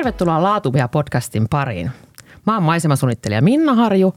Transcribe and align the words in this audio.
Tervetuloa 0.00 0.42
Laatuvia 0.42 0.88
podcastin 0.88 1.48
pariin. 1.48 1.90
Mä 2.46 2.54
oon 2.54 2.62
maisemasuunnittelija 2.62 3.42
Minna 3.42 3.74
Harju 3.74 4.14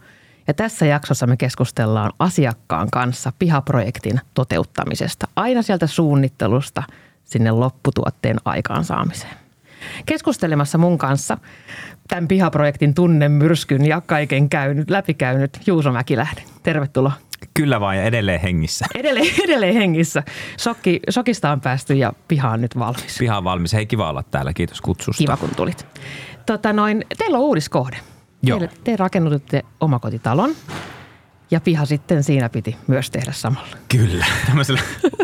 ja 0.47 0.53
tässä 0.53 0.85
jaksossa 0.85 1.27
me 1.27 1.37
keskustellaan 1.37 2.11
asiakkaan 2.19 2.87
kanssa 2.91 3.33
pihaprojektin 3.39 4.19
toteuttamisesta. 4.33 5.27
Aina 5.35 5.61
sieltä 5.61 5.87
suunnittelusta 5.87 6.83
sinne 7.25 7.51
lopputuotteen 7.51 8.37
aikaansaamiseen. 8.45 9.33
Keskustelemassa 10.05 10.77
mun 10.77 10.97
kanssa 10.97 11.37
tämän 12.07 12.27
pihaprojektin 12.27 12.93
tunnemyrskyn 12.93 13.85
ja 13.85 14.01
kaiken 14.01 14.49
käynyt, 14.49 14.89
läpikäynyt 14.89 15.59
Juuso 15.67 15.91
Mäkilähde. 15.91 16.43
Tervetuloa. 16.63 17.11
Kyllä 17.53 17.79
vaan 17.79 17.97
ja 17.97 18.03
edelleen 18.03 18.41
hengissä. 18.41 18.85
Edelleen, 18.95 19.33
edelleen 19.43 19.73
hengissä. 19.73 20.23
Sokki, 20.57 20.99
sokista 21.09 21.51
on 21.51 21.61
päästy 21.61 21.93
ja 21.93 22.13
piha 22.27 22.49
on 22.49 22.61
nyt 22.61 22.79
valmis. 22.79 23.17
Piha 23.19 23.37
on 23.37 23.43
valmis. 23.43 23.73
Hei, 23.73 23.85
kiva 23.85 24.09
olla 24.09 24.23
täällä. 24.23 24.53
Kiitos 24.53 24.81
kutsusta. 24.81 25.23
Kiva, 25.23 25.37
kun 25.37 25.49
tulit. 25.55 25.87
Tota 26.45 26.73
noin, 26.73 27.05
teillä 27.17 27.37
on 27.37 27.43
uudiskohde. 27.43 27.97
Joo. 28.43 28.59
Teille, 28.59 28.75
te 28.83 28.95
rakennutitte 28.95 29.63
omakotitalon 29.79 30.55
ja 31.51 31.61
piha 31.61 31.85
sitten 31.85 32.23
siinä 32.23 32.49
piti 32.49 32.75
myös 32.87 33.11
tehdä 33.11 33.31
samalla. 33.31 33.77
Kyllä. 33.89 34.25
Tämmöisellä 34.47 34.81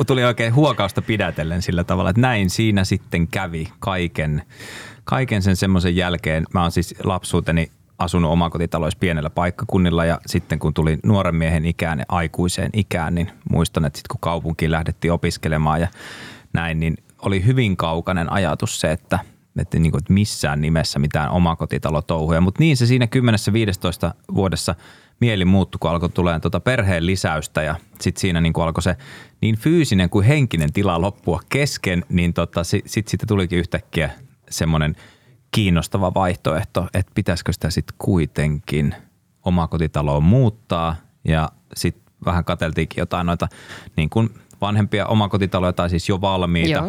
tuli 0.08 0.24
oikein 0.24 0.56
huokausta 0.56 1.02
pidätellen 1.02 1.62
sillä 1.62 1.84
tavalla, 1.84 2.10
että 2.10 2.22
näin 2.22 2.50
siinä 2.50 2.84
sitten 2.84 3.28
kävi 3.28 3.68
kaiken, 3.80 4.42
kaiken 5.04 5.42
sen 5.42 5.56
semmoisen 5.56 5.96
jälkeen. 5.96 6.46
Mä 6.54 6.62
oon 6.62 6.72
siis 6.72 6.96
lapsuuteni 7.04 7.72
asunut 8.00 8.32
omakotitaloissa 8.32 9.00
pienellä 9.00 9.30
paikkakunnilla 9.30 10.06
ja 10.06 10.20
sitten 10.26 10.60
kun 10.60 10.74
tuli 10.74 10.98
nuoren 11.04 11.36
miehen 11.36 11.66
ikään 11.66 12.00
ja 12.00 12.06
aikuiseen 12.10 12.70
ikään, 12.74 13.16
niin 13.16 13.32
muistan, 13.52 13.86
että 13.86 13.98
sitten 13.98 14.14
kun 14.14 14.22
kaupunkiin 14.22 14.72
lähdettiin 14.72 15.14
opiskelemaan 15.14 15.82
ja 15.82 15.88
näin, 16.54 16.80
niin 16.80 16.98
oli 17.22 17.46
hyvin 17.46 17.78
kaukainen 17.78 18.32
ajatus 18.32 18.80
se, 18.80 18.92
että, 18.92 19.20
että, 19.60 19.80
niin 19.80 19.92
kuin, 19.92 20.00
että 20.00 20.14
missään 20.14 20.62
nimessä 20.62 21.00
mitään 21.00 21.30
omakotitalotouhuja. 21.30 22.42
Mutta 22.42 22.64
niin 22.64 22.78
se 22.78 22.86
siinä 22.86 23.08
10-15 24.10 24.14
vuodessa 24.36 24.76
mieli 25.20 25.46
muuttui, 25.46 25.80
kun 25.80 25.92
alkoi 25.92 26.10
tulemaan 26.10 26.42
tuota 26.42 26.60
perheen 26.60 27.06
lisäystä 27.06 27.62
ja 27.62 27.76
sitten 28.02 28.22
siinä 28.22 28.42
niin 28.42 28.54
alkoi 28.56 28.84
se 28.84 28.96
niin 29.42 29.58
fyysinen 29.58 30.10
kuin 30.10 30.26
henkinen 30.26 30.74
tila 30.74 31.02
loppua 31.02 31.40
kesken, 31.50 32.06
niin 32.10 32.34
tota, 32.34 32.64
sitten 32.64 32.92
sit, 32.92 33.08
sit 33.08 33.22
tulikin 33.28 33.60
yhtäkkiä 33.60 34.10
semmoinen– 34.50 34.96
kiinnostava 35.52 36.14
vaihtoehto, 36.14 36.88
että 36.94 37.12
pitäisikö 37.16 37.54
sitä 37.54 37.70
sitten 37.70 37.96
kuitenkin 37.98 38.96
omakotitaloon 39.44 40.24
muuttaa. 40.24 40.96
Ja 41.24 41.50
sitten 41.76 42.14
vähän 42.26 42.46
kateltiinkin 42.46 43.02
jotain 43.02 43.28
noita 43.28 43.48
niin 43.96 44.10
kuin 44.10 44.30
vanhempia 44.62 45.06
omakotitaloja 45.06 45.74
tai 45.74 45.90
siis 45.90 46.10
jo 46.10 46.22
valmiita, 46.22 46.84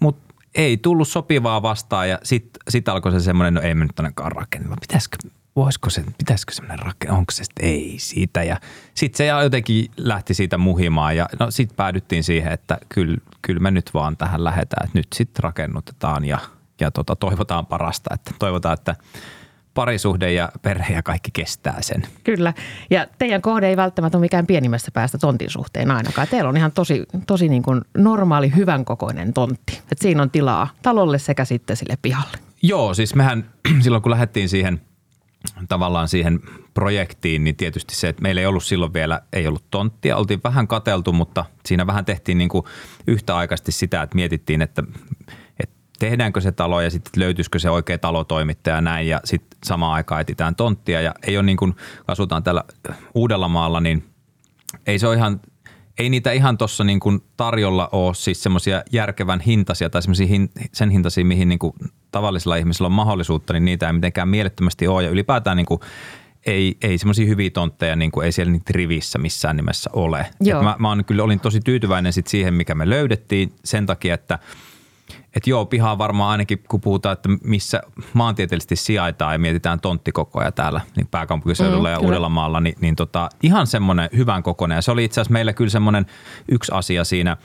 mutta 0.00 0.34
ei 0.54 0.76
tullut 0.76 1.08
sopivaa 1.08 1.62
vastaan 1.62 2.08
ja 2.08 2.18
sitten 2.22 2.62
sit 2.68 2.88
alkoi 2.88 3.12
se 3.12 3.20
semmoinen, 3.20 3.54
no 3.54 3.60
ei 3.60 3.74
me 3.74 3.84
nyt 3.84 4.00
ainakaan 4.00 4.32
rakennella, 4.32 4.76
pitäisikö, 4.80 5.16
voisiko 5.56 5.90
se, 5.90 6.04
pitäisikö 6.18 6.52
semmoinen 6.52 6.86
rakennella, 6.86 7.18
onko 7.18 7.32
se 7.32 7.44
sitten 7.44 7.64
ei 7.68 7.94
siitä. 7.98 8.42
Ja 8.42 8.60
sitten 8.94 9.16
se 9.16 9.26
jotenkin 9.26 9.90
lähti 9.96 10.34
siitä 10.34 10.58
muhimaan 10.58 11.16
ja 11.16 11.28
no 11.40 11.50
sitten 11.50 11.76
päädyttiin 11.76 12.24
siihen, 12.24 12.52
että 12.52 12.78
kyllä, 12.88 13.18
kyllä 13.42 13.60
me 13.60 13.70
nyt 13.70 13.90
vaan 13.94 14.16
tähän 14.16 14.44
lähdetään, 14.44 14.86
että 14.86 14.98
nyt 14.98 15.08
sitten 15.14 15.44
rakennutetaan 15.44 16.24
ja– 16.24 16.38
ja 16.80 16.90
tota, 16.90 17.16
toivotaan 17.16 17.66
parasta, 17.66 18.14
että 18.14 18.30
toivotaan, 18.38 18.74
että 18.74 18.96
parisuhde 19.76 20.32
ja 20.32 20.48
perhe 20.62 20.94
ja 20.94 21.02
kaikki 21.02 21.30
kestää 21.30 21.82
sen. 21.82 22.06
Kyllä. 22.24 22.54
Ja 22.90 23.06
teidän 23.18 23.42
kohde 23.42 23.68
ei 23.68 23.76
välttämättä 23.76 24.18
ole 24.18 24.24
mikään 24.24 24.46
pienimmästä 24.46 24.90
päästä 24.90 25.18
tontin 25.18 25.50
suhteen 25.50 25.90
ainakaan. 25.90 26.28
Teillä 26.28 26.48
on 26.48 26.56
ihan 26.56 26.72
tosi, 26.72 27.04
tosi 27.26 27.48
niin 27.48 27.62
kuin 27.62 27.80
normaali, 27.98 28.52
hyvän 28.56 28.84
kokoinen 28.84 29.32
tontti. 29.34 29.80
Et 29.92 29.98
siinä 29.98 30.22
on 30.22 30.30
tilaa 30.30 30.68
talolle 30.82 31.18
sekä 31.18 31.44
sitten 31.44 31.76
sille 31.76 31.98
pihalle. 32.02 32.38
Joo, 32.62 32.94
siis 32.94 33.14
mehän 33.14 33.50
silloin 33.82 34.02
kun 34.02 34.10
lähdettiin 34.10 34.48
siihen 34.48 34.80
tavallaan 35.68 36.08
siihen 36.08 36.40
projektiin, 36.74 37.44
niin 37.44 37.56
tietysti 37.56 37.94
se, 37.94 38.08
että 38.08 38.22
meillä 38.22 38.40
ei 38.40 38.46
ollut 38.46 38.64
silloin 38.64 38.92
vielä, 38.92 39.20
ei 39.32 39.46
ollut 39.46 39.64
tonttia. 39.70 40.16
Oltiin 40.16 40.40
vähän 40.44 40.68
kateltu, 40.68 41.12
mutta 41.12 41.44
siinä 41.66 41.86
vähän 41.86 42.04
tehtiin 42.04 42.38
niin 42.38 42.48
kuin 42.48 42.64
yhtäaikaisesti 43.06 43.72
sitä, 43.72 44.02
että 44.02 44.16
mietittiin, 44.16 44.62
että 44.62 44.82
tehdäänkö 45.98 46.40
se 46.40 46.52
talo 46.52 46.80
ja 46.80 46.90
sitten 46.90 47.22
löytyisikö 47.22 47.58
se 47.58 47.70
oikea 47.70 47.98
talotoimittaja 47.98 48.76
ja 48.76 48.80
näin 48.80 49.08
ja 49.08 49.20
sitten 49.24 49.58
samaan 49.64 49.92
aikaan 49.92 50.20
etsitään 50.20 50.56
tonttia 50.56 51.00
ja 51.00 51.14
ei 51.26 51.36
ole 51.36 51.46
niin 51.46 51.56
kuin, 51.56 51.76
asutaan 52.08 52.42
täällä 52.42 52.64
Uudellamaalla, 53.14 53.80
niin 53.80 54.04
ei 54.86 54.98
se 54.98 55.06
ole 55.06 55.16
ihan, 55.16 55.40
ei 55.98 56.10
niitä 56.10 56.32
ihan 56.32 56.58
tuossa 56.58 56.84
niin 56.84 57.00
kuin 57.00 57.20
tarjolla 57.36 57.88
ole 57.92 58.14
siis 58.14 58.42
semmoisia 58.42 58.82
järkevän 58.92 59.40
hintaisia 59.40 59.90
tai 59.90 60.02
semmoisia 60.02 60.26
hin, 60.26 60.50
sen 60.72 60.90
hintaisia, 60.90 61.24
mihin 61.24 61.48
niin 61.48 61.58
kuin 61.58 61.72
tavallisilla 62.10 62.56
ihmisillä 62.56 62.86
on 62.86 62.92
mahdollisuutta, 62.92 63.52
niin 63.52 63.64
niitä 63.64 63.86
ei 63.86 63.92
mitenkään 63.92 64.28
mielettömästi 64.28 64.88
ole 64.88 65.02
ja 65.04 65.10
ylipäätään 65.10 65.56
niin 65.56 65.66
kuin 65.66 65.80
ei, 66.46 66.76
ei 66.82 66.98
semmoisia 66.98 67.26
hyviä 67.26 67.50
tontteja, 67.50 67.96
niin 67.96 68.10
kuin 68.10 68.24
ei 68.24 68.32
siellä 68.32 68.52
niitä 68.52 68.72
rivissä 68.74 69.18
missään 69.18 69.56
nimessä 69.56 69.90
ole. 69.92 70.26
Joo. 70.40 70.62
mä, 70.62 70.76
mä 70.78 70.90
on, 70.90 71.04
kyllä 71.04 71.22
olin 71.22 71.40
tosi 71.40 71.60
tyytyväinen 71.60 72.12
sit 72.12 72.26
siihen, 72.26 72.54
mikä 72.54 72.74
me 72.74 72.90
löydettiin 72.90 73.52
sen 73.64 73.86
takia, 73.86 74.14
että– 74.14 74.38
että 75.36 75.50
joo, 75.50 75.66
piha 75.66 75.98
varmaan 75.98 76.30
ainakin, 76.30 76.62
kun 76.68 76.80
puhutaan, 76.80 77.12
että 77.12 77.28
missä 77.44 77.80
maantieteellisesti 78.12 78.76
sijaitaan 78.76 79.34
ja 79.34 79.38
mietitään 79.38 79.80
tonttikokoja 79.80 80.52
täällä 80.52 80.80
niin 80.96 81.06
pääkaupunkiseudulla 81.06 81.88
mm, 81.88 81.92
ja 81.92 81.98
Uudellamaalla, 81.98 82.60
niin, 82.60 82.76
niin 82.80 82.96
tota, 82.96 83.28
ihan 83.42 83.66
semmoinen 83.66 84.10
hyvän 84.16 84.42
kokoinen. 84.42 84.76
Ja 84.76 84.82
se 84.82 84.90
oli 84.90 85.04
itse 85.04 85.20
asiassa 85.20 85.32
meillä 85.32 85.52
kyllä 85.52 85.70
semmoinen 85.70 86.06
yksi 86.48 86.72
asia 86.72 87.04
siinä 87.04 87.36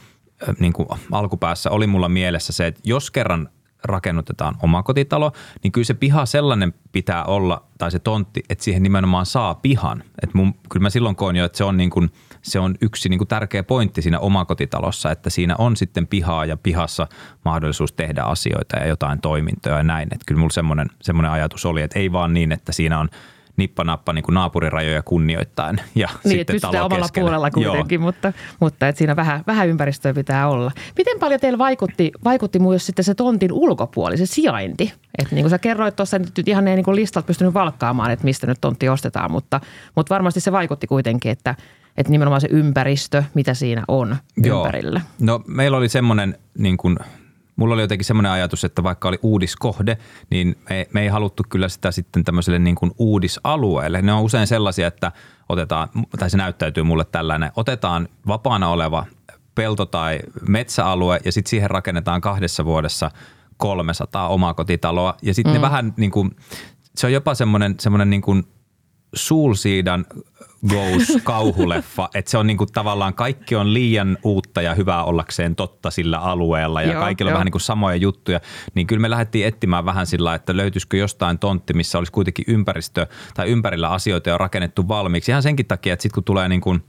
niin 0.60 0.74
kuin 0.74 0.88
alkupäässä 1.12 1.72
oli 1.72 1.88
mulla 1.88 2.10
mielessä 2.10 2.54
se, 2.54 2.68
että 2.68 2.82
jos 2.84 3.12
kerran 3.12 3.50
rakennutetaan 3.84 4.56
omakotitalo, 4.64 5.32
niin 5.64 5.72
kyllä 5.72 5.86
se 5.86 5.94
piha 5.94 6.26
sellainen 6.26 6.74
pitää 6.92 7.24
olla, 7.26 7.64
tai 7.78 7.92
se 7.92 8.00
tontti, 8.00 8.44
että 8.50 8.64
siihen 8.64 8.84
nimenomaan 8.84 9.26
saa 9.26 9.56
pihan. 9.56 10.04
Et 10.24 10.34
mun, 10.34 10.54
kyllä 10.70 10.84
mä 10.84 10.90
silloin 10.90 11.16
koin 11.16 11.36
jo, 11.36 11.46
että 11.46 11.58
se 11.58 11.64
on 11.64 11.78
niin 11.78 11.90
kuin– 11.90 12.10
se 12.42 12.60
on 12.60 12.76
yksi 12.82 13.10
niin 13.10 13.18
kuin 13.18 13.28
tärkeä 13.28 13.64
pointti 13.64 14.02
siinä 14.02 14.20
omakotitalossa, 14.20 15.12
että 15.12 15.30
siinä 15.30 15.56
on 15.58 15.78
sitten 15.78 16.08
pihaa 16.08 16.46
ja 16.46 16.58
pihassa 16.58 17.08
mahdollisuus 17.46 17.94
tehdä 17.94 18.22
asioita 18.22 18.78
ja 18.78 18.88
jotain 18.88 19.22
toimintoja 19.22 19.78
ja 19.78 19.84
näin. 19.84 20.08
Että 20.12 20.26
kyllä 20.26 20.40
mulla 20.40 20.54
semmoinen, 20.54 20.88
semmoinen 21.02 21.32
ajatus 21.32 21.66
oli, 21.66 21.82
että 21.82 22.00
ei 22.00 22.12
vaan 22.12 22.34
niin, 22.34 22.52
että 22.52 22.72
siinä 22.72 23.00
on 23.00 23.10
nippanappa 23.58 24.14
niin 24.14 24.24
kuin 24.24 24.34
naapurirajoja 24.34 25.02
kunnioittain. 25.02 25.82
Ja 25.96 26.10
niin, 26.24 26.38
sitten 26.38 26.56
että 26.56 26.68
omalla 26.68 26.90
keskellä. 26.90 27.26
puolella 27.26 27.52
kuitenkin, 27.52 27.96
Joo. 27.96 28.06
mutta, 28.06 28.34
mutta 28.60 28.88
että 28.88 28.98
siinä 28.98 29.16
vähän, 29.16 29.44
vähän 29.48 29.68
ympäristöä 29.68 30.14
pitää 30.14 30.48
olla. 30.48 30.72
Miten 30.98 31.20
paljon 31.20 31.40
teillä 31.40 31.58
vaikutti, 31.58 32.12
vaikutti 32.24 32.60
myös 32.60 32.86
sitten 32.86 33.06
se 33.06 33.16
tontin 33.16 33.54
ulkopuoli, 33.54 34.18
se 34.18 34.26
sijainti? 34.26 34.94
Että 35.18 35.36
niin 35.36 35.44
kuin 35.44 35.50
sä 35.50 35.60
kerroit 35.60 35.96
tuossa, 35.96 36.20
nyt 36.20 36.48
ihan 36.48 36.68
ei 36.68 36.76
niin 36.76 36.96
listalta 36.96 37.28
pystynyt 37.28 37.54
valkkaamaan, 37.54 38.12
että 38.12 38.26
mistä 38.26 38.48
nyt 38.48 38.62
tontti 38.62 38.90
ostetaan, 38.90 39.32
mutta, 39.32 39.62
mutta 39.96 40.14
varmasti 40.14 40.40
se 40.40 40.52
vaikutti 40.52 40.88
kuitenkin, 40.88 41.32
että– 41.32 41.56
että 41.98 42.12
nimenomaan 42.12 42.42
se 42.42 42.48
ympäristö, 42.52 43.24
mitä 43.34 43.54
siinä 43.54 43.84
on 43.88 44.18
Joo. 44.38 44.60
ympärillä. 44.60 45.02
No 45.20 45.44
meillä 45.48 45.78
oli 45.78 45.90
semmoinen 45.90 46.38
niin 46.58 46.78
kuin 46.78 46.98
mulla 47.56 47.74
oli 47.74 47.82
jotenkin 47.82 48.06
semmoinen 48.06 48.32
ajatus, 48.32 48.64
että 48.64 48.84
vaikka 48.84 49.08
oli 49.08 49.20
uudiskohde, 49.24 49.98
niin 50.30 50.56
me, 50.70 50.88
me 50.94 51.02
ei 51.02 51.08
haluttu 51.08 51.44
kyllä 51.50 51.70
sitä 51.70 51.92
sitten 51.92 52.24
tämmöiselle 52.24 52.60
niin 52.60 52.76
kuin 52.76 52.92
uudisalueelle. 52.98 54.02
Ne 54.02 54.14
on 54.14 54.22
usein 54.22 54.48
sellaisia, 54.48 54.88
että 54.88 55.12
otetaan, 55.50 55.90
tai 56.20 56.30
se 56.30 56.38
näyttäytyy 56.38 56.84
mulle 56.84 57.06
tällainen, 57.06 57.52
otetaan 57.56 58.08
vapaana 58.28 58.70
oleva 58.70 59.06
pelto- 59.56 59.86
tai 59.86 60.20
metsäalue 60.48 61.20
ja 61.26 61.32
sitten 61.32 61.50
siihen 61.50 61.70
rakennetaan 61.70 62.22
kahdessa 62.22 62.66
vuodessa 62.66 63.12
300 63.58 64.28
omakotitaloa 64.28 65.18
ja 65.22 65.34
sitten 65.34 65.54
mm. 65.54 65.56
ne 65.58 65.62
vähän 65.62 65.94
niin 65.98 66.12
kuin, 66.12 66.36
se 66.96 67.08
on 67.08 67.14
jopa 67.14 67.36
semmoinen, 67.36 67.76
semmoinen 67.80 68.10
niin 68.10 68.22
kuin 68.22 68.44
Suulsiidan 69.14 70.06
Goes 70.70 71.18
kauhuleffa, 71.24 72.10
että 72.14 72.32
se 72.32 72.38
on 72.38 72.48
niinku 72.48 72.66
tavallaan 72.66 73.14
kaikki 73.14 73.56
on 73.56 73.74
liian 73.74 74.18
uutta 74.24 74.62
ja 74.62 74.76
hyvää 74.76 75.04
ollakseen 75.04 75.56
totta 75.56 75.92
sillä 75.92 76.18
alueella 76.18 76.82
ja 76.82 76.92
joo, 76.92 77.02
kaikilla 77.02 77.30
on 77.30 77.34
vähän 77.34 77.46
niinku 77.46 77.60
samoja 77.60 77.96
juttuja, 77.96 78.40
niin 78.76 78.88
kyllä 78.88 79.02
me 79.02 79.10
lähdettiin 79.10 79.48
etsimään 79.48 79.86
vähän 79.86 80.08
sillä, 80.08 80.36
että 80.36 80.58
löytyisikö 80.58 80.98
jostain 80.98 81.40
tontti, 81.40 81.74
missä 81.74 81.98
olisi 81.98 82.12
kuitenkin 82.12 82.46
ympäristö 82.48 83.08
tai 83.34 83.48
ympärillä 83.48 83.90
asioita 83.90 84.30
jo 84.30 84.38
rakennettu 84.38 84.88
valmiiksi. 84.88 85.32
Ihan 85.32 85.44
senkin 85.44 85.66
takia, 85.66 85.94
että 85.94 86.04
sitten 86.04 86.16
kun 86.16 86.24
tulee 86.24 86.50
niin 86.50 86.62
kuin, 86.62 86.80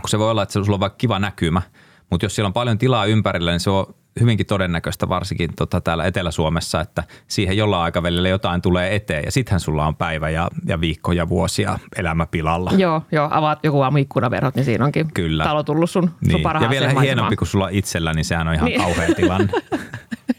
kun 0.00 0.08
se 0.08 0.18
voi 0.18 0.30
olla, 0.30 0.42
että 0.42 0.52
sulla 0.52 0.74
on 0.74 0.80
vaikka 0.80 0.98
kiva 0.98 1.18
näkymä, 1.18 1.62
mutta 2.10 2.24
jos 2.26 2.34
siellä 2.34 2.46
on 2.46 2.52
paljon 2.52 2.78
tilaa 2.78 3.06
ympärillä, 3.06 3.50
niin 3.50 3.60
se 3.60 3.70
on 3.70 3.94
hyvinkin 4.20 4.46
todennäköistä 4.46 5.08
varsinkin 5.08 5.50
tota 5.56 5.80
täällä 5.80 6.04
Etelä-Suomessa, 6.04 6.80
että 6.80 7.04
siihen 7.28 7.56
jollain 7.56 7.82
aikavälillä 7.82 8.28
jotain 8.28 8.62
tulee 8.62 8.94
eteen 8.94 9.22
ja 9.24 9.32
sittenhän 9.32 9.60
sulla 9.60 9.86
on 9.86 9.96
päivä 9.96 10.30
ja, 10.30 10.48
ja 10.66 10.80
viikko 10.80 11.12
ja 11.12 11.28
vuosia 11.28 11.78
elämä 11.96 12.26
pilalla. 12.26 12.70
Joo, 12.76 13.02
joo, 13.12 13.28
avaat 13.30 13.64
joku 13.64 13.80
aamu 13.80 13.98
ikkunaverhot, 13.98 14.54
niin 14.54 14.64
siinä 14.64 14.84
onkin 14.84 15.08
Kyllä. 15.14 15.44
talo 15.44 15.62
tullut 15.62 15.90
sun, 15.90 16.10
niin. 16.20 16.42
sun 16.42 16.62
Ja 16.62 16.70
vielä 16.70 17.00
hienompi 17.00 17.36
kuin 17.36 17.48
sulla 17.48 17.68
itsellä, 17.68 18.14
niin 18.14 18.24
sehän 18.24 18.48
on 18.48 18.54
ihan 18.54 18.66
niin. 18.66 18.80
kauhea 18.80 19.14
tilanne. 19.14 19.48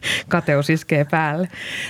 Kateus 0.29 0.69
iskee 0.69 1.05
päälle. 1.05 1.47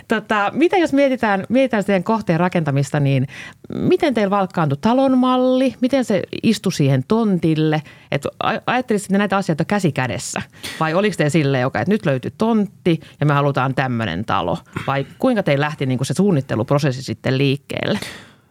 Tota, 0.07 0.51
mitä 0.53 0.77
jos 0.77 0.93
mietitään, 0.93 1.45
mietitään 1.49 1.85
teidän 1.85 2.03
kohteen 2.03 2.39
rakentamista, 2.39 2.99
niin 2.99 3.27
miten 3.75 4.13
teillä 4.13 4.29
valkkaantui 4.29 4.77
talonmalli? 4.81 5.75
Miten 5.81 6.05
se 6.05 6.23
istui 6.43 6.71
siihen 6.71 7.03
tontille? 7.07 7.81
Et 8.11 8.27
ajattelisitte 8.65 9.17
näitä 9.17 9.37
asioita 9.37 9.65
käsi 9.65 9.91
kädessä? 9.91 10.41
Vai 10.79 10.93
oliko 10.93 11.15
te 11.17 11.29
sille, 11.29 11.59
joka, 11.59 11.79
että 11.79 11.91
nyt 11.91 12.05
löytyy 12.05 12.31
tontti 12.37 12.99
ja 13.19 13.25
me 13.25 13.33
halutaan 13.33 13.75
tämmöinen 13.75 14.25
talo? 14.25 14.57
Vai 14.87 15.05
kuinka 15.19 15.43
teillä 15.43 15.65
lähti 15.65 15.85
niin 15.85 15.97
kuin 15.97 16.05
se 16.05 16.13
suunnitteluprosessi 16.13 17.03
sitten 17.03 17.37
liikkeelle? 17.37 17.99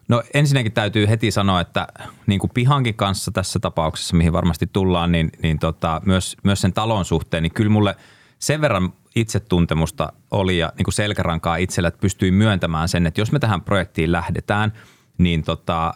No 0.09 0.23
ensinnäkin 0.35 0.73
täytyy 0.73 1.09
heti 1.09 1.31
sanoa, 1.31 1.61
että 1.61 1.89
niin 2.27 2.41
kuin 2.41 2.51
pihankin 2.55 2.95
kanssa 2.95 3.31
tässä 3.31 3.59
tapauksessa, 3.59 4.17
mihin 4.17 4.33
varmasti 4.33 4.67
tullaan, 4.73 5.13
niin, 5.13 5.31
niin 5.43 5.59
tota, 5.59 6.01
myös, 6.05 6.37
myös 6.43 6.61
sen 6.61 6.73
talon 6.73 7.05
suhteen, 7.05 7.43
niin 7.43 7.55
kyllä 7.55 7.71
mulle 7.71 7.97
sen 8.39 8.61
verran 8.61 8.93
itsetuntemusta 9.15 10.13
oli 10.31 10.59
ja 10.59 10.73
niin 10.77 10.85
kuin 10.85 10.95
selkärankaa 10.95 11.57
itsellä, 11.57 11.89
että 11.89 12.01
pystyi 12.01 12.31
myöntämään 12.31 12.89
sen, 12.89 13.07
että 13.07 13.21
jos 13.21 13.33
me 13.33 13.39
tähän 13.39 13.63
projektiin 13.63 14.13
lähdetään, 14.13 14.73
niin 15.19 15.43
tota, 15.43 15.95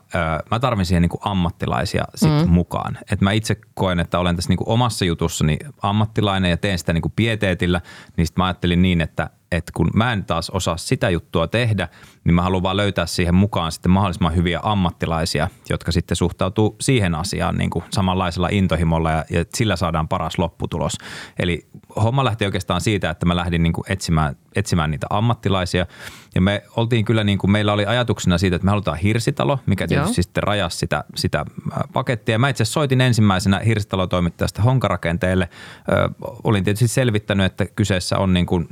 mä 0.50 0.58
tarvin 0.58 0.86
siihen 0.86 1.02
niin 1.02 1.10
kuin 1.10 1.20
ammattilaisia 1.24 2.04
sit 2.14 2.30
mm. 2.30 2.50
mukaan. 2.50 2.98
Et 3.12 3.20
mä 3.20 3.32
itse 3.32 3.56
koen, 3.74 4.00
että 4.00 4.18
olen 4.18 4.36
tässä 4.36 4.48
niin 4.48 4.56
kuin 4.56 4.68
omassa 4.68 5.04
jutussani 5.04 5.58
ammattilainen 5.82 6.50
ja 6.50 6.56
teen 6.56 6.78
sitä 6.78 6.92
niin 6.92 7.02
kuin 7.02 7.12
pieteetillä, 7.16 7.80
niin 8.16 8.26
sitten 8.26 8.42
mä 8.42 8.46
ajattelin 8.46 8.82
niin, 8.82 9.00
että, 9.00 9.30
että 9.52 9.72
kun 9.74 9.90
mä 9.94 10.12
en 10.12 10.24
taas 10.24 10.50
osaa 10.50 10.76
sitä 10.76 11.10
juttua 11.10 11.46
tehdä, 11.46 11.88
niin 12.24 12.34
mä 12.34 12.42
haluan 12.42 12.62
vaan 12.62 12.76
löytää 12.76 13.06
siihen 13.06 13.34
mukaan 13.34 13.72
sitten 13.72 13.92
mahdollisimman 13.92 14.36
hyviä 14.36 14.60
ammattilaisia, 14.62 15.48
jotka 15.70 15.92
sitten 15.92 16.16
suhtautuu 16.16 16.76
siihen 16.80 17.14
asiaan 17.14 17.56
niin 17.56 17.70
kuin 17.70 17.84
samanlaisella 17.90 18.48
intohimolla 18.50 19.10
ja, 19.10 19.24
ja 19.30 19.44
sillä 19.54 19.76
saadaan 19.76 20.08
paras 20.08 20.38
lopputulos. 20.38 20.92
Eli 21.38 21.68
homma 22.02 22.24
lähti 22.24 22.44
oikeastaan 22.44 22.80
siitä, 22.80 23.10
että 23.10 23.26
mä 23.26 23.36
lähdin 23.36 23.62
niin 23.62 23.72
kuin 23.72 23.84
etsimään, 23.88 24.36
etsimään 24.56 24.90
niitä 24.90 25.06
ammattilaisia 25.10 25.86
ja 26.34 26.40
me 26.40 26.62
oltiin 26.76 27.04
kyllä 27.04 27.24
niin 27.24 27.38
kuin, 27.38 27.50
meillä 27.50 27.72
oli 27.72 27.86
ajatuksena 27.86 28.38
siitä, 28.38 28.56
että 28.56 28.64
me 28.64 28.70
halutaan 28.70 28.98
hirsitalo, 28.98 29.58
mikä 29.66 29.88
tietysti 29.88 30.10
Joo. 30.10 30.22
sitten 30.22 30.42
rajasi 30.42 30.78
sitä, 30.78 31.04
sitä 31.14 31.44
pakettia. 31.92 32.38
Mä 32.38 32.48
itse 32.48 32.64
soitin 32.64 33.00
ensimmäisenä 33.00 33.58
hirsitalotoimittajasta 33.58 34.62
honkarakenteelle. 34.62 35.48
Ö, 35.88 36.10
olin 36.44 36.64
tietysti 36.64 36.88
selvittänyt, 36.88 37.46
että 37.46 37.66
kyseessä 37.66 38.18
on 38.18 38.32
niin 38.32 38.46
kuin, 38.46 38.68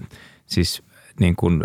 siis 0.47 0.83
niin 1.21 1.37
kuin 1.37 1.63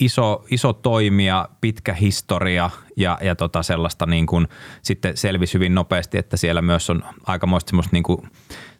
iso, 0.00 0.44
iso 0.50 0.72
toimija, 0.72 1.48
pitkä 1.60 1.94
historia 1.94 2.70
ja, 2.96 3.18
ja 3.22 3.34
tota 3.34 3.62
sellaista 3.62 4.06
niin 4.06 4.26
kuin 4.26 4.48
sitten 4.82 5.16
selvisi 5.16 5.54
hyvin 5.54 5.74
nopeasti, 5.74 6.18
että 6.18 6.36
siellä 6.36 6.62
myös 6.62 6.90
on 6.90 7.04
aikamoista 7.26 7.70
semmoista 7.70 7.90
niin 7.92 8.02
kuin 8.02 8.22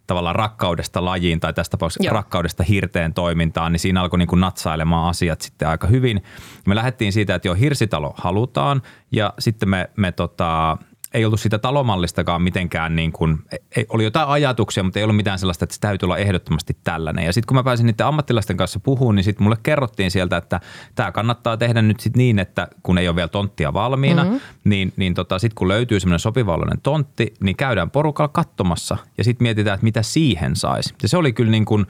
tavallaan 0.06 0.36
rakkaudesta 0.36 1.04
lajiin 1.04 1.40
tai 1.40 1.52
tästä 1.54 1.70
tapauksessa 1.70 2.04
Joo. 2.04 2.14
rakkaudesta 2.14 2.62
hirteen 2.62 3.14
toimintaan, 3.14 3.72
niin 3.72 3.80
siinä 3.80 4.00
alkoi 4.02 4.18
niin 4.18 4.28
kuin 4.28 4.40
natsailemaan 4.40 5.08
asiat 5.08 5.40
sitten 5.40 5.68
aika 5.68 5.86
hyvin. 5.86 6.22
Me 6.66 6.74
lähdettiin 6.74 7.12
siitä, 7.12 7.34
että 7.34 7.48
jo 7.48 7.54
hirsitalo 7.54 8.14
halutaan 8.16 8.82
ja 9.12 9.34
sitten 9.38 9.68
me, 9.68 9.90
me 9.96 10.12
tota, 10.12 10.78
ei 11.16 11.24
ollut 11.24 11.40
sitä 11.40 11.58
talomallistakaan 11.58 12.42
mitenkään 12.42 12.96
niin 12.96 13.12
kuin, 13.12 13.38
ei, 13.76 13.86
oli 13.88 14.04
jotain 14.04 14.28
ajatuksia, 14.28 14.82
mutta 14.82 14.98
ei 14.98 15.02
ollut 15.02 15.16
mitään 15.16 15.38
sellaista, 15.38 15.64
että 15.64 15.74
se 15.74 15.80
täytyy 15.80 16.06
olla 16.06 16.18
ehdottomasti 16.18 16.76
tällainen. 16.84 17.24
Ja 17.24 17.32
sitten 17.32 17.46
kun 17.46 17.56
mä 17.56 17.62
pääsin 17.62 17.86
niiden 17.86 18.06
ammattilaisten 18.06 18.56
kanssa 18.56 18.80
puhumaan, 18.80 19.16
niin 19.16 19.24
sitten 19.24 19.42
mulle 19.42 19.56
kerrottiin 19.62 20.10
sieltä, 20.10 20.36
että 20.36 20.60
tämä 20.94 21.12
kannattaa 21.12 21.56
tehdä 21.56 21.82
nyt 21.82 22.00
sitten 22.00 22.18
niin, 22.18 22.38
että 22.38 22.68
kun 22.82 22.98
ei 22.98 23.08
ole 23.08 23.16
vielä 23.16 23.28
tonttia 23.28 23.72
valmiina, 23.72 24.24
mm-hmm. 24.24 24.40
niin, 24.64 24.92
niin 24.96 25.14
tota, 25.14 25.38
sitten 25.38 25.54
kun 25.54 25.68
löytyy 25.68 26.00
semmoinen 26.00 26.20
sopivallinen 26.20 26.80
tontti, 26.82 27.34
niin 27.40 27.56
käydään 27.56 27.90
porukalla 27.90 28.28
katsomassa 28.28 28.96
ja 29.18 29.24
sitten 29.24 29.44
mietitään, 29.44 29.74
että 29.74 29.84
mitä 29.84 30.02
siihen 30.02 30.56
saisi. 30.56 30.94
Ja 31.02 31.08
se 31.08 31.16
oli 31.16 31.32
kyllä 31.32 31.50
niin 31.50 31.64
kuin, 31.64 31.86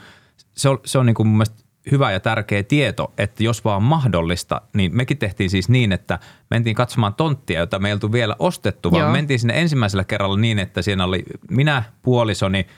se 0.56 0.68
on, 0.68 0.78
se 0.84 0.98
on 0.98 1.06
niin 1.06 1.14
kuin 1.14 1.26
mun 1.26 1.36
mielestä 1.36 1.65
hyvä 1.90 2.12
ja 2.12 2.20
tärkeä 2.20 2.62
tieto, 2.62 3.12
että 3.18 3.44
jos 3.44 3.64
vaan 3.64 3.82
mahdollista, 3.82 4.60
niin 4.74 4.96
mekin 4.96 5.18
tehtiin 5.18 5.50
siis 5.50 5.68
niin, 5.68 5.92
että 5.92 6.18
mentiin 6.50 6.76
katsomaan 6.76 7.14
tonttia, 7.14 7.60
jota 7.60 7.78
me 7.78 7.88
ei 7.88 7.92
vielä 8.12 8.36
ostettu, 8.38 8.92
vaan 8.92 9.02
Joo. 9.02 9.12
mentiin 9.12 9.40
sinne 9.40 9.60
ensimmäisellä 9.60 10.04
kerralla 10.04 10.38
niin, 10.38 10.58
että 10.58 10.82
siinä 10.82 11.04
oli 11.04 11.24
minä, 11.50 11.82
puolisoni– 12.02 12.66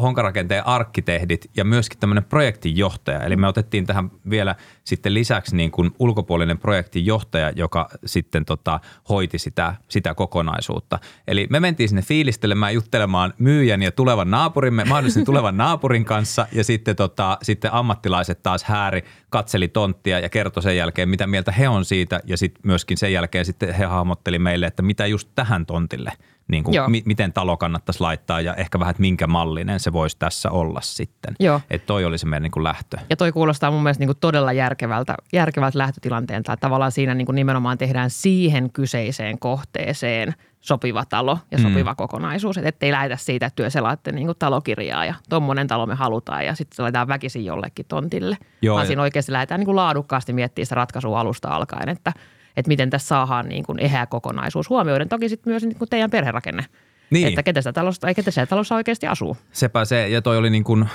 honkarakenteen 0.00 0.66
arkkitehdit 0.66 1.50
ja 1.56 1.64
myöskin 1.64 1.98
tämmöinen 1.98 2.24
projektinjohtaja. 2.24 3.20
Eli 3.20 3.36
me 3.36 3.48
otettiin 3.48 3.86
tähän 3.86 4.10
vielä 4.30 4.54
sitten 4.84 5.14
lisäksi 5.14 5.56
niin 5.56 5.70
kuin 5.70 5.90
ulkopuolinen 5.98 6.58
projektinjohtaja, 6.58 7.50
joka 7.56 7.88
sitten 8.06 8.44
tota, 8.44 8.80
hoiti 9.08 9.38
sitä, 9.38 9.74
sitä 9.88 10.14
kokonaisuutta. 10.14 10.98
Eli 11.26 11.46
me 11.50 11.60
mentiin 11.60 11.88
sinne 11.88 12.02
fiilistelemään, 12.02 12.74
juttelemaan 12.74 13.34
myyjän 13.38 13.82
ja 13.82 13.92
tulevan 13.92 14.30
naapurimme, 14.30 14.84
mahdollisesti 14.84 15.24
tulevan 15.24 15.56
naapurin 15.56 16.04
kanssa 16.04 16.46
ja 16.52 16.64
sitten, 16.64 16.96
tota, 16.96 17.38
sitten 17.42 17.72
ammattilaiset 17.72 18.42
taas 18.42 18.64
hääri, 18.64 19.04
katseli 19.30 19.68
tonttia 19.68 20.18
ja 20.18 20.28
kertoi 20.28 20.62
sen 20.62 20.76
jälkeen, 20.76 21.08
mitä 21.08 21.26
mieltä 21.26 21.52
he 21.52 21.68
on 21.68 21.84
siitä 21.84 22.20
ja 22.24 22.36
sitten 22.36 22.60
myöskin 22.64 22.96
sen 22.96 23.12
jälkeen 23.12 23.44
sitten 23.44 23.74
he 23.74 23.84
hahmotteli 23.84 24.38
meille, 24.38 24.66
että 24.66 24.82
mitä 24.82 25.06
just 25.06 25.28
tähän 25.34 25.66
tontille– 25.66 26.12
niin 26.50 26.64
kuin, 26.64 26.90
mi- 26.90 27.02
miten 27.06 27.32
talo 27.32 27.56
kannattaisi 27.56 28.00
laittaa 28.00 28.40
ja 28.40 28.54
ehkä 28.54 28.78
vähän, 28.78 28.90
että 28.90 29.00
minkä 29.00 29.26
mallinen 29.26 29.80
se 29.80 29.92
voisi 29.92 30.16
tässä 30.18 30.50
olla 30.50 30.80
sitten. 30.80 31.34
Joo. 31.40 31.60
Että 31.70 31.86
toi 31.86 32.04
oli 32.04 32.18
se 32.18 32.26
meidän 32.26 32.42
niin 32.42 32.50
kuin 32.50 32.64
lähtö. 32.64 32.98
Ja 33.10 33.16
toi 33.16 33.32
kuulostaa 33.32 33.70
mun 33.70 33.82
mielestä 33.82 34.02
niin 34.02 34.08
kuin 34.08 34.18
todella 34.20 34.52
järkevältä, 34.52 35.14
järkevältä 35.32 35.78
lähtötilanteen. 35.78 36.42
Tai 36.42 36.56
tavallaan 36.56 36.92
siinä 36.92 37.14
niin 37.14 37.26
kuin 37.26 37.36
nimenomaan 37.36 37.78
tehdään 37.78 38.10
siihen 38.10 38.72
kyseiseen 38.72 39.38
kohteeseen 39.38 40.34
sopiva 40.60 41.04
talo 41.04 41.38
ja 41.50 41.58
mm. 41.58 41.62
sopiva 41.62 41.92
mm. 41.92 41.96
kokonaisuus. 41.96 42.58
Että 42.58 42.68
ettei 42.68 42.92
lähdetä 42.92 43.16
siitä, 43.16 43.46
että 43.46 43.56
työselaatte 43.56 44.12
niin 44.12 44.26
kuin 44.26 44.38
talokirjaa 44.38 45.04
ja 45.04 45.14
tuommoinen 45.28 45.66
talo 45.66 45.86
me 45.86 45.94
halutaan 45.94 46.46
ja 46.46 46.54
sitten 46.54 46.76
se 46.76 46.82
laitetaan 46.82 47.08
väkisin 47.08 47.44
jollekin 47.44 47.86
tontille. 47.88 48.38
Joo, 48.62 48.74
Vaan 48.76 48.86
siinä 48.86 49.02
oikeasti 49.02 49.32
lähdetään 49.32 49.58
niin 49.58 49.66
kuin 49.66 49.76
laadukkaasti 49.76 50.32
miettimään 50.32 50.66
sitä 50.66 50.74
ratkaisua 50.74 51.20
alusta 51.20 51.48
alkaen, 51.48 51.88
että– 51.88 52.12
että 52.56 52.68
miten 52.68 52.90
tässä 52.90 53.08
saadaan 53.08 53.48
niin 53.48 53.64
kuin 53.64 53.78
eheä 53.78 54.06
kokonaisuus 54.06 54.70
huomioiden. 54.70 55.08
Toki 55.08 55.28
sitten 55.28 55.50
myös 55.50 55.62
niin 55.62 55.78
kuin 55.78 55.88
teidän 55.88 56.10
perherakenne. 56.10 56.64
Niin. 57.10 57.28
Että 57.28 57.42
ketä 57.42 57.60
sitä 57.60 57.72
talossa, 57.72 58.08
ei 58.08 58.14
ketä 58.14 58.46
talossa 58.48 58.74
oikeasti 58.74 59.06
asuu. 59.06 59.36
Sepä 59.52 59.84
se, 59.84 60.08
ja 60.08 60.22
toi 60.22 60.36
oli 60.36 60.50
niin 60.50 60.64
kuin, 60.64 60.88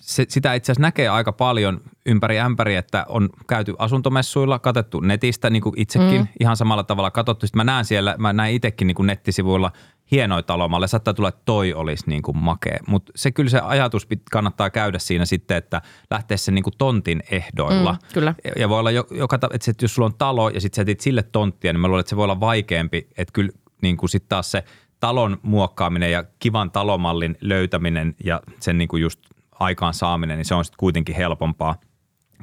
se, 0.00 0.26
sitä 0.28 0.54
itse 0.54 0.72
asiassa 0.72 0.82
näkee 0.82 1.08
aika 1.08 1.32
paljon 1.32 1.80
ympäri 2.06 2.38
ämpäri, 2.38 2.76
että 2.76 3.06
on 3.08 3.28
käyty 3.48 3.74
asuntomessuilla, 3.78 4.58
katettu 4.58 5.00
netistä 5.00 5.50
niin 5.50 5.62
kuin 5.62 5.74
itsekin 5.80 6.20
mm. 6.20 6.28
ihan 6.40 6.56
samalla 6.56 6.84
tavalla 6.84 7.10
katsottu. 7.10 7.46
Sitten 7.46 7.58
mä 7.58 7.64
näen 7.64 7.84
siellä, 7.84 8.14
mä 8.18 8.32
näen 8.32 8.52
itsekin 8.52 8.86
niin 8.86 8.94
kuin 8.94 9.06
nettisivuilla– 9.06 9.72
hienoja 10.14 10.42
talomalle. 10.42 10.86
Saattaa 10.86 11.14
tulla, 11.14 11.28
että 11.28 11.42
toi 11.44 11.74
olisi 11.74 12.04
niin 12.06 12.22
kuin 12.22 12.36
makea. 12.36 12.78
Mutta 12.86 13.12
se 13.16 13.30
kyllä 13.30 13.50
se 13.50 13.60
ajatus 13.60 14.08
kannattaa 14.30 14.70
käydä 14.70 14.98
siinä 14.98 15.24
sitten, 15.24 15.56
että 15.56 15.82
lähtee 16.10 16.36
sen 16.36 16.54
niin 16.54 16.62
kuin 16.62 16.74
tontin 16.78 17.22
ehdoilla. 17.30 17.92
Mm, 17.92 17.98
kyllä. 18.14 18.34
Ja 18.56 18.68
voi 18.68 18.78
olla 18.78 18.90
joka, 18.90 19.38
että 19.52 19.72
jos 19.82 19.94
sulla 19.94 20.06
on 20.06 20.14
talo 20.14 20.48
ja 20.48 20.60
sitten 20.60 20.76
sä 20.76 20.82
etit 20.82 21.00
sille 21.00 21.22
tonttia, 21.22 21.72
niin 21.72 21.80
mä 21.80 21.88
luulen, 21.88 22.00
että 22.00 22.10
se 22.10 22.16
voi 22.16 22.24
olla 22.24 22.40
vaikeampi. 22.40 23.08
Että 23.16 23.32
kyllä 23.32 23.50
niin 23.82 23.96
kuin 23.96 24.10
sitten 24.10 24.28
taas 24.28 24.50
se 24.50 24.64
talon 25.00 25.38
muokkaaminen 25.42 26.12
ja 26.12 26.24
kivan 26.38 26.70
talomallin 26.70 27.36
löytäminen 27.40 28.14
ja 28.24 28.40
sen 28.60 28.78
niin 28.78 28.88
kuin 28.88 29.02
just 29.02 29.20
aikaan 29.60 29.94
saaminen, 29.94 30.36
niin 30.38 30.44
se 30.44 30.54
on 30.54 30.64
sitten 30.64 30.78
kuitenkin 30.78 31.16
helpompaa– 31.16 31.76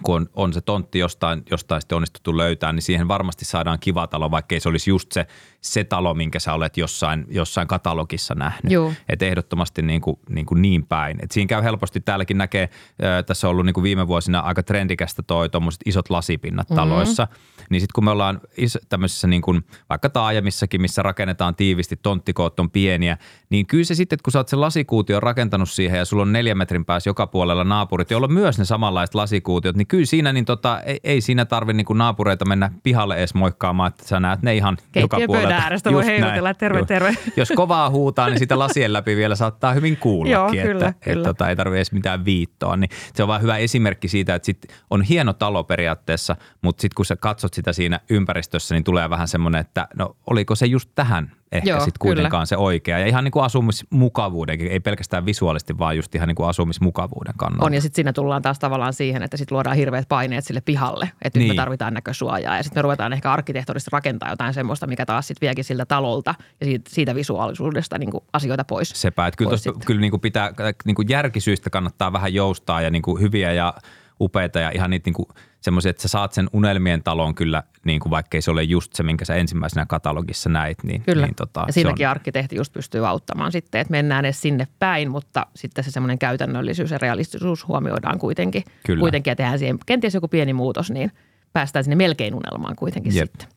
kun 0.03 0.15
on, 0.15 0.29
on 0.33 0.53
se 0.53 0.61
tontti 0.61 0.99
jostain, 0.99 1.43
jostain 1.51 1.81
sitten 1.81 1.95
onnistuttu 1.95 2.37
löytää, 2.37 2.71
niin 2.73 2.81
siihen 2.81 3.07
varmasti 3.07 3.45
saadaan 3.45 3.79
kiva 3.79 4.07
talo, 4.07 4.31
vaikkei 4.31 4.59
se 4.59 4.69
olisi 4.69 4.89
just 4.89 5.11
se, 5.11 5.27
se 5.61 5.83
talo, 5.83 6.13
minkä 6.13 6.39
sä 6.39 6.53
olet 6.53 6.77
jossain, 6.77 7.25
jossain 7.29 7.67
katalogissa 7.67 8.35
nähnyt. 8.35 8.71
Että 9.09 9.25
ehdottomasti 9.25 9.81
niin, 9.81 10.01
kuin, 10.01 10.19
niin, 10.29 10.45
kuin 10.45 10.61
niin 10.61 10.85
päin. 10.85 11.17
Et 11.23 11.31
siinä 11.31 11.47
käy 11.47 11.63
helposti, 11.63 12.01
täälläkin 12.01 12.37
näkee, 12.37 12.63
äh, 12.63 13.25
tässä 13.25 13.47
on 13.47 13.51
ollut 13.51 13.65
niin 13.65 13.73
kuin 13.73 13.83
viime 13.83 14.07
vuosina 14.07 14.39
aika 14.39 14.63
trendikästä 14.63 15.23
toi 15.23 15.49
tuommoiset 15.49 15.81
isot 15.85 16.09
lasipinnat 16.09 16.69
mm-hmm. 16.69 16.75
taloissa. 16.75 17.27
Niin 17.69 17.81
sitten 17.81 17.93
kun 17.95 18.03
me 18.03 18.11
ollaan 18.11 18.41
iso, 18.57 18.79
tämmöisissä 18.89 19.27
niin 19.27 19.41
kuin, 19.41 19.65
vaikka 19.89 20.09
taajamissakin, 20.09 20.81
missä 20.81 21.01
rakennetaan 21.03 21.55
tiivisti, 21.55 21.99
tonttikoot 22.01 22.59
on 22.59 22.71
pieniä, 22.71 23.17
niin 23.49 23.65
kyllä 23.65 23.83
se 23.83 23.95
sitten, 23.95 24.15
että 24.15 24.23
kun 24.23 24.31
sä 24.31 24.39
oot 24.39 24.47
sen 24.47 24.61
lasikuution 24.61 25.23
rakentanut 25.23 25.69
siihen 25.69 25.97
ja 25.97 26.05
sulla 26.05 26.23
on 26.23 26.31
neljän 26.31 26.57
metrin 26.57 26.85
päässä 26.85 27.09
joka 27.09 27.27
puolella 27.27 27.63
naapurit, 27.63 28.11
joilla 28.11 28.27
on 28.27 28.33
myös 28.33 28.59
ne 28.59 28.65
samanlaiset 28.65 29.15
lasikuutiot, 29.15 29.75
niin 29.75 29.87
kyllä 29.91 30.05
siinä 30.05 30.33
niin 30.33 30.45
tota, 30.45 30.81
ei, 30.81 30.99
ei 31.03 31.21
siinä 31.21 31.45
tarvi 31.45 31.73
niin 31.73 31.85
naapureita 31.93 32.45
mennä 32.45 32.71
pihalle 32.83 33.15
edes 33.15 33.33
moikkaamaan, 33.33 33.87
että 33.87 34.07
sä 34.07 34.19
näet 34.19 34.41
ne 34.41 34.55
ihan 34.55 34.77
joka 34.95 35.17
puolella. 35.27 35.53
äärestä 35.53 35.91
voi 35.91 36.05
heilutella, 36.05 36.53
terve, 36.53 36.85
terve. 36.85 37.15
Jos 37.37 37.53
kovaa 37.55 37.89
huutaa, 37.89 38.29
niin 38.29 38.39
sitä 38.39 38.59
lasien 38.59 38.93
läpi 38.93 39.15
vielä 39.15 39.35
saattaa 39.35 39.73
hyvin 39.73 39.97
kuullakin, 39.97 40.59
Joo, 40.59 40.65
kyllä, 40.67 40.87
että, 40.87 41.05
kyllä. 41.05 41.17
että 41.17 41.29
tota, 41.29 41.49
ei 41.49 41.55
tarvitse 41.55 41.77
edes 41.77 41.91
mitään 41.91 42.25
viittoa. 42.25 42.77
Niin 42.77 42.89
se 43.13 43.23
on 43.23 43.27
vaan 43.27 43.41
hyvä 43.41 43.57
esimerkki 43.57 44.07
siitä, 44.07 44.35
että 44.35 44.45
sit 44.45 44.57
on 44.89 45.01
hieno 45.01 45.33
talo 45.33 45.63
periaatteessa, 45.63 46.35
mutta 46.61 46.81
sitten 46.81 46.95
kun 46.95 47.05
sä 47.05 47.15
katsot 47.15 47.53
sitä 47.53 47.73
siinä 47.73 47.99
ympäristössä, 48.09 48.75
niin 48.75 48.83
tulee 48.83 49.09
vähän 49.09 49.27
semmoinen, 49.27 49.61
että 49.61 49.87
no 49.95 50.15
oliko 50.27 50.55
se 50.55 50.65
just 50.65 50.89
tähän 50.95 51.31
ehkä 51.51 51.79
sitten 51.79 51.99
kuitenkaan 51.99 52.31
kyllä. 52.31 52.45
se 52.45 52.57
oikea. 52.57 52.99
Ja 52.99 53.05
ihan 53.05 53.23
niin 53.23 53.31
kuin 53.31 53.43
asumismukavuudenkin, 53.43 54.67
ei 54.67 54.79
pelkästään 54.79 55.25
visuaalisesti, 55.25 55.77
vaan 55.77 55.95
just 55.95 56.15
ihan 56.15 56.27
niin 56.27 56.35
kuin 56.35 56.49
asumismukavuuden 56.49 57.33
kannalta. 57.37 57.65
On 57.65 57.73
ja 57.73 57.81
sitten 57.81 57.95
siinä 57.95 58.13
tullaan 58.13 58.41
taas 58.41 58.59
tavallaan 58.59 58.93
siihen, 58.93 59.23
että 59.23 59.37
sitten 59.37 59.55
luodaan 59.55 59.75
hirveät 59.75 60.07
paineet 60.09 60.45
sille 60.45 60.61
pihalle, 60.61 61.11
että 61.21 61.39
niin. 61.39 61.43
nyt 61.43 61.47
me 61.47 61.51
niin. 61.51 61.57
tarvitaan 61.57 61.93
näkösuojaa. 61.93 62.57
Ja 62.57 62.63
sitten 62.63 62.77
me 62.77 62.81
ruvetaan 62.81 63.13
ehkä 63.13 63.31
arkkitehtorista 63.31 63.89
rakentaa 63.93 64.29
jotain 64.29 64.53
semmoista, 64.53 64.87
mikä 64.87 65.05
taas 65.05 65.27
sitten 65.27 65.47
viekin 65.47 65.63
siltä 65.63 65.85
talolta 65.85 66.35
ja 66.59 66.65
siitä, 66.65 66.89
siitä 66.93 67.15
visuaalisuudesta 67.15 67.97
niin 67.97 68.11
kuin 68.11 68.23
asioita 68.33 68.63
pois. 68.63 68.89
Sepä, 68.95 69.27
että 69.27 69.37
kyllä, 69.37 69.51
tosta, 69.51 69.73
kyllä 69.85 70.01
niin 70.01 70.11
kuin 70.11 70.21
pitää, 70.21 70.53
niin 70.85 70.95
kuin 70.95 71.09
järkisyistä 71.09 71.69
kannattaa 71.69 72.13
vähän 72.13 72.33
joustaa 72.33 72.81
ja 72.81 72.89
niin 72.89 73.01
kuin 73.01 73.21
hyviä 73.21 73.53
ja 73.53 73.73
upeita 74.21 74.59
ja 74.59 74.71
ihan 74.75 74.89
niitä 74.89 75.07
niin 75.07 75.13
kuin 75.13 75.27
semmoisia, 75.61 75.89
että 75.89 76.01
sä 76.01 76.07
saat 76.07 76.33
sen 76.33 76.49
unelmien 76.53 77.03
talon 77.03 77.35
kyllä, 77.35 77.63
niin 77.85 77.99
kuin 77.99 78.11
vaikkei 78.11 78.41
se 78.41 78.51
ole 78.51 78.63
just 78.63 78.93
se, 78.93 79.03
minkä 79.03 79.25
sä 79.25 79.35
ensimmäisenä 79.35 79.85
katalogissa 79.85 80.49
näit. 80.49 80.83
Niin, 80.83 81.01
Kyllä. 81.01 81.25
Niin, 81.25 81.35
tota, 81.35 81.63
ja 81.67 81.73
siinäkin 81.73 82.07
on... 82.07 82.11
arkkitehti 82.11 82.55
just 82.55 82.73
pystyy 82.73 83.07
auttamaan 83.07 83.51
sitten, 83.51 83.81
että 83.81 83.91
mennään 83.91 84.25
edes 84.25 84.41
sinne 84.41 84.67
päin, 84.79 85.11
mutta 85.11 85.47
sitten 85.55 85.83
se 85.83 85.91
semmoinen 85.91 86.19
käytännöllisyys 86.19 86.91
ja 86.91 86.97
realistisuus 86.97 87.67
huomioidaan 87.67 88.19
kuitenkin. 88.19 88.63
Kyllä. 88.85 88.99
Kuitenkin 88.99 89.31
ja 89.31 89.35
tehdään 89.35 89.59
siihen 89.59 89.77
kenties 89.85 90.13
joku 90.13 90.27
pieni 90.27 90.53
muutos, 90.53 90.91
niin 90.91 91.11
päästään 91.53 91.83
sinne 91.83 91.95
melkein 91.95 92.35
unelmaan 92.35 92.75
kuitenkin 92.75 93.15
Jep. 93.15 93.29
sitten. 93.29 93.47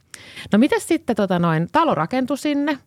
No 0.52 0.58
miten 0.58 0.80
sitten 0.80 1.16
tota 1.16 1.38
noin, 1.38 1.68
talo 1.72 1.94
rakentui 1.94 2.38
sinne 2.38 2.78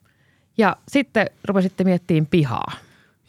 ja 0.58 0.76
sitten 0.88 1.30
rupesitte 1.44 1.84
miettiin 1.84 2.26
pihaa. 2.26 2.72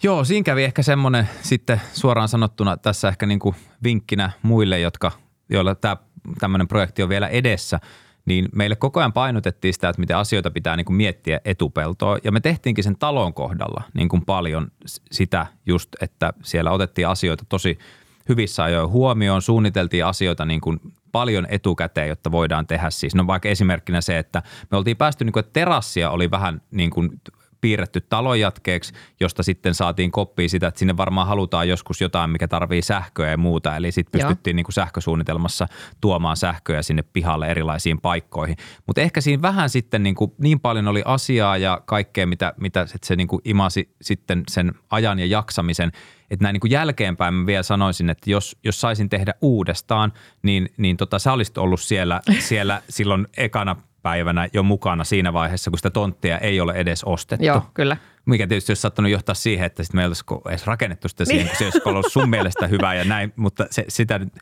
Joo, 0.02 0.24
siinä 0.24 0.44
kävi 0.44 0.64
ehkä 0.64 0.82
semmoinen 0.82 1.28
sitten 1.42 1.80
suoraan 1.92 2.28
sanottuna 2.28 2.76
tässä 2.76 3.08
ehkä 3.08 3.26
niin 3.26 3.38
kuin 3.38 3.56
vinkkinä 3.82 4.30
muille, 4.42 4.80
jotka, 4.80 5.12
joilla 5.48 5.74
tämä 5.74 5.96
tämmöinen 6.40 6.68
projekti 6.68 7.02
on 7.02 7.08
vielä 7.08 7.28
edessä, 7.28 7.80
niin 8.24 8.48
meille 8.54 8.76
koko 8.76 9.00
ajan 9.00 9.12
painotettiin 9.12 9.74
sitä, 9.74 9.88
että 9.88 10.00
miten 10.00 10.16
asioita 10.16 10.50
pitää 10.50 10.76
niin 10.76 10.84
kuin 10.84 10.96
miettiä 10.96 11.40
etupeltoa. 11.44 12.18
Ja 12.24 12.32
me 12.32 12.40
tehtiinkin 12.40 12.84
sen 12.84 12.98
talon 12.98 13.34
kohdalla 13.34 13.82
niin 13.94 14.08
kuin 14.08 14.24
paljon 14.24 14.68
sitä 15.12 15.46
just, 15.66 15.88
että 16.00 16.32
siellä 16.42 16.70
otettiin 16.70 17.08
asioita 17.08 17.44
tosi 17.48 17.78
hyvissä 18.28 18.64
ajoin 18.64 18.90
huomioon, 18.90 19.42
suunniteltiin 19.42 20.04
asioita 20.04 20.44
niin 20.44 20.60
kuin 20.60 20.80
paljon 21.12 21.46
etukäteen, 21.50 22.08
jotta 22.08 22.32
voidaan 22.32 22.66
tehdä 22.66 22.90
siis. 22.90 23.14
No 23.14 23.26
vaikka 23.26 23.48
esimerkkinä 23.48 24.00
se, 24.00 24.18
että 24.18 24.42
me 24.70 24.76
oltiin 24.76 24.96
päästy, 24.96 25.24
niin 25.24 25.32
kuin, 25.32 25.40
että 25.40 25.52
terassia 25.52 26.10
oli 26.10 26.30
vähän 26.30 26.62
niin 26.70 26.90
kuin 26.90 27.20
piirretty 27.60 28.00
talon 28.00 28.40
jatkeeksi, 28.40 28.92
josta 29.20 29.42
sitten 29.42 29.74
saatiin 29.74 30.10
koppia 30.10 30.48
sitä, 30.48 30.66
että 30.66 30.78
sinne 30.78 30.96
varmaan 30.96 31.26
halutaan 31.26 31.68
joskus 31.68 32.00
jotain, 32.00 32.30
mikä 32.30 32.48
tarvii 32.48 32.82
sähköä 32.82 33.30
ja 33.30 33.36
muuta. 33.36 33.76
Eli 33.76 33.92
sitten 33.92 34.20
pystyttiin 34.20 34.56
niin 34.56 34.64
kuin 34.64 34.74
sähkösuunnitelmassa 34.74 35.66
tuomaan 36.00 36.36
sähköä 36.36 36.82
sinne 36.82 37.02
pihalle 37.02 37.46
erilaisiin 37.46 38.00
paikkoihin. 38.00 38.56
Mutta 38.86 39.00
ehkä 39.00 39.20
siinä 39.20 39.42
vähän 39.42 39.70
sitten 39.70 40.02
niin, 40.02 40.14
kuin, 40.14 40.32
niin 40.38 40.60
paljon 40.60 40.88
oli 40.88 41.02
asiaa 41.04 41.56
ja 41.56 41.80
kaikkea, 41.86 42.26
mitä, 42.26 42.52
mitä 42.60 42.80
että 42.80 43.06
se 43.06 43.16
niin 43.16 43.28
kuin 43.28 43.42
imasi 43.44 43.94
sitten 44.02 44.42
sen 44.48 44.72
ajan 44.90 45.18
ja 45.18 45.26
jaksamisen, 45.26 45.92
että 46.30 46.42
näin 46.42 46.52
niin 46.52 46.60
kuin 46.60 46.70
jälkeenpäin 46.70 47.34
mä 47.34 47.46
vielä 47.46 47.62
sanoisin, 47.62 48.10
että 48.10 48.30
jos, 48.30 48.56
jos 48.64 48.80
saisin 48.80 49.08
tehdä 49.08 49.34
uudestaan, 49.42 50.12
niin, 50.42 50.68
niin 50.76 50.96
tota, 50.96 51.18
sä 51.18 51.32
olisit 51.32 51.58
ollut 51.58 51.80
siellä, 51.80 52.20
siellä 52.38 52.82
silloin 52.88 53.26
ekana 53.36 53.76
päivänä 54.02 54.48
jo 54.52 54.62
mukana 54.62 55.04
siinä 55.04 55.32
vaiheessa, 55.32 55.70
kun 55.70 55.78
sitä 55.78 55.90
tonttia 55.90 56.38
ei 56.38 56.60
ole 56.60 56.72
edes 56.72 57.04
ostettu. 57.04 57.46
Joo, 57.46 57.62
kyllä. 57.74 57.96
Mikä 58.26 58.46
tietysti 58.46 58.70
olisi 58.70 58.80
saattanut 58.80 59.12
johtaa 59.12 59.34
siihen, 59.34 59.66
että 59.66 59.82
sitten 59.82 59.98
me 59.98 60.02
ei 60.02 60.06
olisi 60.06 60.24
edes 60.48 60.66
rakennettu 60.66 61.08
sitä 61.08 61.24
siihen, 61.24 61.48
kun 61.48 61.56
se 61.56 61.64
olisi 61.64 61.80
ollut 61.84 62.12
sun 62.12 62.30
mielestä 62.30 62.66
hyvä 62.66 62.94
ja 62.94 63.04
näin, 63.04 63.32
mutta 63.36 63.66
se, 63.70 63.84
sitä 63.88 64.18
nyt 64.18 64.32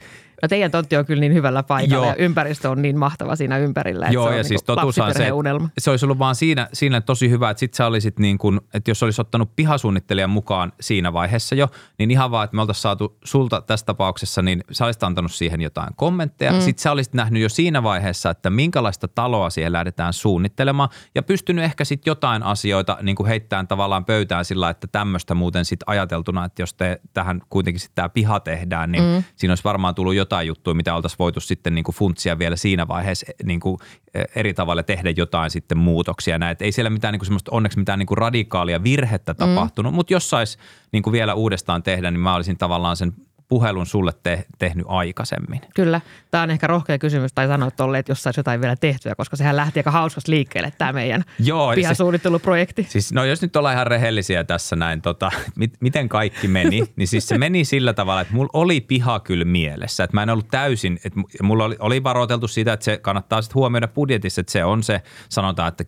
No 0.43 0.49
teidän 0.49 0.71
tontti 0.71 0.97
on 0.97 1.07
kyllä 1.07 1.21
niin 1.21 1.35
hyvällä 1.35 1.63
paikalla 1.63 2.07
Joo. 2.07 2.15
ja 2.15 2.25
ympäristö 2.25 2.71
on 2.71 2.83
niin 2.83 2.99
mahtava 2.99 3.37
siinä 3.37 3.59
ympärillä, 3.59 4.07
että 4.07 4.15
Joo, 4.15 4.25
se 4.25 4.29
on 4.29 4.35
ja 4.35 4.43
niin 4.43 4.49
siis 4.49 4.63
totuus 4.63 4.99
on 4.99 5.15
se, 5.15 5.33
unelma. 5.33 5.69
se 5.79 5.91
olisi 5.91 6.07
ollut 6.07 6.19
vaan 6.19 6.35
siinä, 6.35 6.69
siinä 6.73 7.01
tosi 7.01 7.31
hyvä, 7.31 7.51
että 7.51 7.59
sit 7.61 7.75
sä 7.75 7.87
olisit 7.87 8.19
niin 8.19 8.39
kuin, 8.39 8.61
että 8.75 8.91
jos 8.91 9.03
olisi 9.03 9.21
ottanut 9.21 9.57
pihasuunnittelijan 9.57 10.31
mukaan 10.31 10.73
siinä 10.81 11.13
vaiheessa 11.13 11.55
jo, 11.55 11.69
niin 11.99 12.11
ihan 12.11 12.31
vaan, 12.31 12.45
että 12.45 12.57
me 12.57 12.61
oltaisiin 12.61 12.83
saatu 12.83 13.19
sulta 13.25 13.61
tässä 13.61 13.87
tapauksessa, 13.87 14.43
niin 14.43 14.65
sä 14.73 14.85
olisit 14.85 15.03
antanut 15.03 15.33
siihen 15.33 15.61
jotain 15.61 15.89
kommentteja. 15.97 16.53
Mm. 16.53 16.61
Sitten 16.61 16.83
sä 16.83 16.93
olisit 16.93 17.15
nähnyt 17.15 17.43
jo 17.43 17.49
siinä 17.49 17.83
vaiheessa, 17.83 18.31
että 18.31 18.51
minkälaista 18.51 19.09
taloa 19.09 19.51
siihen 19.51 19.73
lähdetään 19.73 20.13
suunnittelemaan 20.13 20.89
ja 21.15 21.23
pystynyt 21.23 21.65
ehkä 21.65 21.85
sitten 21.85 22.11
jotain 22.11 22.43
asioita 22.43 22.99
niin 23.03 23.17
kuin 23.17 23.27
heittämään 23.27 23.69
tavallaan 23.69 24.05
pöytään 24.05 24.45
sillä, 24.45 24.71
että 24.71 24.87
tämmöistä 24.87 25.35
muuten 25.35 25.65
sitten 25.65 25.89
ajateltuna, 25.89 26.45
että 26.45 26.63
jos 26.63 26.75
te 26.75 27.01
tähän 27.13 27.43
kuitenkin 27.51 27.81
sitten 27.81 27.95
tämä 27.95 28.09
piha 28.09 28.41
tehdään, 28.41 28.93
niin 28.93 29.05
mm. 29.05 29.25
siinä 29.37 29.53
olisi 29.53 29.65
varmaan 29.65 29.95
tullut 29.95 30.15
jotain 30.15 30.26
juttuja, 30.47 30.75
mitä 30.75 30.95
oltaisiin 30.95 31.19
voitu 31.19 31.41
sitten 31.41 31.75
niin 31.75 31.85
kuin 31.85 31.95
funtsia 31.95 32.39
vielä 32.39 32.57
siinä 32.57 32.89
vaiheessa 32.89 33.27
niin 33.45 33.61
kuin 33.61 33.79
eri 34.37 34.55
tavalla 34.55 34.83
tehdä 34.83 35.11
jotain 35.17 35.51
sitten 35.51 35.79
muutoksia. 35.79 36.39
Näin. 36.39 36.53
Et 36.53 36.63
ei 36.63 36.73
siellä 36.73 36.91
mitään 36.91 37.13
niin 37.13 37.21
kuin 37.21 37.27
semmoista, 37.27 37.51
onneksi 37.55 37.79
mitään 37.79 37.99
niin 37.99 38.07
kuin 38.07 38.19
radikaalia 38.19 38.83
virhettä 38.83 39.35
tapahtunut, 39.35 39.95
mutta 39.95 40.13
jos 40.13 40.31
saisi 40.31 40.59
niin 40.93 41.03
kuin 41.03 41.13
vielä 41.13 41.35
uudestaan 41.35 41.83
tehdä, 41.83 42.11
niin 42.11 42.21
mä 42.21 42.35
olisin 42.35 42.59
tavallaan 42.59 42.97
sen 42.97 43.13
puhelun 43.49 43.87
sulle 43.87 44.13
te- 44.23 44.45
tehnyt 44.59 44.87
aikaisemmin. 44.89 45.61
Kyllä. 45.75 46.01
Tämä 46.31 46.43
on 46.43 46.51
ehkä 46.51 46.67
rohkea 46.67 46.99
kysymys 46.99 47.33
tai 47.33 47.47
sanoa 47.47 47.71
tolle, 47.71 47.99
että 47.99 48.11
jos 48.11 48.23
saisi 48.23 48.41
jotain 48.41 48.61
vielä 48.61 48.77
tehtyä, 48.77 49.15
koska 49.15 49.37
sehän 49.37 49.57
lähti 49.57 49.81
aika 49.81 49.91
hauskasti 49.91 50.31
liikkeelle 50.31 50.73
tämä 50.79 50.93
meidän 50.93 51.25
Joo, 51.39 51.73
ja 51.73 51.75
se- 51.75 51.81
pihasuunnitteluprojekti. 51.81 52.87
Siis 52.89 53.13
no 53.13 53.25
jos 53.25 53.43
nyt 53.43 53.57
ollaan 53.57 53.75
ihan 53.75 53.87
rehellisiä 53.87 54.45
tässä 54.45 54.77
näin, 54.77 55.03
tota, 55.03 55.31
mit, 55.57 55.75
miten 55.81 56.09
kaikki 56.09 56.49
meni, 56.49 56.83
niin 56.97 57.09
siis 57.09 57.29
se 57.29 57.39
meni 57.39 57.65
sillä 57.65 57.93
tavalla, 57.93 58.21
että 58.21 58.35
mulla 58.35 58.51
oli 58.53 58.81
piha 58.81 59.21
kyllä 59.21 59.45
mielessä. 59.45 60.05
Että 60.05 60.17
mä 60.17 60.23
en 60.23 60.31
ollut 60.31 60.49
täysin, 60.49 60.99
että 61.05 61.21
mu- 61.21 61.43
mulla 61.43 61.65
oli, 61.65 61.77
oli 61.79 62.03
varoiteltu 62.03 62.49
sitä, 62.49 62.73
että 62.73 62.85
se 62.85 62.99
kannattaa 62.99 63.43
sitten 63.43 63.55
huomioida 63.55 63.89
budjetissa, 63.89 64.41
että 64.41 64.53
se 64.53 64.65
on 64.65 64.83
se, 64.83 65.03
sanotaan, 65.29 65.69
että 65.69 65.85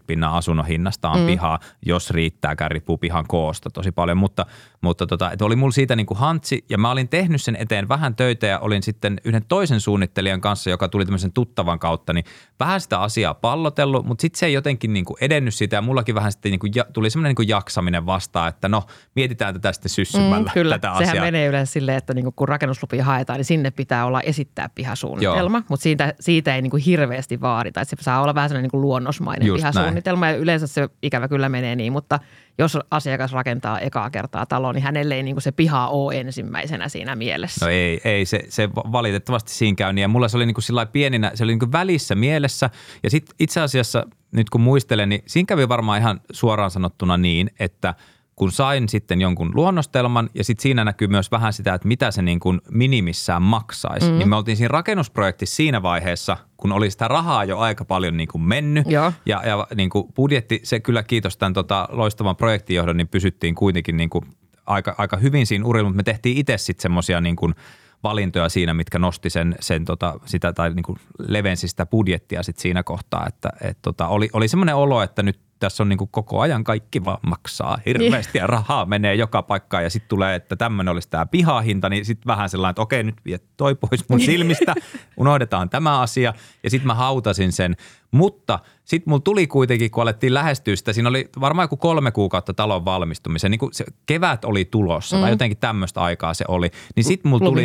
10-20 0.00 0.02
pinnan 0.06 0.32
asunnon 0.32 0.66
hinnasta 0.66 1.10
on 1.10 1.20
mm. 1.20 1.26
piha, 1.26 1.58
jos 1.86 2.10
riittää, 2.10 2.56
riippuu 2.68 2.98
pihan 2.98 3.24
koosta 3.28 3.70
tosi 3.70 3.92
paljon. 3.92 4.18
Mutta, 4.18 4.46
mutta 4.80 5.06
tota, 5.06 5.32
että 5.32 5.44
oli 5.44 5.56
mulla 5.56 5.72
siitä 5.72 5.96
niin 5.96 6.06
kuin 6.06 6.18
hantsi 6.18 6.64
ja 6.68 6.75
mä 6.78 6.90
olin 6.90 7.08
tehnyt 7.08 7.42
sen 7.42 7.56
eteen 7.56 7.88
vähän 7.88 8.16
töitä 8.16 8.46
ja 8.46 8.58
olin 8.58 8.82
sitten 8.82 9.20
yhden 9.24 9.42
toisen 9.48 9.80
suunnittelijan 9.80 10.40
kanssa, 10.40 10.70
joka 10.70 10.88
tuli 10.88 11.04
tämmöisen 11.04 11.32
tuttavan 11.32 11.78
kautta, 11.78 12.12
niin 12.12 12.24
vähän 12.60 12.80
sitä 12.80 13.00
asiaa 13.00 13.34
pallotellut, 13.34 14.06
mutta 14.06 14.22
sitten 14.22 14.38
se 14.38 14.46
ei 14.46 14.52
jotenkin 14.52 14.92
niin 14.92 15.04
kuin 15.04 15.16
edennyt 15.20 15.54
sitä 15.54 15.76
ja 15.76 15.82
mullakin 15.82 16.14
vähän 16.14 16.32
sitten 16.32 16.50
niin 16.50 16.60
kuin 16.60 16.72
ja, 16.74 16.84
tuli 16.92 17.10
semmoinen 17.10 17.28
niin 17.30 17.36
kuin 17.36 17.48
jaksaminen 17.48 18.06
vastaan, 18.06 18.48
että 18.48 18.68
no 18.68 18.82
mietitään 19.14 19.54
tätä 19.54 19.72
sitten 19.72 19.90
syssymällä 19.90 20.36
Mm, 20.36 20.50
kyllä, 20.54 20.78
tätä 20.78 20.94
sehän 20.98 21.10
asiaa. 21.10 21.24
menee 21.24 21.46
yleensä 21.46 21.72
silleen, 21.72 21.98
että 21.98 22.14
niinku 22.14 22.32
kun 22.32 22.48
rakennuslupia 22.48 23.04
haetaan, 23.04 23.36
niin 23.38 23.44
sinne 23.44 23.70
pitää 23.70 24.06
olla 24.06 24.20
esittää 24.20 24.70
pihasuunnitelma, 24.74 25.58
Joo. 25.58 25.64
mutta 25.68 25.82
siitä, 25.82 26.14
siitä 26.20 26.54
ei 26.54 26.62
niinku 26.62 26.78
hirveästi 26.86 27.40
vaadita. 27.40 27.80
Että 27.80 27.96
se 27.96 28.02
saa 28.02 28.22
olla 28.22 28.34
vähän 28.34 28.48
sellainen 28.48 28.64
niinku 28.64 28.80
luonnosmainen 28.80 29.46
Just 29.46 29.56
pihasuunnitelma 29.62 30.26
ja 30.28 30.36
yleensä 30.36 30.66
se 30.66 30.88
ikävä 31.02 31.28
kyllä 31.28 31.48
menee 31.48 31.76
niin, 31.76 31.92
mutta 31.92 32.20
jos 32.58 32.78
asiakas 32.90 33.32
rakentaa 33.32 33.80
ekaa 33.80 34.10
kertaa 34.10 34.46
taloa, 34.46 34.72
niin 34.72 34.82
hänelle 34.82 35.14
ei 35.14 35.22
niinku 35.22 35.40
se 35.40 35.52
piha 35.52 35.88
ole 35.88 36.20
ensimmäisenä 36.20 36.88
siinä 36.88 37.16
mielessä. 37.16 37.66
No 37.66 37.72
ei, 37.72 38.00
ei 38.04 38.26
se, 38.26 38.40
se 38.48 38.68
valitettavasti 38.74 39.52
siinä 39.52 39.76
käy 39.76 39.92
niin. 39.92 40.02
Ja 40.02 40.08
mulla 40.08 40.28
se 40.28 40.36
oli 40.36 40.46
niin 40.46 40.54
kuin 40.54 40.88
pieninä, 40.92 41.30
se 41.34 41.44
oli 41.44 41.56
niin 41.56 41.72
välissä 41.72 42.14
mielessä. 42.14 42.70
Ja 43.02 43.10
sitten 43.10 43.36
itse 43.40 43.60
asiassa 43.60 44.04
nyt 44.32 44.50
kun 44.50 44.60
muistelen, 44.60 45.08
niin 45.08 45.22
siinä 45.26 45.46
kävi 45.46 45.68
varmaan 45.68 46.00
ihan 46.00 46.20
suoraan 46.32 46.70
sanottuna 46.70 47.16
niin, 47.16 47.50
että 47.60 47.94
kun 48.36 48.52
sain 48.52 48.88
sitten 48.88 49.20
jonkun 49.20 49.50
luonnostelman 49.54 50.30
ja 50.34 50.44
sitten 50.44 50.62
siinä 50.62 50.84
näkyy 50.84 51.08
myös 51.08 51.30
vähän 51.30 51.52
sitä, 51.52 51.74
että 51.74 51.88
mitä 51.88 52.10
se 52.10 52.22
niin 52.22 52.40
kuin 52.40 52.60
minimissään 52.70 53.42
maksaisi, 53.42 54.10
mm. 54.10 54.18
niin 54.18 54.28
me 54.28 54.36
oltiin 54.36 54.56
siinä 54.56 54.68
rakennusprojektissa 54.68 55.56
siinä 55.56 55.82
vaiheessa, 55.82 56.36
kun 56.56 56.72
oli 56.72 56.90
sitä 56.90 57.08
rahaa 57.08 57.44
jo 57.44 57.58
aika 57.58 57.84
paljon 57.84 58.16
niin 58.16 58.28
kuin 58.28 58.42
mennyt. 58.42 58.90
Joo. 58.90 59.12
Ja, 59.26 59.42
ja 59.46 59.66
niin 59.74 59.90
kuin 59.90 60.12
budjetti, 60.16 60.60
se 60.62 60.80
kyllä 60.80 61.02
kiitos 61.02 61.36
tämän 61.36 61.52
tota, 61.52 61.88
loistavan 61.92 62.36
projektijohdon, 62.36 62.96
niin 62.96 63.08
pysyttiin 63.08 63.54
kuitenkin 63.54 63.96
niin 63.96 64.10
kuin 64.10 64.24
aika, 64.66 64.94
aika 64.98 65.16
hyvin 65.16 65.46
siinä 65.46 65.64
urilla, 65.64 65.88
mutta 65.88 65.96
me 65.96 66.02
tehtiin 66.02 66.36
itse 66.36 66.58
sitten 66.58 66.82
semmoisia 66.82 67.20
niin 67.20 67.36
kuin 67.36 67.54
valintoja 68.02 68.48
siinä, 68.48 68.74
mitkä 68.74 68.98
nosti 68.98 69.30
sen, 69.30 69.56
sen 69.60 69.84
tota, 69.84 70.20
sitä 70.24 70.52
tai 70.52 70.74
niin 70.74 70.82
kuin 70.82 70.98
levensi 71.28 71.68
sitä 71.68 71.86
budjettia 71.86 72.42
sit 72.42 72.58
siinä 72.58 72.82
kohtaa, 72.82 73.26
että 73.26 73.50
et 73.60 73.78
tota, 73.82 74.08
oli, 74.08 74.28
oli 74.32 74.48
semmoinen 74.48 74.76
olo, 74.76 75.02
että 75.02 75.22
nyt 75.22 75.45
tässä 75.58 75.82
on 75.82 75.88
niin 75.88 75.98
kuin 75.98 76.10
koko 76.10 76.40
ajan 76.40 76.64
kaikki 76.64 77.04
vaan 77.04 77.18
maksaa. 77.26 77.78
Hirveästi 77.86 78.38
ja 78.38 78.46
rahaa 78.46 78.86
menee 78.86 79.14
joka 79.14 79.42
paikkaan. 79.42 79.84
Ja 79.84 79.90
sitten 79.90 80.08
tulee, 80.08 80.34
että 80.34 80.56
tämmöinen 80.56 80.92
olisi 80.92 81.10
tämä 81.10 81.26
pihahinta, 81.26 81.88
niin 81.88 82.04
sitten 82.04 82.26
vähän 82.26 82.48
sellainen, 82.48 82.70
että 82.70 82.82
okei 82.82 83.02
nyt 83.02 83.16
vie 83.24 83.40
toi 83.56 83.74
pois 83.74 84.08
mun 84.08 84.20
silmistä, 84.20 84.74
unohdetaan 85.16 85.70
tämä 85.70 86.00
asia. 86.00 86.34
Ja 86.62 86.70
sitten 86.70 86.86
mä 86.86 86.94
hautasin 86.94 87.52
sen, 87.52 87.76
mutta 88.10 88.58
sitten 88.84 89.10
mulla 89.10 89.22
tuli 89.22 89.46
kuitenkin, 89.46 89.90
kun 89.90 90.02
alettiin 90.02 90.34
lähestyä 90.34 90.76
sitä, 90.76 90.92
siinä 90.92 91.08
oli 91.08 91.28
varmaan 91.40 91.64
joku 91.64 91.76
kolme 91.76 92.10
kuukautta 92.10 92.54
talon 92.54 92.84
valmistumiseen, 92.84 93.50
niin 93.50 93.58
kuin 93.58 93.74
se 93.74 93.84
kevät 94.06 94.44
oli 94.44 94.64
tulossa 94.64 95.16
mm. 95.16 95.22
tai 95.22 95.30
jotenkin 95.30 95.58
tämmöistä 95.58 96.00
aikaa 96.00 96.34
se 96.34 96.44
oli, 96.48 96.70
niin 96.96 97.04
sitten 97.04 97.30
mulla 97.30 97.44
tuli, 97.44 97.64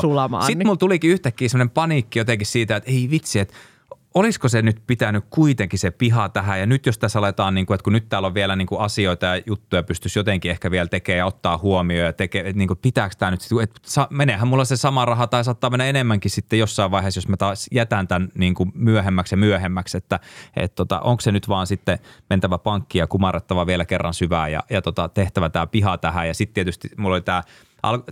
sulamaan, 0.00 0.46
sit 0.46 0.58
niin. 0.58 0.66
mulla 0.66 0.76
tulikin 0.76 1.10
yhtäkkiä 1.10 1.48
semmoinen 1.48 1.74
paniikki 1.74 2.18
jotenkin 2.18 2.46
siitä, 2.46 2.76
että 2.76 2.90
ei 2.90 3.08
vitsi, 3.10 3.38
että 3.38 3.54
olisiko 4.16 4.48
se 4.48 4.62
nyt 4.62 4.82
pitänyt 4.86 5.24
kuitenkin 5.30 5.78
se 5.78 5.90
piha 5.90 6.28
tähän? 6.28 6.60
Ja 6.60 6.66
nyt 6.66 6.86
jos 6.86 6.98
tässä 6.98 7.18
aletaan, 7.18 7.54
niin 7.54 7.66
kuin, 7.66 7.74
että 7.74 7.84
kun 7.84 7.92
nyt 7.92 8.08
täällä 8.08 8.26
on 8.26 8.34
vielä 8.34 8.56
niin 8.56 8.66
kuin 8.66 8.80
asioita 8.80 9.26
ja 9.26 9.42
juttuja 9.46 9.82
pystyisi 9.82 10.18
jotenkin 10.18 10.50
ehkä 10.50 10.70
vielä 10.70 10.88
tekemään 10.88 11.18
ja 11.18 11.26
ottaa 11.26 11.58
huomioon 11.58 12.06
ja 12.06 12.12
tekee, 12.12 12.40
että 12.40 12.58
niin 12.58 12.68
kuin, 12.68 12.78
pitääkö 12.82 13.14
tämä 13.18 13.30
nyt, 13.30 13.40
että 13.62 14.06
meneehän 14.10 14.48
mulla 14.48 14.64
se 14.64 14.76
sama 14.76 15.04
raha 15.04 15.26
tai 15.26 15.44
saattaa 15.44 15.70
mennä 15.70 15.84
enemmänkin 15.84 16.30
sitten 16.30 16.58
jossain 16.58 16.90
vaiheessa, 16.90 17.18
jos 17.18 17.28
mä 17.28 17.36
taas 17.36 17.66
jätän 17.72 18.08
tämän 18.08 18.28
niin 18.34 18.54
kuin 18.54 18.72
myöhemmäksi 18.74 19.34
ja 19.34 19.36
myöhemmäksi, 19.36 19.98
että 19.98 20.20
et, 20.56 20.74
tota, 20.74 21.00
onko 21.00 21.20
se 21.20 21.32
nyt 21.32 21.48
vaan 21.48 21.66
sitten 21.66 21.98
mentävä 22.30 22.58
pankki 22.58 22.98
ja 22.98 23.06
kumarrettava 23.06 23.66
vielä 23.66 23.84
kerran 23.84 24.14
syvään 24.14 24.52
ja, 24.52 24.62
ja 24.70 24.82
tota, 24.82 25.08
tehtävä 25.08 25.50
tämä 25.50 25.66
piha 25.66 25.98
tähän. 25.98 26.28
Ja 26.28 26.34
sitten 26.34 26.54
tietysti 26.54 26.88
mulla 26.96 27.14
oli 27.14 27.22
tämä 27.22 27.42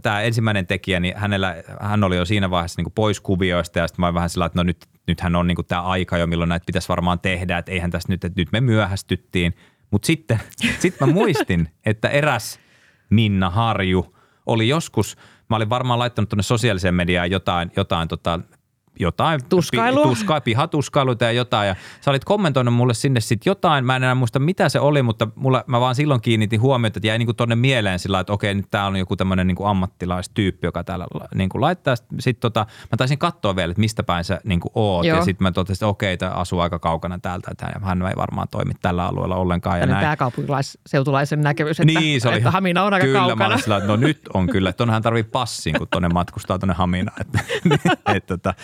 tämä 0.03 0.21
ensimmäinen 0.21 0.67
tekijä, 0.67 1.01
niin 1.01 1.17
hänellä, 1.17 1.57
hän 1.81 2.05
oli 2.05 2.17
jo 2.17 2.25
siinä 2.25 2.51
vaiheessa 2.51 2.83
niin 2.83 2.93
pois 2.95 3.21
kuvioista 3.21 3.79
ja 3.79 3.89
sitten 3.89 4.03
mä 4.03 4.07
olin 4.07 4.15
vähän 4.15 4.31
sillä, 4.31 4.47
että 4.47 4.59
no 4.59 4.63
nyt, 4.63 4.87
nythän 5.07 5.37
on 5.37 5.47
niin 5.47 5.67
tämä 5.69 5.83
aika 5.83 6.19
jo, 6.19 6.27
milloin 6.27 6.49
näitä 6.49 6.67
pitäisi 6.67 6.89
varmaan 6.89 7.21
tehdä, 7.21 7.59
että 7.59 7.73
eihän 7.73 7.91
tässä 7.91 8.09
nyt, 8.09 8.25
että 8.25 8.41
nyt 8.41 8.53
me 8.53 8.61
myöhästyttiin. 8.61 9.55
Mutta 9.91 10.07
sitten 10.07 10.41
sit 10.81 11.01
mä 11.01 11.07
muistin, 11.07 11.69
että 11.87 12.09
eräs 12.09 12.61
Minna 13.11 13.51
Harju 13.51 14.17
oli 14.47 14.69
joskus 14.69 15.17
mä 15.49 15.57
olin 15.57 15.71
varmaan 15.71 15.99
laittanut 15.99 16.29
tuonne 16.29 16.43
sosiaaliseen 16.43 16.95
mediaan 16.95 17.31
jotain, 17.31 17.71
jotain 17.77 18.09
tota, 18.09 18.41
jotain 19.01 19.41
Tuskailua. 19.49 20.03
Pi, 20.03 20.09
tuska, 20.09 20.41
pihatuskailuita 20.41 21.25
ja 21.25 21.33
jotain. 21.33 21.69
Ja 21.69 21.77
sä 22.01 22.11
olit 22.11 22.25
kommentoinut 22.25 22.75
mulle 22.75 22.95
sinne 22.95 23.21
sitten 23.21 23.51
jotain, 23.51 23.85
mä 23.85 23.97
en 23.97 24.03
enää 24.03 24.15
muista 24.15 24.39
mitä 24.39 24.69
se 24.69 24.81
oli, 24.81 25.03
mutta 25.03 25.29
mulla, 25.35 25.65
mä 25.67 25.81
vaan 25.81 25.95
silloin 25.95 26.21
kiinnitin 26.21 26.61
huomiota, 26.61 26.99
että 26.99 27.07
jäi 27.07 27.19
niinku 27.19 27.35
tonne 27.35 27.55
mieleen 27.55 27.99
sillä 27.99 28.21
että 28.21 28.33
okei, 28.33 28.55
nyt 28.55 28.71
tää 28.71 28.87
on 28.87 28.97
joku 28.97 29.17
tämmöinen 29.17 29.47
niinku 29.47 29.65
ammattilaistyyppi, 29.65 30.67
joka 30.67 30.85
täällä 30.85 31.07
niinku 31.35 31.61
laittaa. 31.61 31.97
Sitten 31.97 32.41
tota, 32.41 32.67
mä 32.93 32.97
taisin 32.97 33.19
katsoa 33.19 33.57
vielä, 33.57 33.71
että 33.71 33.81
mistä 33.81 34.03
päin 34.03 34.25
sä 34.25 34.41
niinku 34.45 34.71
oot. 34.75 35.07
Joo. 35.07 35.19
Ja 35.19 35.25
sitten 35.25 35.45
mä 35.45 35.53
totesin, 35.53 35.77
että 35.77 35.87
okei, 35.87 36.17
tämä 36.17 36.33
asuu 36.33 36.61
aika 36.61 36.79
kaukana 36.79 37.19
täältä, 37.19 37.51
että 37.51 37.81
hän 37.83 38.03
ei 38.03 38.17
varmaan 38.17 38.49
toimi 38.51 38.73
tällä 38.83 39.07
alueella 39.07 39.37
ollenkaan. 39.37 39.81
Ja 39.81 39.87
näin. 39.87 40.05
pääkaupunkilaisseutulaisen 40.05 41.41
näkemys, 41.41 41.81
että, 41.81 42.01
niin, 42.01 42.21
se 42.21 42.29
oli 42.29 42.37
että 42.37 42.51
Hamina 42.51 42.83
on 42.83 42.95
aika 42.95 43.07
kyllä, 43.07 43.19
kaukana. 43.19 43.45
Kyllä, 43.45 43.59
sillä, 43.59 43.77
että 43.77 43.89
no 43.89 43.97
nyt 43.97 44.21
on 44.35 44.47
kyllä, 44.47 44.71
että 44.71 44.87
hän 44.87 45.03
tarvii 45.03 45.23
passin, 45.23 45.75
kun 45.79 45.89
tuonne 45.91 46.09
matkustaa 46.09 46.59
tuonne 46.59 46.75
Haminaan. 46.75 47.21
Että, 47.21 47.39
et, 48.15 48.27
tota, 48.27 48.55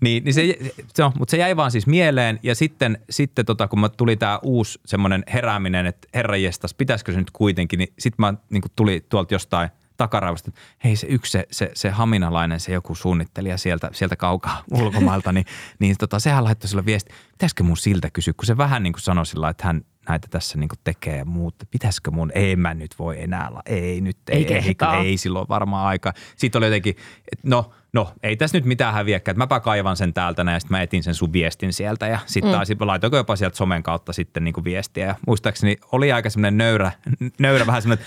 niin, 0.00 0.24
niin 0.24 0.34
se, 0.34 0.58
se 0.94 1.04
on, 1.04 1.12
mutta 1.18 1.30
se 1.30 1.36
jäi 1.36 1.56
vaan 1.56 1.70
siis 1.70 1.86
mieleen 1.86 2.40
ja 2.42 2.54
sitten, 2.54 2.98
sitten 3.10 3.46
tota, 3.46 3.68
kun 3.68 3.80
mä 3.80 3.88
tuli 3.88 4.16
tämä 4.16 4.38
uusi 4.42 4.80
semmoinen 4.86 5.24
herääminen, 5.32 5.86
että 5.86 6.08
herranjestas, 6.14 6.74
pitäisikö 6.74 7.12
se 7.12 7.18
nyt 7.18 7.30
kuitenkin, 7.30 7.78
niin 7.78 7.92
sitten 7.98 8.22
mä 8.22 8.34
niin 8.50 8.62
tuli 8.76 9.06
tuolta 9.08 9.34
jostain 9.34 9.68
takaraivasta, 9.96 10.48
että 10.48 10.60
hei 10.84 10.96
se 10.96 11.06
yksi, 11.06 11.32
se, 11.32 11.46
se, 11.50 11.70
se 11.74 11.90
haminalainen, 11.90 12.60
se 12.60 12.72
joku 12.72 12.94
suunnittelija 12.94 13.58
sieltä, 13.58 13.90
sieltä 13.92 14.16
kaukaa 14.16 14.64
ulkomailta, 14.80 15.32
niin, 15.32 15.46
niin 15.78 15.96
tota, 15.98 16.18
sehän 16.18 16.44
laittoi 16.44 16.68
sille 16.68 16.86
viesti, 16.86 17.14
pitäisikö 17.32 17.62
mun 17.62 17.76
siltä 17.76 18.10
kysyä, 18.10 18.34
kun 18.36 18.46
se 18.46 18.56
vähän 18.56 18.82
niin 18.82 18.92
kuin 18.92 19.02
sanoi 19.02 19.26
sillä, 19.26 19.48
että 19.48 19.66
hän 19.66 19.84
näitä 20.08 20.28
tässä 20.30 20.58
niin 20.58 20.68
tekee 20.84 21.24
muut. 21.24 21.54
Pitäisikö 21.70 22.10
mun, 22.10 22.32
ei 22.34 22.56
mä 22.56 22.74
nyt 22.74 22.94
voi 22.98 23.22
enää, 23.22 23.50
ei 23.66 24.00
nyt, 24.00 24.16
ei, 24.30 24.54
ei, 24.54 24.62
ei, 24.62 25.06
ei 25.06 25.16
silloin 25.16 25.48
varmaan 25.48 25.86
aika. 25.86 26.12
Sitten 26.36 26.58
oli 26.58 26.66
jotenkin, 26.66 26.96
että 27.32 27.48
no, 27.48 27.70
no 27.92 28.12
ei 28.22 28.36
tässä 28.36 28.56
nyt 28.56 28.64
mitään 28.64 28.94
häviäkään, 28.94 29.32
että 29.32 29.38
mäpä 29.38 29.60
kaivan 29.60 29.96
sen 29.96 30.14
täältä 30.14 30.42
ja 30.42 30.60
sitten 30.60 30.76
mä 30.76 30.82
etin 30.82 31.02
sen 31.02 31.14
sun 31.14 31.32
viestin 31.32 31.72
sieltä 31.72 32.06
ja 32.06 32.18
sitten 32.26 32.50
mm. 32.50 32.56
taas 32.56 32.68
laitoinko 32.80 33.16
jopa 33.16 33.36
sieltä 33.36 33.56
somen 33.56 33.82
kautta 33.82 34.12
sitten 34.12 34.44
niin 34.44 34.64
viestiä 34.64 35.06
ja 35.06 35.14
muistaakseni 35.26 35.76
oli 35.92 36.12
aika 36.12 36.30
semmoinen 36.30 36.58
nöyrä, 36.58 36.92
nöyrä 37.38 37.66
vähän 37.66 37.82
semmoinen, 37.82 38.06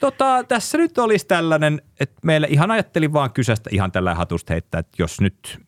Tota, 0.00 0.44
tässä 0.48 0.78
nyt 0.78 0.98
olisi 0.98 1.26
tällainen, 1.26 1.82
että 2.00 2.20
meille 2.24 2.46
ihan 2.50 2.70
ajattelin 2.70 3.12
vaan 3.12 3.32
kysästä 3.32 3.70
ihan 3.72 3.92
tällä 3.92 4.14
hatusta 4.14 4.52
heittää, 4.52 4.78
että 4.78 5.02
jos 5.02 5.20
nyt 5.20 5.60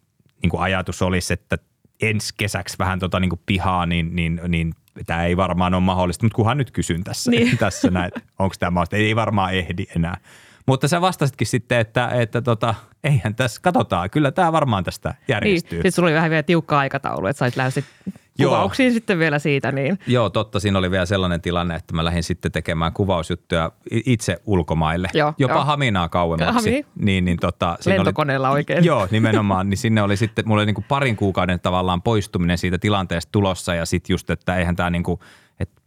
niin 0.43 0.61
ajatus 0.61 1.03
olisi, 1.03 1.33
että 1.33 1.59
ensi 2.03 2.35
kesäksi 2.37 2.79
vähän 2.79 2.99
tota 2.99 3.21
niin 3.21 3.31
pihaa, 3.47 3.87
niin, 3.87 4.17
niin, 4.17 4.41
niin 4.49 4.75
tämä 5.07 5.25
ei 5.25 5.37
varmaan 5.37 5.75
ole 5.75 5.83
mahdollista, 5.83 6.25
mutta 6.25 6.37
kunhan 6.37 6.59
nyt 6.59 6.71
kysyn 6.71 7.05
tässä, 7.05 7.31
niin. 7.31 7.59
tässä 7.59 7.91
näin, 7.91 8.13
onko 8.39 8.55
tämä 8.59 8.71
mahdollista. 8.71 8.97
Ei 8.97 9.17
varmaan 9.17 9.55
ehdi 9.55 9.87
enää. 9.97 10.17
Mutta 10.67 10.89
sä 10.89 11.01
vastasitkin 11.01 11.47
sitten, 11.47 11.79
että, 11.79 12.09
että 12.09 12.43
tota, 12.43 12.75
eihän 13.05 13.35
tässä, 13.35 13.61
katsotaan, 13.63 14.11
kyllä 14.11 14.31
tämä 14.31 14.53
varmaan 14.53 14.85
tästä 14.85 15.15
järjestyy. 15.29 15.71
Niin, 15.71 15.79
sitten 15.79 15.93
sulla 15.93 16.07
oli 16.07 16.15
vähän 16.15 16.31
vielä 16.31 16.43
tiukka 16.43 16.79
aikataulu, 16.79 17.27
että 17.27 17.39
sait 17.39 17.57
lähes 17.57 17.81
kuvauksiin 18.37 18.87
Joo. 18.87 18.95
sitten 18.95 19.19
vielä 19.19 19.39
siitä. 19.39 19.73
Niin. 19.73 19.99
Joo, 20.07 20.31
totta. 20.31 20.61
Siinä 20.61 20.79
oli 20.79 20.91
vielä 20.91 21.07
sellainen 21.07 21.41
tilanne, 21.41 21.75
että 21.75 21.95
mä 21.95 22.05
lähdin 22.05 22.23
sitten 22.23 22.53
tekemään 22.53 22.93
kuvausjuttuja 22.93 23.73
itse 23.91 24.43
ulkomaille. 24.47 25.09
Joo, 25.15 25.35
Jopa 25.39 25.55
jo. 25.55 25.65
Haminaa 25.65 26.09
kauemmaksi. 26.09 26.71
Hami. 26.71 26.87
Niin, 26.95 27.25
niin 27.25 27.39
tota, 27.41 27.79
Lentokoneella 27.87 28.51
oli, 28.51 28.59
oikein. 28.59 28.85
Joo, 28.85 29.09
nimenomaan. 29.11 29.71
niin 29.71 29.79
sinne 29.79 30.03
oli 30.03 30.17
sitten, 30.17 30.49
mulla 30.49 30.61
oli 30.61 30.67
niin 30.67 30.75
kuin 30.75 30.87
parin 30.89 31.17
kuukauden 31.17 31.61
tavallaan 31.61 32.03
poistuminen 32.03 32.59
siitä 32.59 32.79
tilanteesta 32.79 33.33
tulossa 33.33 33.75
ja 33.75 33.87
sitten 33.87 34.15
just, 34.15 34.31
että 34.31 34.57
eihän 34.57 34.77
tämä 34.77 34.91
niin 34.91 35.03
kuin– 35.03 35.21
että 35.61 35.82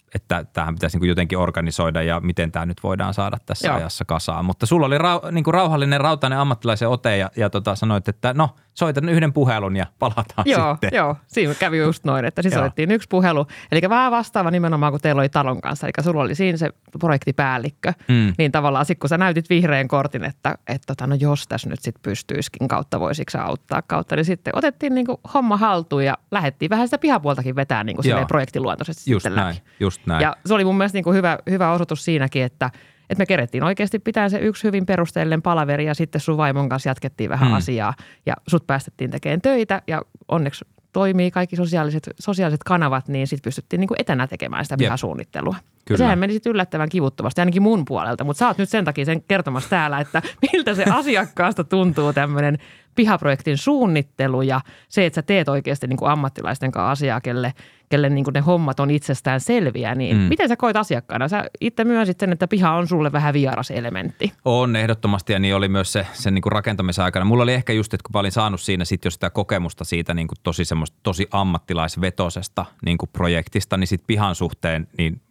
tähän 0.53 0.75
pitäisi 0.75 0.99
niin 0.99 1.09
jotenkin 1.09 1.37
organisoida 1.37 2.03
ja 2.03 2.19
miten 2.19 2.51
tämä 2.51 2.65
nyt 2.65 2.83
voidaan 2.83 3.13
saada 3.13 3.37
tässä 3.45 3.67
Joo. 3.67 3.77
ajassa 3.77 4.05
kasaan. 4.05 4.45
Mutta 4.45 4.65
sulla 4.65 4.85
oli 4.85 4.97
rau, 4.97 5.19
niin 5.31 5.43
kuin 5.43 5.53
rauhallinen, 5.53 6.01
rautainen 6.01 6.39
ammattilaisen 6.39 6.89
ote 6.89 7.17
ja, 7.17 7.31
ja 7.35 7.49
tota, 7.49 7.75
sanoit, 7.75 8.07
että 8.07 8.33
no 8.33 8.49
soitan 8.75 9.09
yhden 9.09 9.33
puhelun 9.33 9.75
ja 9.75 9.85
palataan 9.99 10.43
joo, 10.45 10.73
sitten. 10.73 10.89
Joo, 10.93 11.15
siinä 11.27 11.53
kävi 11.53 11.77
just 11.77 12.03
noin, 12.03 12.25
että 12.25 12.41
siis 12.41 12.53
soitettiin 12.53 12.91
yksi 12.91 13.07
puhelu. 13.09 13.47
Eli 13.71 13.81
vähän 13.89 14.11
vastaava 14.11 14.51
nimenomaan 14.51 14.91
kuin 14.91 15.01
teillä 15.01 15.19
oli 15.19 15.29
talon 15.29 15.61
kanssa. 15.61 15.87
Eli 15.87 16.03
sulla 16.03 16.21
oli 16.21 16.35
siinä 16.35 16.57
se 16.57 16.69
projektipäällikkö. 16.99 17.93
Mm. 18.07 18.33
Niin 18.37 18.51
tavallaan 18.51 18.85
sitten 18.85 18.99
kun 18.99 19.09
sä 19.09 19.17
näytit 19.17 19.49
vihreän 19.49 19.87
kortin, 19.87 20.23
että, 20.23 20.55
että 20.67 20.85
tota, 20.87 21.07
no 21.07 21.15
jos 21.19 21.47
tässä 21.47 21.69
nyt 21.69 21.79
sitten 21.81 22.01
pystyisikin 22.01 22.67
kautta, 22.67 22.99
voisiko 22.99 23.37
auttaa 23.39 23.81
kautta, 23.81 24.15
niin 24.15 24.25
sitten 24.25 24.57
otettiin 24.57 24.95
niin 24.95 25.05
kuin 25.05 25.17
homma 25.33 25.57
haltuun 25.57 26.05
ja 26.05 26.17
lähdettiin 26.31 26.69
vähän 26.69 26.87
sitä 26.87 26.97
pihapuoltakin 26.97 27.55
vetää 27.55 27.83
niin 27.83 27.95
kuin 27.95 28.27
projektiluontoisesti 28.27 29.11
just 29.11 29.23
sitten 29.23 29.35
näin, 29.35 29.55
läpi. 29.55 29.67
Just 29.79 30.01
näin. 30.05 30.21
Ja 30.21 30.35
se 30.45 30.53
oli 30.53 30.65
mun 30.65 30.77
mielestä 30.77 30.95
niin 30.95 31.03
kuin 31.03 31.15
hyvä, 31.15 31.37
hyvä 31.49 31.71
osoitus 31.71 32.05
siinäkin, 32.05 32.43
että– 32.43 32.69
että 33.09 33.21
me 33.21 33.25
kerettiin 33.25 33.63
oikeasti 33.63 33.99
pitää 33.99 34.29
se 34.29 34.37
yksi 34.37 34.63
hyvin 34.63 34.85
perusteellinen 34.85 35.41
palaveri 35.41 35.85
ja 35.85 35.93
sitten 35.93 36.21
sun 36.21 36.37
vaimon 36.37 36.69
kanssa 36.69 36.89
jatkettiin 36.89 37.29
vähän 37.29 37.47
hmm. 37.47 37.57
asiaa 37.57 37.93
ja 38.25 38.33
sut 38.47 38.67
päästettiin 38.67 39.11
tekemään 39.11 39.41
töitä 39.41 39.81
ja 39.87 40.01
onneksi 40.27 40.65
toimii 40.95 41.31
kaikki 41.31 41.55
sosiaaliset, 41.55 42.09
sosiaaliset 42.19 42.63
kanavat, 42.63 43.07
niin 43.07 43.27
sitten 43.27 43.43
pystyttiin 43.43 43.79
niin 43.79 43.87
kuin 43.87 44.01
etänä 44.01 44.27
tekemään 44.27 44.65
sitä 44.65 44.77
pihasuunnittelua. 44.77 45.55
Kyllä. 45.85 45.97
Sehän 45.97 46.19
meni 46.19 46.33
sitten 46.33 46.49
yllättävän 46.49 46.89
kivuttomasti, 46.89 47.41
ainakin 47.41 47.61
mun 47.61 47.85
puolelta, 47.85 48.23
mutta 48.23 48.39
sä 48.39 48.47
oot 48.47 48.57
nyt 48.57 48.69
sen 48.69 48.85
takia 48.85 49.05
sen 49.05 49.23
kertomassa 49.27 49.69
täällä, 49.69 49.99
että 49.99 50.21
miltä 50.53 50.75
se 50.75 50.83
asiakkaasta 50.91 51.63
tuntuu 51.63 52.13
tämmöinen 52.13 52.57
pihaprojektin 52.95 53.57
suunnittelu 53.57 54.41
ja 54.41 54.61
se, 54.89 55.05
että 55.05 55.15
sä 55.15 55.21
teet 55.21 55.49
oikeasti 55.49 55.87
niin 55.87 55.97
kuin 55.97 56.11
ammattilaisten 56.11 56.71
kanssa 56.71 56.91
asiaa, 56.91 57.21
kelle, 57.21 57.53
kelle 57.89 58.09
niin 58.09 58.25
ne 58.33 58.39
hommat 58.39 58.79
on 58.79 58.91
itsestään 58.91 59.39
selviä, 59.39 59.95
niin 59.95 60.17
mm. 60.17 60.23
miten 60.23 60.49
sä 60.49 60.55
koit 60.55 60.77
asiakkaana? 60.77 61.27
Sä 61.27 61.45
itse 61.61 61.83
myönsit 61.83 62.19
sen, 62.19 62.31
että 62.31 62.47
piha 62.47 62.71
on 62.71 62.87
sulle 62.87 63.11
vähän 63.11 63.33
vieras 63.33 63.71
elementti. 63.71 64.33
On 64.45 64.75
ehdottomasti 64.75 65.33
ja 65.33 65.39
niin 65.39 65.55
oli 65.55 65.67
myös 65.67 65.91
se 65.91 66.07
sen 66.13 66.33
niin 66.33 66.43
rakentamisen 66.45 67.05
aikana. 67.05 67.25
Mulla 67.25 67.43
oli 67.43 67.53
ehkä 67.53 67.73
just, 67.73 67.93
että 67.93 68.03
kun 68.03 68.11
mä 68.13 68.19
olin 68.19 68.31
saanut 68.31 68.61
siinä 68.61 68.85
sitten 68.85 69.07
jo 69.07 69.11
sitä 69.11 69.29
kokemusta 69.29 69.83
siitä 69.83 70.13
niin 70.13 70.27
kuin 70.27 70.37
tosi 70.43 70.65
semmoista 70.65 70.97
tosi 71.03 71.27
ammattilaisvetosesta 71.31 72.65
niin 72.85 72.97
kuin 72.97 73.09
projektista, 73.13 73.77
niin 73.77 73.87
sitten 73.87 74.07
pihan 74.07 74.35
suhteen 74.35 74.87
niin 74.97 75.21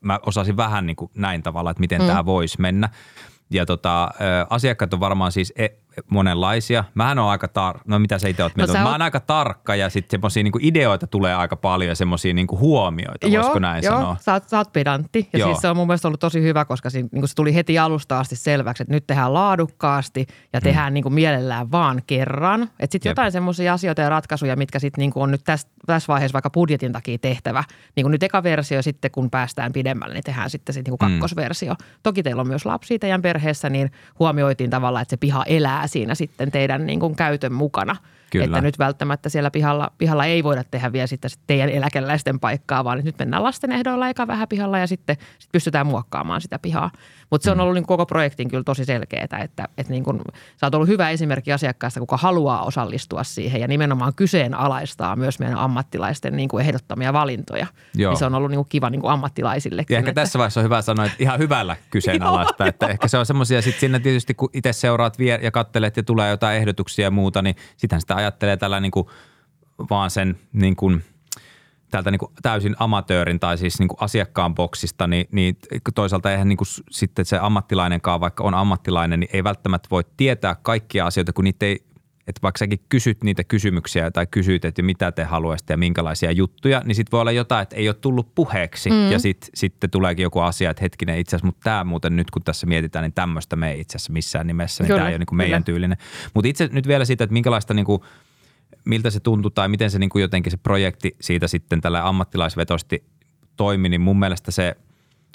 mä 0.00 0.20
osasin 0.26 0.56
vähän 0.56 0.86
niin 0.86 0.96
kuin 0.96 1.10
näin 1.14 1.42
tavalla, 1.42 1.70
että 1.70 1.80
miten 1.80 2.00
mm. 2.00 2.06
tämä 2.06 2.24
voisi 2.24 2.60
mennä. 2.60 2.88
Ja 3.50 3.66
tota, 3.66 4.10
asiakkaat 4.50 4.94
on 4.94 5.00
varmaan 5.00 5.32
siis 5.32 5.52
e- 5.56 5.68
monenlaisia. 6.08 6.84
Mähän 6.94 7.18
on 7.18 7.30
aika 7.30 7.48
tar... 7.48 7.78
No 7.86 7.98
mitä 7.98 8.18
sä 8.18 8.28
itse 8.28 8.42
oot 8.42 8.56
no, 8.56 8.66
Mä 8.72 8.92
oon 8.92 9.02
aika 9.02 9.20
tarkka 9.20 9.74
ja 9.74 9.90
sitten 9.90 10.10
semmoisia 10.10 10.42
niinku 10.42 10.58
ideoita 10.62 11.06
tulee 11.06 11.34
aika 11.34 11.56
paljon 11.56 11.88
ja 11.88 11.94
semmoisia 11.94 12.34
niinku 12.34 12.58
huomioita, 12.58 13.26
joo, 13.26 13.42
voisiko 13.42 13.58
näin 13.58 13.84
joo, 13.84 13.94
sanoa? 13.94 14.16
Sä 14.20 14.32
oot, 14.32 14.48
sä 14.48 14.58
oot 14.58 14.72
pedantti 14.72 15.28
ja 15.32 15.38
joo. 15.38 15.48
siis 15.48 15.60
se 15.60 15.68
on 15.68 15.76
mun 15.76 15.86
mielestä 15.86 16.08
ollut 16.08 16.20
tosi 16.20 16.42
hyvä, 16.42 16.64
koska 16.64 16.90
siinä, 16.90 17.08
niinku 17.12 17.26
se 17.26 17.34
tuli 17.34 17.54
heti 17.54 17.78
alusta 17.78 18.18
asti 18.18 18.36
selväksi, 18.36 18.82
että 18.82 18.94
nyt 18.94 19.06
tehdään 19.06 19.34
laadukkaasti 19.34 20.26
ja 20.52 20.60
mm. 20.60 20.64
tehdään 20.64 20.92
mm. 20.92 20.94
niinku 20.94 21.10
mielellään 21.10 21.70
vaan 21.70 22.02
kerran. 22.06 22.62
Että 22.62 22.94
sitten 22.94 23.10
jotain 23.10 23.32
semmoisia 23.32 23.72
asioita 23.72 24.02
ja 24.02 24.08
ratkaisuja, 24.08 24.56
mitkä 24.56 24.78
sitten 24.78 25.02
niinku 25.02 25.22
on 25.22 25.30
nyt 25.30 25.44
tässä, 25.44 25.68
tässä 25.86 26.08
vaiheessa 26.08 26.32
vaikka 26.32 26.50
budjetin 26.50 26.92
takia 26.92 27.18
tehtävä. 27.18 27.64
Niin 27.96 28.04
kuin 28.04 28.12
nyt 28.12 28.22
eka 28.22 28.42
versio 28.42 28.82
sitten, 28.82 29.10
kun 29.10 29.30
päästään 29.30 29.72
pidemmälle, 29.72 30.14
niin 30.14 30.24
tehdään 30.24 30.50
sitten 30.50 30.74
sit 30.74 30.86
niinku 30.86 31.06
mm. 31.06 31.12
kakkosversio. 31.12 31.72
Mm. 31.72 31.86
Toki 32.02 32.22
teillä 32.22 32.40
on 32.40 32.48
myös 32.48 32.66
lapsia 32.66 32.98
teidän 32.98 33.22
perheessä, 33.22 33.70
niin 33.70 33.90
huomioitiin 34.18 34.70
tavallaan, 34.70 35.02
että 35.02 35.10
se 35.10 35.16
piha 35.16 35.44
elää 35.44 35.86
siinä 35.90 36.14
sitten 36.14 36.50
teidän 36.50 36.86
niin 36.86 37.00
kuin 37.00 37.16
käytön 37.16 37.52
mukana– 37.52 37.96
Kyllä. 38.30 38.44
Että 38.44 38.60
nyt 38.60 38.78
välttämättä 38.78 39.28
siellä 39.28 39.50
pihalla, 39.50 39.90
pihalla 39.98 40.24
ei 40.24 40.44
voida 40.44 40.64
tehdä 40.70 40.92
vielä 40.92 41.06
sitä 41.06 41.28
teidän 41.46 41.68
eläkeläisten 41.68 42.40
paikkaa, 42.40 42.84
vaan 42.84 43.00
nyt 43.04 43.18
mennään 43.18 43.42
lasten 43.42 43.72
ehdoilla 43.72 44.08
eka 44.08 44.26
vähän 44.26 44.48
pihalla 44.48 44.78
ja 44.78 44.86
sitten 44.86 45.16
sit 45.38 45.52
pystytään 45.52 45.86
muokkaamaan 45.86 46.40
sitä 46.40 46.58
pihaa. 46.58 46.90
Mutta 47.30 47.44
se 47.44 47.50
on 47.50 47.56
mm. 47.56 47.60
ollut 47.60 47.74
niin 47.74 47.86
koko 47.86 48.06
projektin 48.06 48.48
kyllä 48.48 48.64
tosi 48.64 48.84
selkeää, 48.84 49.24
että, 49.24 49.68
että 49.78 49.92
niin 49.92 50.04
kun, 50.04 50.22
sä 50.56 50.66
oot 50.66 50.74
ollut 50.74 50.88
hyvä 50.88 51.10
esimerkki 51.10 51.52
asiakkaasta, 51.52 52.00
kuka 52.00 52.16
haluaa 52.16 52.62
osallistua 52.62 53.24
siihen 53.24 53.60
ja 53.60 53.68
nimenomaan 53.68 54.14
kyseenalaistaa 54.14 55.16
myös 55.16 55.38
meidän 55.38 55.58
ammattilaisten 55.58 56.36
niin 56.36 56.48
kuin 56.48 56.66
ehdottamia 56.66 57.12
valintoja. 57.12 57.66
Joo. 57.94 58.10
Niin 58.10 58.18
se 58.18 58.26
on 58.26 58.34
ollut 58.34 58.50
niin 58.50 58.58
kuin 58.58 58.68
kiva 58.68 58.90
niin 58.90 59.00
kuin 59.00 59.12
ammattilaisillekin. 59.12 59.94
Ja 59.94 59.98
ehkä 59.98 60.10
että... 60.10 60.20
tässä 60.20 60.38
vaiheessa 60.38 60.60
on 60.60 60.64
hyvä 60.64 60.82
sanoa, 60.82 61.06
että 61.06 61.16
ihan 61.18 61.38
hyvällä 61.38 61.76
kyseenalaista. 61.90 62.66
että 62.66 62.86
ehkä 62.86 63.08
se 63.08 63.18
on 63.18 63.26
semmoisia 63.26 63.62
sitten 63.62 63.80
sinne 63.80 63.98
tietysti, 63.98 64.34
kun 64.34 64.50
itse 64.52 64.72
seuraat 64.72 65.18
vie 65.18 65.38
ja 65.42 65.50
kattelet 65.50 65.96
ja 65.96 66.02
tulee 66.02 66.30
jotain 66.30 66.56
ehdotuksia 66.56 67.06
ja 67.06 67.10
muuta, 67.10 67.42
niin 67.42 67.56
sitähän 67.76 68.00
sitä 68.00 68.14
ajattelee 68.20 68.56
tällä 68.56 68.80
niin 68.80 68.90
kuin 68.90 69.06
vaan 69.90 70.10
sen 70.10 70.38
niin 70.52 70.76
kuin 70.76 71.04
täältä 71.90 72.10
niin 72.10 72.18
kuin 72.18 72.32
täysin 72.42 72.76
amatöörin 72.78 73.40
tai 73.40 73.58
siis 73.58 73.78
niin 73.78 73.88
kuin 73.88 73.98
asiakkaan 74.00 74.54
boksista, 74.54 75.06
niin, 75.06 75.26
niin 75.32 75.56
toisaalta 75.94 76.30
eihän 76.30 76.48
niin 76.48 76.56
kuin 76.56 76.68
sitten 76.90 77.24
se 77.24 77.38
ammattilainenkaan, 77.38 78.20
vaikka 78.20 78.44
on 78.44 78.54
ammattilainen, 78.54 79.20
niin 79.20 79.30
ei 79.32 79.44
välttämättä 79.44 79.88
voi 79.90 80.04
tietää 80.16 80.56
kaikkia 80.62 81.06
asioita, 81.06 81.32
kun 81.32 81.44
niitä 81.44 81.66
ei 81.66 81.89
että 82.26 82.42
vaikka 82.42 82.58
säkin 82.58 82.80
kysyt 82.88 83.24
niitä 83.24 83.44
kysymyksiä 83.44 84.10
tai 84.10 84.26
kysyt, 84.26 84.64
että 84.64 84.82
mitä 84.82 85.12
te 85.12 85.24
haluaisitte 85.24 85.72
ja 85.72 85.76
minkälaisia 85.76 86.32
juttuja, 86.32 86.82
niin 86.84 86.94
sitten 86.94 87.12
voi 87.12 87.20
olla 87.20 87.32
jotain, 87.32 87.62
että 87.62 87.76
ei 87.76 87.88
ole 87.88 87.96
tullut 88.00 88.34
puheeksi 88.34 88.90
mm. 88.90 89.10
ja 89.10 89.18
sitten 89.18 89.50
sit 89.54 89.74
tuleekin 89.90 90.22
joku 90.22 90.40
asia, 90.40 90.70
että 90.70 90.82
hetkinen 90.82 91.18
itse 91.18 91.30
asiassa, 91.30 91.46
mutta 91.46 91.60
tämä 91.64 91.84
muuten 91.84 92.16
nyt 92.16 92.30
kun 92.30 92.42
tässä 92.42 92.66
mietitään, 92.66 93.02
niin 93.02 93.12
tämmöistä 93.12 93.56
me 93.56 93.70
ei 93.70 93.80
itse 93.80 93.96
asiassa 93.96 94.12
missään 94.12 94.46
nimessä, 94.46 94.84
niin 94.84 94.94
tämä 94.94 95.08
ei 95.08 95.12
ole 95.12 95.18
niin 95.18 95.26
kuin 95.26 95.36
meidän 95.36 95.64
kyllä. 95.64 95.76
tyylinen. 95.76 95.98
Mutta 96.34 96.48
itse 96.48 96.68
nyt 96.72 96.88
vielä 96.88 97.04
siitä, 97.04 97.24
että 97.24 97.32
minkälaista 97.32 97.74
niin 97.74 97.86
kuin, 97.86 98.02
miltä 98.84 99.10
se 99.10 99.20
tuntui 99.20 99.50
tai 99.50 99.68
miten 99.68 99.90
se 99.90 99.98
niin 99.98 100.10
kuin 100.10 100.22
jotenkin 100.22 100.50
se 100.50 100.56
projekti 100.56 101.16
siitä 101.20 101.48
sitten 101.48 101.80
tällä 101.80 102.08
ammattilaisvetosti 102.08 103.04
toimi, 103.56 103.88
niin 103.88 104.00
mun 104.00 104.18
mielestä 104.18 104.50
se, 104.50 104.76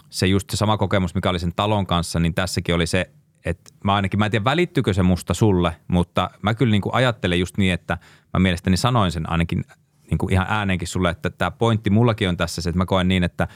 se 0.09 0.27
just 0.27 0.49
se 0.49 0.57
sama 0.57 0.77
kokemus, 0.77 1.15
mikä 1.15 1.29
oli 1.29 1.39
sen 1.39 1.53
talon 1.55 1.87
kanssa, 1.87 2.19
niin 2.19 2.33
tässäkin 2.33 2.75
oli 2.75 2.87
se, 2.87 3.09
et 3.45 3.73
mä 3.83 3.95
ainakin, 3.95 4.19
mä 4.19 4.25
en 4.25 4.31
tiedä 4.31 4.43
välittyykö 4.43 4.93
se 4.93 5.03
musta 5.03 5.33
sulle, 5.33 5.75
mutta 5.87 6.29
mä 6.41 6.53
kyllä 6.53 6.71
niin 6.71 6.81
kuin 6.81 6.95
ajattelen 6.95 7.39
just 7.39 7.57
niin, 7.57 7.73
että 7.73 7.97
mä 8.33 8.39
mielestäni 8.39 8.77
sanoin 8.77 9.11
sen 9.11 9.29
ainakin 9.29 9.63
niin 10.09 10.17
kuin 10.17 10.33
ihan 10.33 10.45
äänenkin 10.49 10.87
sulle, 10.87 11.09
että 11.09 11.29
tämä 11.29 11.51
pointti 11.51 11.89
mullakin 11.89 12.29
on 12.29 12.37
tässä 12.37 12.61
se, 12.61 12.69
että 12.69 12.77
mä 12.77 12.85
koen 12.85 13.07
niin, 13.07 13.23
että 13.23 13.47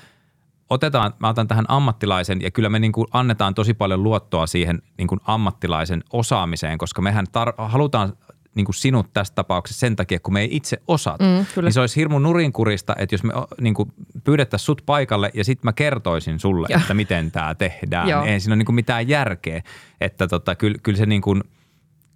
otetaan, 0.70 1.14
mä 1.20 1.30
otan 1.30 1.48
tähän 1.48 1.66
ammattilaisen 1.68 2.42
ja 2.42 2.52
kyllä 2.52 2.70
me 2.70 2.80
niin 2.80 2.92
kuin 2.92 3.08
annetaan 3.12 3.54
tosi 3.54 3.74
paljon 3.74 4.04
luottoa 4.04 4.48
siihen 4.48 4.82
niin 4.98 5.08
kuin 5.08 5.20
ammattilaisen 5.24 6.04
osaamiseen, 6.14 6.78
koska 6.78 7.02
mehän 7.02 7.26
tar- 7.28 7.68
halutaan 7.68 8.14
niin 8.60 8.66
kuin 8.66 8.76
sinut 8.76 9.14
tässä 9.14 9.34
tapauksessa 9.36 9.80
sen 9.80 9.96
takia, 9.96 10.20
kun 10.20 10.34
me 10.34 10.42
ei 10.42 10.50
itse 10.52 10.82
osata. 10.88 11.24
Mm, 11.24 11.46
kyllä. 11.56 11.68
niin 11.68 11.74
se 11.74 11.80
olisi 11.80 11.96
hirmu 11.96 12.20
nurinkurista, 12.20 12.96
että 13.00 13.14
jos 13.14 13.24
me 13.24 13.34
niin 13.62 13.74
kuin 13.74 13.92
pyydettäisiin 14.24 14.66
sut 14.66 14.82
paikalle 14.86 15.32
ja 15.34 15.44
sitten 15.44 15.68
mä 15.68 15.74
kertoisin 15.74 16.40
sulle, 16.40 16.68
ja. 16.70 16.78
että 16.78 16.94
miten 16.94 17.32
tämä 17.32 17.56
tehdään. 17.56 18.10
Joo. 18.10 18.26
Ei 18.26 18.40
siinä 18.40 18.54
ole 18.54 18.58
niin 18.58 18.66
kuin 18.66 18.76
mitään 18.76 19.08
järkeä. 19.08 19.62
Että 20.02 20.28
tota, 20.28 20.56
kyllä, 20.56 20.78
kyllä 20.84 20.98
se 20.98 21.06
niin 21.06 21.22
kuin– 21.22 21.44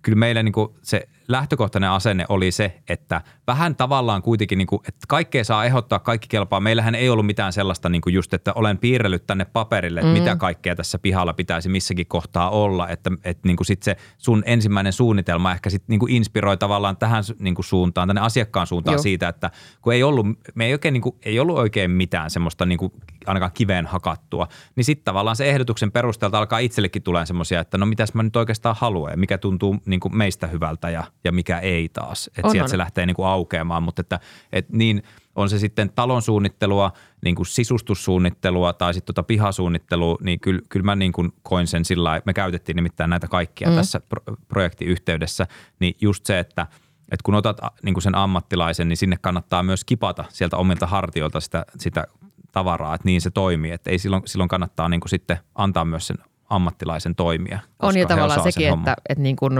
kyllä 0.04 0.16
meillä 0.16 0.44
niin 0.44 0.54
kuin 0.54 0.70
se 0.82 1.08
lähtökohtainen 1.28 1.90
asenne 1.90 2.26
oli 2.30 2.52
se, 2.52 2.82
että 2.90 3.22
vähän 3.48 3.76
tavallaan 3.76 4.22
kuitenkin, 4.22 4.58
niin 4.58 4.68
kuin, 4.68 4.80
että 4.88 5.06
kaikkea 5.08 5.44
saa 5.44 5.66
ehdottaa, 5.66 6.00
kaikki 6.00 6.28
kelpaa. 6.28 6.60
Meillähän 6.60 6.96
ei 6.96 7.10
ollut 7.10 7.26
mitään 7.26 7.54
sellaista 7.54 7.90
niin 7.90 8.02
kuin 8.02 8.14
just, 8.14 8.34
että 8.34 8.54
olen 8.54 8.78
piirrellyt 8.78 9.28
tänne 9.28 9.46
paperille, 9.46 10.00
että 10.00 10.14
mm. 10.14 10.20
mitä 10.20 10.36
kaikkea 10.36 10.76
tässä 10.76 11.00
pihalla 11.00 11.34
pitäisi 11.34 11.70
missäkin 11.70 12.08
kohtaa 12.08 12.50
olla. 12.50 12.90
Että, 12.90 13.12
että 13.24 13.48
niin 13.48 13.58
kuin 13.58 13.66
sit 13.66 13.84
se 13.84 13.98
sun 14.18 14.44
ensimmäinen 14.46 14.94
suunnitelma 14.94 15.52
ehkä 15.52 15.70
sit 15.70 15.84
niin 15.88 16.00
kuin 16.00 16.12
inspiroi 16.12 16.58
tavallaan 16.58 16.98
tähän 16.98 17.24
niin 17.40 17.56
kuin 17.56 17.66
suuntaan, 17.66 18.08
tänne 18.08 18.22
asiakkaan 18.22 18.68
suuntaan 18.68 18.96
Joo. 18.96 19.04
siitä, 19.04 19.28
että 19.28 19.52
kun 19.82 19.94
ei 19.94 20.04
ollut, 20.04 20.26
me 20.56 20.66
ei, 20.66 20.74
oikein, 20.74 20.94
niin 20.94 21.02
kuin, 21.02 21.16
ei 21.26 21.40
ollut 21.40 21.58
oikein 21.58 21.92
mitään 21.92 22.30
semmoista 22.30 22.66
niin 22.66 22.80
kuin 22.80 22.94
ainakaan 23.26 23.52
kiveen 23.54 23.86
hakattua, 23.86 24.48
niin 24.76 24.86
sitten 24.86 25.06
tavallaan 25.06 25.36
se 25.36 25.50
ehdotuksen 25.50 25.92
perusteelta 25.92 26.38
alkaa 26.38 26.60
itsellekin 26.60 27.04
tulee 27.04 27.26
semmoisia, 27.26 27.60
että 27.60 27.78
no 27.78 27.86
mitäs 27.86 28.14
mä 28.14 28.24
nyt 28.24 28.36
oikeastaan 28.36 28.76
haluan 28.80 29.12
ja 29.12 29.18
mikä 29.18 29.38
tuntuu 29.38 29.78
niin 29.86 30.00
kuin 30.00 30.18
meistä 30.18 30.48
hyvältä 30.48 30.90
ja, 30.90 31.04
ja 31.24 31.32
mikä 31.32 31.60
ei 31.60 31.90
taas. 31.90 32.30
Että 32.38 32.52
sieltä 32.52 32.70
se 32.70 32.78
lähtee 32.78 33.06
niin 33.06 33.16
kuin 33.16 33.28
aukeamaan, 33.28 33.84
mutta 33.84 34.02
että, 34.02 34.20
että 34.54 34.78
niin 34.78 35.04
on 35.36 35.50
se 35.50 35.60
sitten 35.60 35.92
talon 35.96 36.22
suunnittelua, 36.22 36.92
niin 37.26 37.36
kuin 37.36 37.46
sisustussuunnittelua 37.46 38.74
tai 38.74 38.94
sitten 38.94 39.16
tota 39.16 39.24
pihasuunnittelua, 39.24 40.18
niin 40.22 40.40
kyllä, 40.40 40.62
kyllä 40.70 40.84
mä 40.84 40.96
niin 40.96 41.12
kuin 41.12 41.34
koin 41.44 41.68
sen 41.68 41.86
sillä 41.86 42.22
me 42.26 42.34
käytettiin 42.34 42.76
nimittäin 42.76 43.10
näitä 43.10 43.28
kaikkia 43.28 43.70
mm. 43.70 43.76
tässä 43.76 44.00
pro- 44.00 44.36
projektiyhteydessä, 44.48 45.48
niin 45.80 45.96
just 46.02 46.26
se, 46.26 46.40
että– 46.40 46.68
että 47.14 47.24
kun 47.24 47.36
otat 47.36 47.58
niin 47.84 47.94
kuin 47.94 48.02
sen 48.02 48.16
ammattilaisen, 48.16 48.90
niin 48.90 48.98
sinne 48.98 49.18
kannattaa 49.22 49.64
myös 49.64 49.84
kipata 49.84 50.26
sieltä 50.30 50.58
omilta 50.58 50.88
hartioilta 50.88 51.40
sitä, 51.40 51.66
sitä 51.78 52.08
tavaraa, 52.52 52.96
että 52.96 53.06
niin 53.06 53.22
se 53.22 53.32
toimii. 53.32 53.72
Että 53.72 53.90
ei 53.90 54.00
silloin, 54.00 54.24
silloin 54.26 54.48
kannattaa 54.48 54.90
niin 54.90 55.00
kuin 55.00 55.10
sitten 55.10 55.38
antaa 55.56 55.86
myös 55.86 56.08
sen 56.08 56.18
ammattilaisen 56.56 57.16
toimia. 57.16 57.60
On 57.82 57.98
ja 57.98 58.08
tavallaan 58.08 58.44
sekin, 58.44 58.74
että, 58.74 58.96
että 59.10 59.22
niin 59.22 59.36
kuin, 59.36 59.54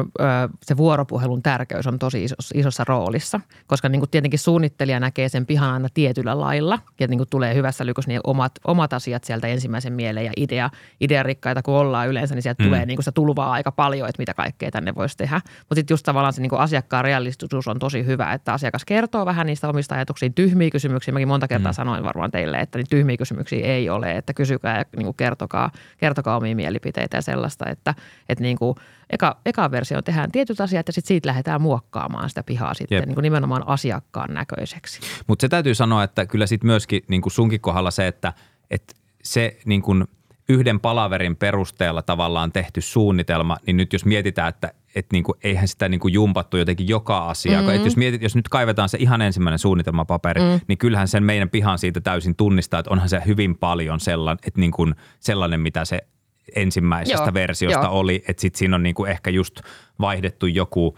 se 0.64 0.78
vuoropuhelun 0.78 1.44
tärkeys 1.44 1.88
on 1.88 2.00
tosi 2.00 2.24
isossa, 2.24 2.56
isossa 2.58 2.84
roolissa, 2.88 3.40
koska 3.68 3.90
niin 3.90 4.00
kuin 4.00 4.10
tietenkin 4.10 4.40
suunnittelija 4.40 5.00
näkee 5.00 5.30
sen 5.30 5.46
pihan 5.46 5.74
aina 5.74 5.88
tietyllä 5.94 6.40
lailla 6.40 6.80
ja 7.00 7.08
niin 7.08 7.18
kuin 7.18 7.30
tulee 7.30 7.56
hyvässä 7.56 7.86
lykössä 7.86 8.10
niin 8.10 8.22
omat, 8.24 8.52
omat 8.68 8.94
asiat 8.94 9.24
sieltä 9.24 9.48
ensimmäisen 9.48 9.94
mieleen 9.94 10.26
ja 10.26 10.32
idea, 10.38 10.70
idearikkaita 11.02 11.62
kun 11.62 11.74
ollaan 11.74 12.08
yleensä, 12.08 12.36
niin 12.36 12.44
sieltä 12.44 12.64
mm. 12.64 12.68
tulee 12.68 12.86
niin 12.86 12.98
kuin 12.98 13.04
sitä 13.04 13.12
tulvaa 13.12 13.52
aika 13.52 13.72
paljon, 13.72 14.10
että 14.10 14.22
mitä 14.22 14.34
kaikkea 14.34 14.72
tänne 14.72 14.96
voisi 14.96 15.18
tehdä. 15.18 15.42
Mutta 15.60 15.76
sitten 15.76 15.94
just 15.94 16.06
tavallaan 16.06 16.34
se 16.34 16.42
niin 16.42 16.50
kuin 16.50 16.60
asiakkaan 16.60 17.06
realistisuus 17.06 17.68
on 17.68 17.80
tosi 17.80 18.06
hyvä, 18.06 18.34
että 18.34 18.54
asiakas 18.54 18.86
kertoo 18.86 19.26
vähän 19.26 19.48
niistä 19.48 19.70
omista 19.70 19.96
ajatuksista, 19.96 20.36
tyhmiä 20.36 20.70
kysymyksiä. 20.70 21.14
Mäkin 21.14 21.28
monta 21.28 21.48
kertaa 21.48 21.72
mm. 21.72 21.76
sanoin 21.76 22.04
varmaan 22.04 22.32
teille, 22.32 22.60
että 22.60 22.78
niin 22.78 22.90
tyhmiä 22.90 23.18
kysymyksiä 23.18 23.66
ei 23.66 23.90
ole, 23.90 24.12
että 24.12 24.34
kysykää 24.34 24.78
ja 24.78 24.86
niin 24.96 25.06
kuin 25.06 25.16
kertokaa, 25.16 25.72
kertokaa 25.98 26.38
omia 26.38 26.56
mielipiteitä 26.56 26.83
mielipiteitä 26.84 27.18
ja 27.18 27.22
sellaista, 27.22 27.70
että, 27.70 27.96
että 28.30 28.42
niin 28.42 28.58
kuin 28.58 28.76
eka, 29.10 29.38
eka 29.46 29.72
versio 29.72 30.02
tehdään 30.02 30.32
tietyt 30.32 30.62
asiat 30.62 30.88
ja 30.88 30.94
sitten 30.94 31.08
siitä 31.08 31.28
lähdetään 31.28 31.62
muokkaamaan 31.62 32.30
sitä 32.30 32.44
pihaa 32.44 32.74
sitten 32.74 33.04
niin 33.04 33.16
kuin 33.16 33.24
nimenomaan 33.24 33.68
asiakkaan 33.68 34.34
näköiseksi. 34.34 35.00
Mutta 35.28 35.44
se 35.44 35.50
täytyy 35.50 35.76
sanoa, 35.76 36.04
että 36.04 36.26
kyllä 36.26 36.48
sitten 36.48 36.68
myöskin 36.68 37.02
niin 37.08 37.22
kuin 37.22 37.34
sunkin 37.34 37.62
kohdalla 37.62 37.92
se, 37.92 38.08
että, 38.08 38.34
että 38.72 38.94
se 39.24 39.58
niin 39.66 39.82
kuin 39.82 40.08
yhden 40.50 40.80
palaverin 40.80 41.36
perusteella 41.36 42.02
tavallaan 42.02 42.52
tehty 42.52 42.82
suunnitelma, 42.82 43.58
niin 43.68 43.78
nyt 43.78 43.94
jos 43.94 44.06
mietitään, 44.06 44.50
että 44.50 44.74
että 44.96 45.14
niinku, 45.14 45.36
eihän 45.44 45.68
sitä 45.68 45.90
niinku 45.90 46.08
jumpattu 46.08 46.58
jotenkin 46.58 46.88
joka 46.88 47.30
asia. 47.30 47.58
Mm-hmm. 47.58 47.76
Että 47.76 47.88
jos, 47.88 47.98
mietit, 47.98 48.22
jos 48.22 48.36
nyt 48.36 48.50
kaivetaan 48.50 48.90
se 48.90 48.98
ihan 48.98 49.22
ensimmäinen 49.22 49.60
suunnitelmapaperi, 49.60 50.42
mm. 50.42 50.60
niin 50.68 50.78
kyllähän 50.78 51.08
sen 51.08 51.24
meidän 51.24 51.50
pihan 51.50 51.80
siitä 51.80 52.02
täysin 52.02 52.36
tunnistaa, 52.36 52.80
että 52.80 52.92
onhan 52.92 53.10
se 53.10 53.22
hyvin 53.26 53.58
paljon 53.58 54.00
sellainen, 54.00 54.40
että 54.48 54.60
niinku 54.60 54.88
sellainen 55.20 55.60
mitä 55.60 55.86
se 55.86 56.08
ensimmäisestä 56.56 57.24
Joo, 57.24 57.34
versiosta 57.34 57.86
jo. 57.86 57.92
oli, 57.92 58.24
että 58.28 58.42
sitten 58.42 58.60
siinä 58.60 58.76
on 58.76 58.84
niinku 58.84 59.06
ehkä 59.06 59.30
just 59.30 59.62
vaihdettu 60.00 60.46
joku 60.46 60.98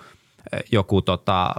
joku 0.72 1.02
tota, 1.02 1.56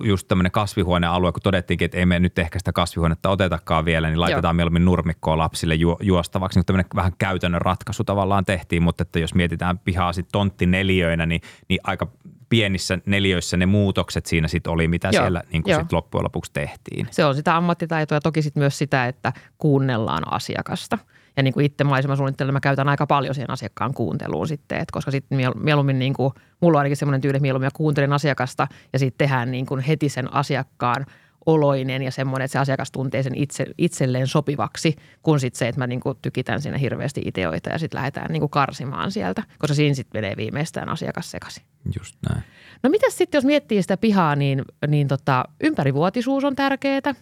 just 0.00 0.28
tämmöinen 0.28 0.52
kasvihuonealue, 0.52 1.32
kun 1.32 1.42
todettiinkin, 1.42 1.84
että 1.84 1.98
ei 1.98 2.06
me 2.06 2.18
nyt 2.18 2.38
ehkä 2.38 2.58
sitä 2.58 2.72
kasvihuonetta 2.72 3.30
otetakaan 3.30 3.84
vielä, 3.84 4.08
niin 4.08 4.20
laitetaan 4.20 4.52
Joo. 4.52 4.56
mieluummin 4.56 4.84
nurmikkoa 4.84 5.38
lapsille 5.38 5.74
ju, 5.74 5.96
juostavaksi. 6.00 6.58
Niin 6.58 6.66
tämmöinen 6.66 6.86
vähän 6.94 7.12
käytännön 7.18 7.62
ratkaisu 7.62 8.04
tavallaan 8.04 8.44
tehtiin, 8.44 8.82
mutta 8.82 9.02
että 9.02 9.18
jos 9.18 9.34
mietitään 9.34 9.78
pihaa 9.78 10.12
sitten 10.12 10.32
tonttineliöinä, 10.32 11.26
niin, 11.26 11.40
niin 11.68 11.80
aika 11.84 12.06
pienissä 12.48 12.98
neliöissä 13.06 13.56
ne 13.56 13.66
muutokset 13.66 14.26
siinä 14.26 14.48
sitten 14.48 14.72
oli, 14.72 14.88
mitä 14.88 15.08
Joo, 15.12 15.22
siellä 15.22 15.42
niin 15.52 15.62
sit 15.80 15.92
loppujen 15.92 16.24
lopuksi 16.24 16.52
tehtiin. 16.52 17.08
Se 17.10 17.24
on 17.24 17.34
sitä 17.34 17.56
ammattitaitoa 17.56 18.16
ja 18.16 18.20
toki 18.20 18.42
sitten 18.42 18.60
myös 18.60 18.78
sitä, 18.78 19.06
että 19.06 19.32
kuunnellaan 19.58 20.32
asiakasta– 20.32 20.98
ja 21.40 21.44
niin 21.44 21.54
kuin 21.54 21.66
itse 21.66 21.84
maisemasuunnittelun 21.84 22.52
mä 22.52 22.60
käytän 22.60 22.88
aika 22.88 23.06
paljon 23.06 23.34
siihen 23.34 23.50
asiakkaan 23.50 23.94
kuunteluun 23.94 24.48
sitten, 24.48 24.78
että 24.78 24.92
koska 24.92 25.10
sitten 25.10 25.38
mieluummin 25.56 25.98
niin 25.98 26.14
kuin, 26.14 26.32
mulla 26.60 26.78
on 26.78 26.80
ainakin 26.80 26.96
semmoinen 26.96 27.20
tyyli, 27.20 27.36
että 27.36 27.42
mieluummin 27.42 27.66
mä 27.66 27.76
kuuntelen 27.76 28.12
asiakasta 28.12 28.68
ja 28.92 28.98
sitten 28.98 29.18
tehdään 29.18 29.50
niin 29.50 29.66
kuin 29.66 29.80
heti 29.80 30.08
sen 30.08 30.34
asiakkaan 30.34 31.06
oloinen 31.46 32.02
ja 32.02 32.10
semmoinen, 32.10 32.44
että 32.44 32.52
se 32.52 32.58
asiakas 32.58 32.92
tuntee 32.92 33.22
sen 33.22 33.34
itse, 33.34 33.66
itselleen 33.78 34.26
sopivaksi, 34.26 34.96
kun 35.22 35.40
sitten 35.40 35.58
se, 35.58 35.68
että 35.68 35.78
mä 35.78 35.86
niin 35.86 36.00
kuin 36.00 36.18
tykitän 36.22 36.62
siinä 36.62 36.78
hirveästi 36.78 37.22
ideoita 37.24 37.70
ja 37.70 37.78
sitten 37.78 37.98
lähdetään 37.98 38.32
niin 38.32 38.40
kuin 38.40 38.50
karsimaan 38.50 39.10
sieltä, 39.10 39.42
koska 39.58 39.74
siinä 39.74 39.94
sitten 39.94 40.22
menee 40.22 40.36
viimeistään 40.36 40.88
asiakas 40.88 41.30
sekaisin. 41.30 41.64
Just 41.98 42.16
näin. 42.28 42.44
No 42.82 42.90
mitä 42.90 43.06
sitten, 43.10 43.38
jos 43.38 43.44
miettii 43.44 43.82
sitä 43.82 43.96
pihaa, 43.96 44.36
niin, 44.36 44.62
niin 44.88 45.08
tota, 45.08 45.44
ympärivuotisuus 45.60 46.44
on 46.44 46.56
tärkeää 46.56 47.14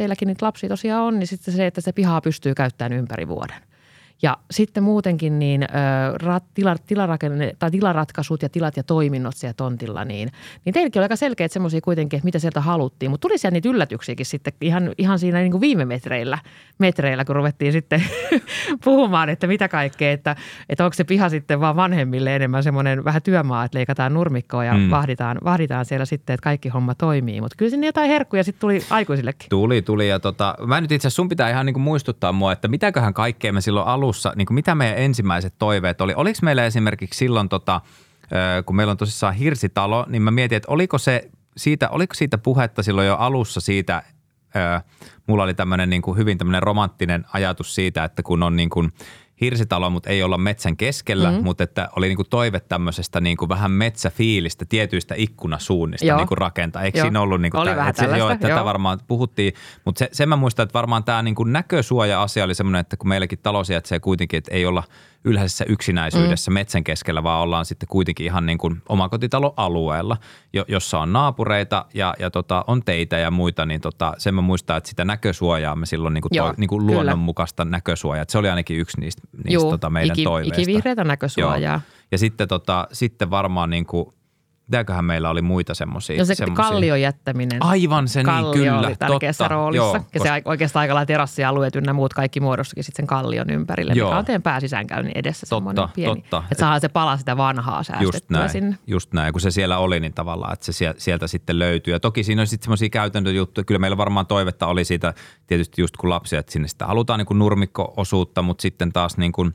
teilläkin 0.00 0.26
niitä 0.26 0.46
lapsia 0.46 0.68
tosiaan 0.68 1.02
on, 1.02 1.18
niin 1.18 1.26
sitten 1.26 1.54
se, 1.54 1.66
että 1.66 1.80
se 1.80 1.92
pihaa 1.92 2.20
pystyy 2.20 2.54
käyttämään 2.54 2.98
ympäri 2.98 3.28
vuoden. 3.28 3.69
Ja 4.22 4.38
sitten 4.50 4.82
muutenkin 4.82 5.38
niin 5.38 5.66
rat, 6.22 6.44
tila, 6.54 6.76
tilarakenne, 6.86 7.52
tai 7.58 7.70
tilaratkaisut 7.70 8.42
ja 8.42 8.48
tilat 8.48 8.76
ja 8.76 8.82
toiminnot 8.82 9.36
siellä 9.36 9.54
tontilla, 9.54 10.04
niin, 10.04 10.30
niin 10.64 10.72
teilläkin 10.72 11.00
oli 11.00 11.04
aika 11.04 11.16
selkeät 11.16 11.52
semmoisia 11.52 11.80
kuitenkin, 11.80 12.16
että 12.16 12.24
mitä 12.24 12.38
sieltä 12.38 12.60
haluttiin. 12.60 13.10
Mutta 13.10 13.28
tuli 13.28 13.38
siellä 13.38 13.54
niitä 13.54 13.68
yllätyksiäkin 13.68 14.26
sitten 14.26 14.52
ihan, 14.60 14.92
ihan 14.98 15.18
siinä 15.18 15.38
niin 15.38 15.50
kuin 15.50 15.60
viime 15.60 15.84
metreillä, 15.84 16.38
metreillä, 16.78 17.24
kun 17.24 17.36
ruvettiin 17.36 17.72
sitten 17.72 18.02
puhumaan, 18.84 19.28
että 19.28 19.46
mitä 19.46 19.68
kaikkea, 19.68 20.12
että, 20.12 20.36
että 20.68 20.84
onko 20.84 20.94
se 20.94 21.04
piha 21.04 21.28
sitten 21.28 21.60
vaan 21.60 21.76
vanhemmille 21.76 22.36
enemmän 22.36 22.62
semmoinen 22.62 23.04
vähän 23.04 23.22
työmaa, 23.22 23.64
että 23.64 23.78
leikataan 23.78 24.14
nurmikkoa 24.14 24.64
ja 24.64 24.74
mm. 24.74 24.90
vahditaan, 24.90 25.38
vahditaan 25.44 25.84
siellä 25.84 26.04
sitten, 26.04 26.34
että 26.34 26.44
kaikki 26.44 26.68
homma 26.68 26.94
toimii. 26.94 27.40
Mutta 27.40 27.56
kyllä 27.56 27.70
sinne 27.70 27.86
jotain 27.86 28.10
herkkuja 28.10 28.44
sitten 28.44 28.60
tuli 28.60 28.82
aikuisillekin. 28.90 29.48
Tuli, 29.48 29.82
tuli 29.82 30.08
ja 30.08 30.20
tota, 30.20 30.54
mä 30.66 30.80
nyt 30.80 30.92
itse 30.92 31.08
asiassa 31.08 31.16
sun 31.16 31.28
pitää 31.28 31.50
ihan 31.50 31.66
niin 31.66 31.74
kuin 31.74 31.82
muistuttaa 31.82 32.32
mua, 32.32 32.52
että 32.52 32.68
mitäköhän 32.68 33.14
kaikkea 33.14 33.52
me 33.52 33.60
silloin 33.60 33.86
alussa 33.86 34.09
alussa, 34.10 34.32
niin 34.36 34.46
kuin 34.46 34.54
mitä 34.54 34.74
meidän 34.74 34.98
ensimmäiset 34.98 35.54
toiveet 35.58 36.00
oli? 36.00 36.14
Oliko 36.16 36.38
meillä 36.42 36.66
esimerkiksi 36.66 37.18
silloin, 37.18 37.48
tota, 37.48 37.80
kun 38.66 38.76
meillä 38.76 38.90
on 38.90 38.96
tosissaan 38.96 39.34
hirsitalo, 39.34 40.06
niin 40.08 40.22
mä 40.22 40.30
mietin, 40.30 40.56
että 40.56 40.72
oliko, 40.72 40.98
se 40.98 41.30
siitä, 41.56 41.88
oliko 41.88 42.14
siitä 42.14 42.38
puhetta 42.38 42.82
silloin 42.82 43.06
jo 43.06 43.16
alussa 43.16 43.60
siitä, 43.60 44.02
mulla 45.26 45.42
oli 45.42 45.54
tämmöinen 45.54 45.90
niin 45.90 46.02
kuin 46.02 46.16
hyvin 46.16 46.38
tämmöinen 46.38 46.62
romanttinen 46.62 47.24
ajatus 47.32 47.74
siitä, 47.74 48.04
että 48.04 48.22
kun 48.22 48.42
on 48.42 48.56
niin 48.56 48.70
kuin 48.70 48.92
hirsitalo, 49.40 49.90
mutta 49.90 50.10
ei 50.10 50.22
olla 50.22 50.38
metsän 50.38 50.76
keskellä, 50.76 51.30
mm-hmm. 51.30 51.44
mutta 51.44 51.64
että 51.64 51.88
oli 51.96 52.08
niinku 52.08 52.24
toive 52.24 52.60
tämmöisestä 52.60 53.20
niinku 53.20 53.48
vähän 53.48 53.70
metsäfiilistä 53.70 54.64
tietyistä 54.68 55.14
ikkunasuunnista 55.18 56.06
joo. 56.06 56.18
niinku 56.18 56.34
rakentaa. 56.34 56.82
Eikö 56.82 56.98
joo. 56.98 57.04
siinä 57.04 57.20
ollut 57.20 57.40
niinku 57.40 57.58
oli 57.58 57.70
tä, 57.70 57.76
vähän 57.76 57.90
että, 57.90 58.16
joo, 58.16 58.30
että 58.30 58.48
tätä 58.48 58.64
varmaan 58.64 59.00
puhuttiin, 59.06 59.52
mutta 59.84 59.98
se, 59.98 60.08
sen 60.12 60.28
mä 60.28 60.36
muistan, 60.36 60.62
että 60.64 60.74
varmaan 60.74 61.04
tämä 61.04 61.22
niinku 61.22 61.44
näkösuoja-asia 61.44 62.44
oli 62.44 62.54
semmoinen, 62.54 62.80
että 62.80 62.96
kun 62.96 63.08
meilläkin 63.08 63.38
talo 63.42 63.64
sijaitsee 63.64 64.00
kuitenkin, 64.00 64.38
että 64.38 64.54
ei 64.54 64.66
olla– 64.66 64.82
ylhäisessä 65.24 65.64
yksinäisyydessä 65.68 66.50
mm. 66.50 66.54
metsän 66.54 66.84
keskellä, 66.84 67.22
vaan 67.22 67.42
ollaan 67.42 67.64
sitten 67.64 67.88
kuitenkin 67.88 68.26
ihan 68.26 68.46
niin 68.46 68.58
kuin 68.58 68.82
omakotitaloalueella, 68.88 70.16
jossa 70.68 70.98
on 70.98 71.12
naapureita 71.12 71.86
ja, 71.94 72.14
ja 72.18 72.30
tota, 72.30 72.64
on 72.66 72.84
teitä 72.84 73.18
ja 73.18 73.30
muita, 73.30 73.66
niin 73.66 73.80
tota, 73.80 74.14
sen 74.18 74.34
mä 74.34 74.40
muistan, 74.40 74.76
että 74.76 74.90
sitä 74.90 75.04
näkösuojaa 75.04 75.76
me 75.76 75.86
silloin 75.86 76.14
niin 76.14 76.22
kuin 76.22 76.30
Joo, 76.32 76.46
toi, 76.46 76.54
niin 76.56 76.68
kuin 76.68 76.86
luonnonmukaista 76.86 77.64
näkösuojaa. 77.64 78.22
Että 78.22 78.32
se 78.32 78.38
oli 78.38 78.50
ainakin 78.50 78.78
yksi 78.78 79.00
niistä, 79.00 79.22
niistä 79.32 79.52
Joo, 79.52 79.70
tota 79.70 79.90
meidän 79.90 80.14
iki, 80.14 80.24
toiveista. 80.24 80.62
ikivihreitä 80.62 81.04
näkösuojaa. 81.04 81.58
Joo. 81.58 81.80
Ja 82.12 82.18
sitten, 82.18 82.48
tota, 82.48 82.88
sitten 82.92 83.30
varmaan 83.30 83.70
niin 83.70 83.86
kuin 83.86 84.14
mitäköhän 84.70 85.04
meillä 85.04 85.30
oli 85.30 85.42
muita 85.42 85.74
semmoisia. 85.74 86.18
No 86.18 86.24
se 86.24 86.34
kallion 86.54 87.00
jättäminen. 87.00 87.62
Aivan 87.62 88.08
se 88.08 88.22
Kallio 88.24 88.52
niin, 88.52 88.72
kyllä. 88.72 88.86
oli 88.86 88.96
tärkeässä 88.96 89.44
totta, 89.44 89.54
roolissa. 89.54 89.84
Joo, 89.84 89.94
ja 89.94 90.00
koska, 90.00 90.34
se 90.36 90.42
oikeastaan 90.44 90.80
aika 90.80 90.94
lailla 90.94 91.06
terassialueet 91.06 91.76
ynnä 91.76 91.92
muut 91.92 92.14
kaikki 92.14 92.40
muodostukin 92.40 92.84
sitten 92.84 93.02
sen 93.02 93.06
kallion 93.06 93.50
ympärille, 93.50 93.92
Joo. 93.92 94.08
mikä 94.08 94.18
on 94.18 94.24
teidän 94.24 94.42
pääsisäänkäynnin 94.42 95.12
edessä 95.14 95.46
semmoinen 95.46 95.76
Totta, 95.82 95.94
pieni. 95.94 96.20
totta. 96.20 96.42
Että 96.50 96.60
saadaan 96.60 96.80
se 96.80 96.88
pala 96.88 97.16
sitä 97.16 97.36
vanhaa 97.36 97.78
just 97.78 97.86
säästettyä 97.88 98.38
näin, 98.38 98.50
sinne. 98.50 98.78
just 98.86 99.12
näin. 99.12 99.32
Kun 99.32 99.40
se 99.40 99.50
siellä 99.50 99.78
oli, 99.78 100.00
niin 100.00 100.14
tavallaan, 100.14 100.52
että 100.52 100.66
se 100.66 100.72
sie- 100.72 100.94
sieltä 100.98 101.26
sitten 101.26 101.58
löytyy. 101.58 101.94
Ja 101.94 102.00
toki 102.00 102.24
siinä 102.24 102.42
on 102.42 102.46
sitten 102.46 102.64
semmoisia 102.64 102.88
käytännön 102.88 103.34
juttuja. 103.34 103.64
Kyllä 103.64 103.78
meillä 103.78 103.96
varmaan 103.96 104.26
toivetta 104.26 104.66
oli 104.66 104.84
siitä 104.84 105.14
tietysti 105.46 105.82
just 105.82 105.96
kun 105.96 106.10
lapsia, 106.10 106.38
että 106.40 106.52
sinne 106.52 106.68
sitä 106.68 106.86
halutaan 106.86 107.18
niin 107.18 107.26
kuin 107.26 107.38
nurmikko-osuutta, 107.38 108.42
mutta 108.42 108.62
sitten 108.62 108.92
taas 108.92 109.16
niin 109.16 109.32
kuin, 109.32 109.54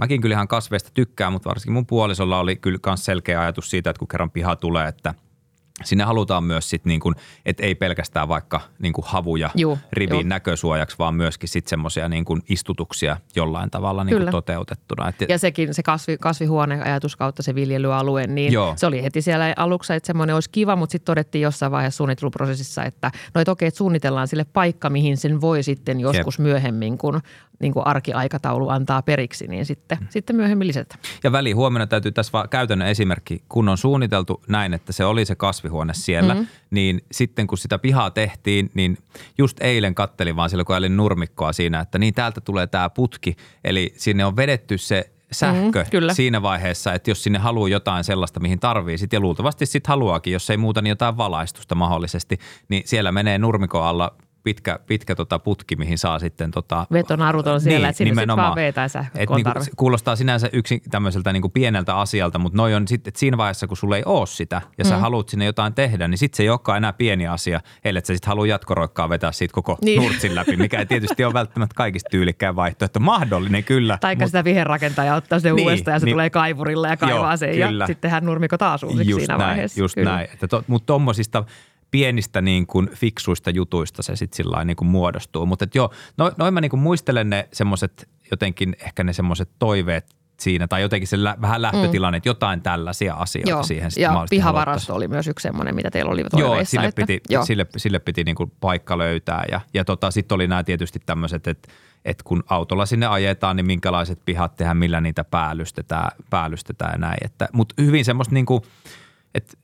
mäkin 0.00 0.20
kyllä 0.20 0.34
ihan 0.34 0.48
kasveista 0.48 0.90
tykkään, 0.94 1.32
mutta 1.32 1.48
varsinkin 1.48 1.72
mun 1.72 1.86
puolisolla 1.86 2.38
oli 2.38 2.56
kyllä 2.56 2.78
myös 2.86 3.04
selkeä 3.04 3.40
ajatus 3.40 3.70
siitä, 3.70 3.90
että 3.90 3.98
kun 3.98 4.08
kerran 4.08 4.30
piha 4.30 4.56
tulee, 4.56 4.88
että 4.88 5.14
Sinne 5.84 6.04
halutaan 6.04 6.44
myös 6.44 6.70
sit 6.70 6.84
niin 6.84 7.00
kuin, 7.00 7.14
että 7.46 7.62
ei 7.66 7.74
pelkästään 7.74 8.28
vaikka 8.28 8.60
niin 8.78 8.92
kuin 8.92 9.04
havuja 9.08 9.50
Juu, 9.56 9.78
riviin 9.92 10.20
juu. 10.20 10.28
näkösuojaksi, 10.28 10.98
vaan 10.98 11.14
myöskin 11.14 11.48
sitten 11.48 11.70
semmoisia 11.70 12.08
niin 12.08 12.24
kuin 12.24 12.42
istutuksia 12.48 13.16
jollain 13.36 13.70
tavalla 13.70 14.04
niin 14.04 14.16
kuin 14.16 14.30
toteutettuna. 14.30 15.08
Et, 15.08 15.28
Ja 15.28 15.38
sekin, 15.38 15.74
se 15.74 15.82
kasvi, 15.82 16.16
kasvihuoneajatus 16.18 17.16
kautta 17.16 17.42
se 17.42 17.54
viljelyalue, 17.54 18.26
niin 18.26 18.52
Joo. 18.52 18.72
se 18.76 18.86
oli 18.86 19.02
heti 19.02 19.22
siellä 19.22 19.54
aluksi, 19.56 19.92
että 19.92 20.06
semmoinen 20.06 20.34
olisi 20.34 20.50
kiva, 20.50 20.76
mutta 20.76 20.92
sitten 20.92 21.06
todettiin 21.06 21.42
jossain 21.42 21.72
vaiheessa 21.72 21.96
suunnitteluprosessissa, 21.96 22.84
että 22.84 23.10
no 23.34 23.40
et 23.40 23.48
okei, 23.48 23.68
että 23.68 23.78
suunnitellaan 23.78 24.28
sille 24.28 24.44
paikka, 24.44 24.90
mihin 24.90 25.16
sen 25.16 25.40
voi 25.40 25.62
sitten 25.62 26.00
joskus 26.00 26.38
myöhemmin, 26.38 26.98
kun 26.98 27.20
niin 27.60 27.72
kuin 27.72 27.86
arkiaikataulu 27.86 28.68
antaa 28.68 29.02
periksi, 29.02 29.46
niin 29.46 29.66
sitten, 29.66 29.98
Mm. 30.00 30.06
sitten 30.10 30.36
myöhemmin 30.36 30.68
lisätä. 30.68 30.94
Ja 31.24 31.32
välihuomenna 31.32 31.86
täytyy 31.86 32.12
tässä 32.12 32.32
vaan 32.32 32.48
käytännön 32.48 32.88
esimerkki, 32.88 33.42
kun 33.48 33.68
on 33.68 33.78
suunniteltu 33.78 34.42
näin, 34.48 34.74
että 34.74 34.92
se 34.92 35.04
oli 35.04 35.24
se 35.24 35.34
kasvihuone 35.34 35.94
siellä, 35.94 36.34
mm-hmm. 36.34 36.46
niin 36.70 37.00
sitten 37.12 37.46
kun 37.46 37.58
sitä 37.58 37.78
pihaa 37.78 38.10
tehtiin, 38.10 38.70
niin 38.74 38.98
just 39.38 39.56
eilen 39.60 39.94
kattelin 39.94 40.36
vaan 40.36 40.50
silloin, 40.50 40.66
kun 40.66 40.76
olin 40.76 40.96
nurmikkoa 40.96 41.52
siinä, 41.52 41.80
että 41.80 41.98
niin 41.98 42.14
täältä 42.14 42.40
tulee 42.40 42.66
tämä 42.66 42.90
putki, 42.90 43.36
eli 43.64 43.92
sinne 43.96 44.24
on 44.24 44.36
vedetty 44.36 44.78
se 44.78 45.10
sähkö 45.32 45.80
Mhm, 45.80 45.90
kyllä. 45.90 46.14
siinä 46.14 46.42
vaiheessa, 46.42 46.94
että 46.94 47.10
jos 47.10 47.22
sinne 47.22 47.38
haluaa 47.38 47.68
jotain 47.68 48.04
sellaista, 48.04 48.40
mihin 48.40 48.60
tarvii 48.60 48.98
sit, 48.98 49.12
ja 49.12 49.20
luultavasti 49.20 49.66
sitten 49.66 49.88
haluaakin, 49.88 50.32
jos 50.32 50.50
ei 50.50 50.56
muuta, 50.56 50.82
niin 50.82 50.88
jotain 50.88 51.16
valaistusta 51.16 51.74
mahdollisesti, 51.74 52.38
niin 52.68 52.82
siellä 52.86 53.12
menee 53.12 53.38
nurmikon 53.38 53.84
alla 53.84 54.14
pitkä, 54.42 54.78
pitkä 54.86 55.14
tota 55.14 55.38
putki, 55.38 55.76
mihin 55.76 55.98
saa 55.98 56.18
sitten 56.18 56.50
tota, 56.50 56.86
Vetonarut 56.92 57.46
on 57.46 57.60
siellä, 57.60 57.88
että 57.88 57.98
sinne 57.98 58.22
sit 58.22 58.36
vaan 58.36 58.54
vetää 58.54 58.88
sähköä, 58.88 59.22
Et 59.22 59.30
niinku, 59.30 59.50
se 59.60 59.70
kuulostaa 59.76 60.16
sinänsä 60.16 60.48
yksin 60.52 60.80
tämmöiseltä 60.90 61.32
niinku 61.32 61.48
pieneltä 61.48 61.96
asialta, 61.96 62.38
mutta 62.38 62.56
noi 62.56 62.74
on 62.74 62.88
sitten, 62.88 63.12
siinä 63.16 63.36
vaiheessa, 63.36 63.66
kun 63.66 63.76
sulla 63.76 63.96
ei 63.96 64.02
ole 64.06 64.26
sitä 64.26 64.62
ja 64.78 64.84
sä 64.84 64.96
haluat 64.96 65.28
sinne 65.28 65.44
jotain 65.44 65.74
tehdä, 65.74 66.08
niin 66.08 66.18
sitten 66.18 66.36
se 66.36 66.42
ei 66.42 66.48
olekaan 66.50 66.76
enää 66.76 66.92
pieni 66.92 67.26
asia, 67.26 67.60
ellei 67.84 68.00
sä 68.06 68.14
sitten 68.14 68.28
halua 68.28 68.46
jatkoroikkaa 68.46 69.08
vetää 69.08 69.32
siitä 69.32 69.54
koko 69.54 69.78
Niin. 69.82 70.00
niin. 70.00 70.10
nurtsin 70.10 70.34
läpi, 70.34 70.56
mikä 70.56 70.78
ei 70.78 70.86
tietysti 70.86 71.24
ole 71.24 71.34
välttämättä 71.34 71.74
kaikista 71.74 72.08
tyylikkään 72.10 72.56
vaihtoehto. 72.56 73.00
Mahdollinen 73.00 73.64
kyllä. 73.64 73.98
Taikka 74.00 74.26
sitä 74.26 74.44
viherrakentaja 74.44 75.14
ottaa 75.14 75.40
sen 75.40 75.54
Niin, 75.54 75.64
uudestaan 75.64 75.94
ja 75.94 75.98
se 75.98 76.04
niin. 76.06 76.14
tulee 76.14 76.30
kaivurille 76.30 76.88
ja 76.88 76.96
kaivaa 76.96 77.30
Joo, 77.30 77.36
sen 77.36 77.50
kyllä. 77.52 77.84
ja 77.84 77.86
sitten 77.86 78.00
tehdään 78.00 78.24
nurmikko 78.24 78.58
taas 78.58 78.82
uusiksi 78.82 79.10
just 79.10 79.20
siinä 79.20 79.38
näin, 79.38 79.48
vaiheessa. 79.48 79.80
Just 79.80 79.94
Kyllä. 79.94 80.10
näin. 80.10 80.28
Mutta 80.66 80.86
tuommoisista 80.86 81.44
pienistä 81.90 82.40
niin 82.40 82.66
kuin 82.66 82.90
fiksuista 82.94 83.50
jutuista 83.50 84.02
se 84.02 84.16
sitten 84.16 84.36
sillä 84.36 84.64
niin 84.64 84.76
kuin 84.76 84.88
muodostuu. 84.88 85.46
Mutta 85.46 85.66
joo, 85.74 85.90
noin 86.16 86.32
no, 86.36 86.50
mä 86.50 86.60
niin 86.60 86.70
kuin 86.70 86.80
muistelen 86.80 87.30
ne 87.30 87.48
semmoiset 87.52 88.08
jotenkin 88.30 88.76
ehkä 88.80 89.04
ne 89.04 89.12
semmoiset 89.12 89.50
toiveet 89.58 90.16
siinä 90.40 90.68
tai 90.68 90.82
jotenkin 90.82 91.08
se 91.08 91.24
lä, 91.24 91.36
vähän 91.40 91.62
lähtötilanne, 91.62 92.16
mm. 92.16 92.18
että 92.18 92.28
jotain 92.28 92.62
tällaisia 92.62 93.14
asioita 93.14 93.50
Joo, 93.50 93.62
siihen 93.62 93.90
sitten 93.90 94.02
ja 94.02 94.26
pihavarasto 94.30 94.94
oli 94.94 95.08
myös 95.08 95.28
yksi 95.28 95.42
semmoinen, 95.42 95.74
mitä 95.74 95.90
teillä 95.90 96.12
oli 96.12 96.20
Joo, 96.20 96.48
toiveissa. 96.48 96.70
sille 96.70 96.86
että, 96.86 97.02
piti, 97.06 97.20
joo. 97.28 97.44
sille, 97.44 97.66
sille 97.76 97.98
piti 97.98 98.24
niin 98.24 98.36
kuin 98.36 98.52
paikka 98.60 98.98
löytää 98.98 99.44
ja, 99.50 99.60
ja 99.74 99.84
tota, 99.84 100.10
sitten 100.10 100.34
oli 100.34 100.48
nämä 100.48 100.64
tietysti 100.64 100.98
tämmöiset, 101.06 101.46
että 101.46 101.72
että 102.04 102.24
kun 102.24 102.44
autolla 102.48 102.86
sinne 102.86 103.06
ajetaan, 103.06 103.56
niin 103.56 103.66
minkälaiset 103.66 104.20
pihat 104.24 104.56
tehdään, 104.56 104.76
millä 104.76 105.00
niitä 105.00 105.24
päällystetään, 105.24 106.10
päällystetään 106.30 106.92
ja 106.92 106.98
näin. 106.98 107.18
Mutta 107.52 107.74
hyvin 107.82 108.04
semmoista 108.04 108.34
niin 108.34 108.46
kuin, 108.46 108.62
että 109.34 109.56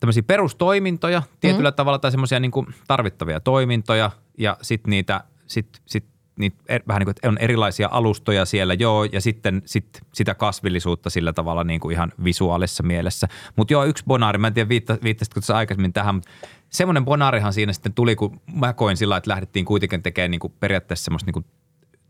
tämmöisiä 0.00 0.22
perustoimintoja 0.22 1.22
tietyllä 1.40 1.70
mm. 1.70 1.74
tavalla 1.74 1.98
tai 1.98 2.10
semmoisia 2.10 2.40
niin 2.40 2.52
tarvittavia 2.88 3.40
toimintoja 3.40 4.10
ja 4.38 4.56
sitten 4.62 4.90
niitä, 4.90 5.24
sit, 5.46 5.82
sit, 5.86 6.04
niitä 6.38 6.56
er, 6.68 6.82
vähän 6.88 7.00
niin 7.00 7.14
kuin, 7.14 7.30
on 7.30 7.38
erilaisia 7.38 7.88
alustoja 7.92 8.44
siellä, 8.44 8.74
joo, 8.74 9.04
ja 9.04 9.20
sitten 9.20 9.62
sit, 9.64 10.00
sitä 10.12 10.34
kasvillisuutta 10.34 11.10
sillä 11.10 11.32
tavalla 11.32 11.64
niin 11.64 11.80
kuin 11.80 11.92
ihan 11.92 12.12
visuaalisessa 12.24 12.82
mielessä. 12.82 13.28
Mutta 13.56 13.72
joo, 13.72 13.84
yksi 13.84 14.04
bonaari, 14.06 14.38
mä 14.38 14.46
en 14.46 14.54
tiedä 14.54 14.68
viitta, 14.68 14.98
viittasitko 15.02 15.40
tuossa 15.40 15.56
aikaisemmin 15.56 15.92
tähän, 15.92 16.14
mutta 16.14 16.30
semmoinen 16.70 17.04
bonaarihan 17.04 17.52
siinä 17.52 17.72
sitten 17.72 17.94
tuli, 17.94 18.16
kun 18.16 18.40
mä 18.54 18.72
koin 18.72 18.96
sillä 18.96 19.16
että 19.16 19.30
lähdettiin 19.30 19.64
kuitenkin 19.64 20.02
tekemään 20.02 20.30
niin 20.30 20.40
kuin 20.40 20.52
periaatteessa 20.60 21.04
semmoista 21.04 21.26
niin 21.26 21.32
kuin 21.32 21.46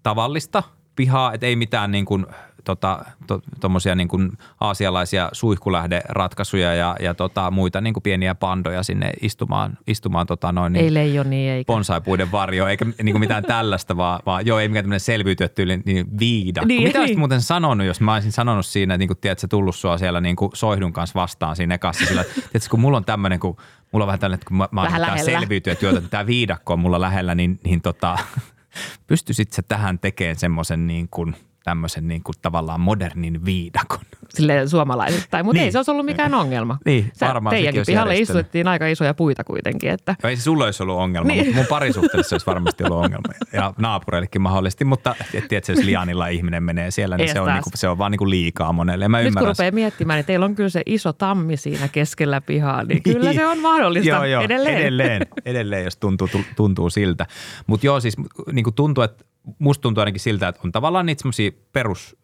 tavallista 0.02 0.62
pihaa, 0.96 1.32
että 1.32 1.46
ei 1.46 1.56
mitään 1.56 1.90
niin 1.90 2.04
kuin, 2.04 2.26
tota, 2.64 3.04
to, 3.26 3.40
tommosia 3.60 3.94
niin 3.94 4.08
kuin 4.08 4.32
aasialaisia 4.60 5.28
suihkulähderatkaisuja 5.32 6.74
ja, 6.74 6.96
ja 7.00 7.14
tota, 7.14 7.50
muita 7.50 7.80
niin 7.80 7.94
kuin 7.94 8.02
pieniä 8.02 8.34
pandoja 8.34 8.82
sinne 8.82 9.12
istumaan, 9.20 9.78
istumaan 9.86 10.26
tota 10.26 10.52
noin, 10.52 10.72
niin 10.72 10.84
Ei 10.84 10.94
leijoni 10.94 11.50
eikä. 11.50 11.66
bonsaipuiden 11.66 12.32
varjo, 12.32 12.66
eikä 12.66 12.84
niin 12.84 13.12
kuin 13.12 13.20
mitään 13.20 13.44
tällaista, 13.44 13.96
vaan, 13.96 14.20
vaan 14.26 14.46
joo, 14.46 14.58
ei 14.58 14.68
mikään 14.68 14.84
tämmöinen 14.84 15.00
selviytyä 15.00 15.48
tyyli, 15.48 15.82
niin 15.84 16.18
viidakko. 16.18 16.66
Niin, 16.66 16.80
Niin, 16.80 16.88
Mitä 16.88 16.98
niin. 16.98 17.02
olisit 17.02 17.18
muuten 17.18 17.40
sanonut, 17.40 17.86
jos 17.86 18.00
mä 18.00 18.14
olisin 18.14 18.32
sanonut 18.32 18.66
siinä, 18.66 18.94
että 18.94 18.98
niin 18.98 19.08
kuin, 19.08 19.18
tiedätkö, 19.18 19.46
tullut 19.48 19.76
sua 19.76 19.98
siellä 19.98 20.20
niin 20.20 20.36
kuin 20.36 20.50
soihdun 20.54 20.92
kanssa 20.92 21.20
vastaan 21.20 21.56
siinä 21.56 21.74
ekassa, 21.74 22.06
sillä, 22.06 22.20
että 22.20 22.34
tiedätkö, 22.34 22.70
kun 22.70 22.80
mulla 22.80 22.96
on 22.96 23.04
tämmöinen, 23.04 23.40
kun 23.40 23.56
mulla 23.92 24.04
on 24.04 24.06
vähän 24.06 24.20
tällainen, 24.20 24.40
että 24.40 24.48
kun 24.48 24.56
mä, 24.56 24.68
mä 24.72 24.82
oon 24.82 24.92
tää 24.92 25.16
selviytyä 25.16 25.74
työtä, 25.74 26.00
tämä 26.00 26.26
viidakko 26.26 26.72
on 26.72 26.78
mulla 26.78 27.00
lähellä, 27.00 27.34
niin, 27.34 27.60
niin 27.64 27.80
tota, 27.80 28.18
pystyisit 29.06 29.52
sä 29.52 29.62
tähän 29.62 29.98
tekemään 29.98 30.36
semmoisen 30.36 30.86
niin 30.86 31.08
kuin, 31.10 31.36
tämmöisen 31.64 32.08
niin 32.08 32.22
kuin 32.22 32.34
tavallaan 32.42 32.80
modernin 32.80 33.44
viidakon? 33.44 33.98
Sille 34.28 34.68
suomalaisittain, 34.68 35.44
mutta 35.44 35.56
Niin. 35.58 35.64
ei 35.64 35.72
se 35.72 35.78
olisi 35.78 35.90
ollut 35.90 36.06
mikään 36.06 36.34
ongelma. 36.34 36.78
Niin, 36.84 37.10
Sä- 37.14 37.26
varmaan 37.26 37.52
sekin 37.52 37.62
Teidänkin 37.64 37.80
olisi 37.80 37.92
pihalle 37.92 38.16
istuttiin 38.18 38.68
aika 38.68 38.86
isoja 38.86 39.14
puita 39.14 39.44
kuitenkin, 39.44 39.90
että 39.90 40.14
Ei 40.24 40.36
se 40.36 40.42
sulla 40.42 40.64
olisi 40.64 40.82
ollut 40.82 40.96
ongelma, 40.96 41.28
Niin. 41.28 41.38
mutta 41.44 41.56
mun 41.56 41.66
parisuhteessa 41.66 42.34
olisi 42.34 42.46
varmasti 42.46 42.84
ollut 42.84 43.04
ongelma. 43.04 43.32
Ja 43.52 43.74
naapureillekin 43.78 44.42
mahdollisesti, 44.42 44.84
mutta 44.84 45.14
et- 45.34 45.48
tiedätkö, 45.48 45.72
jos 45.72 45.84
lianilla 45.84 46.26
ihminen 46.28 46.62
menee 46.62 46.90
siellä, 46.90 47.16
niin 47.16 47.22
Ees 47.24 47.32
se 47.32 47.40
on, 47.40 47.46
taas. 47.46 47.54
niinku, 47.56 47.70
se 47.74 47.88
on 47.88 47.98
vaan 47.98 48.10
niinku 48.10 48.30
liikaa 48.30 48.72
monelle. 48.72 49.04
Ja 49.04 49.08
mä 49.08 49.18
nyt 49.18 49.24
kun 49.24 49.28
ymmärrän. 49.28 49.48
rupeaa 49.50 49.72
miettimään, 49.72 50.16
niin 50.18 50.26
teillä 50.26 50.46
on 50.46 50.54
kyllä 50.54 50.68
se 50.68 50.82
iso 50.86 51.12
tammi 51.12 51.56
siinä 51.56 51.88
keskellä 51.88 52.40
pihaa, 52.40 52.84
niin 52.84 53.02
kyllä 53.02 53.32
se 53.32 53.46
on 53.46 53.58
mahdollista 53.58 54.08
joo, 54.08 54.24
joo, 54.24 54.42
edelleen. 54.42 54.76
edelleen. 54.76 55.26
Edelleen, 55.44 55.84
jos 55.84 55.96
tuntuu, 55.96 56.28
tu- 56.28 56.44
tuntuu 56.56 56.90
siltä. 56.90 57.26
Mutta 57.66 57.86
joo, 57.86 58.00
siis 58.00 58.16
niin 58.52 58.64
kuin 58.64 58.74
tuntuu, 58.74 59.04
että 59.04 59.24
musta 59.58 59.82
tuntuu 59.82 60.00
ainakin 60.00 60.20
siltä, 60.20 60.48
että 60.48 60.60
on 60.64 60.72
tavallaan 60.72 61.06
niitä 61.06 61.20
semmoisia 61.20 61.50
perus 61.72 62.16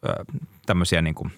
tämmöisiä 0.66 1.02
niin 1.02 1.14
kuin, 1.14 1.33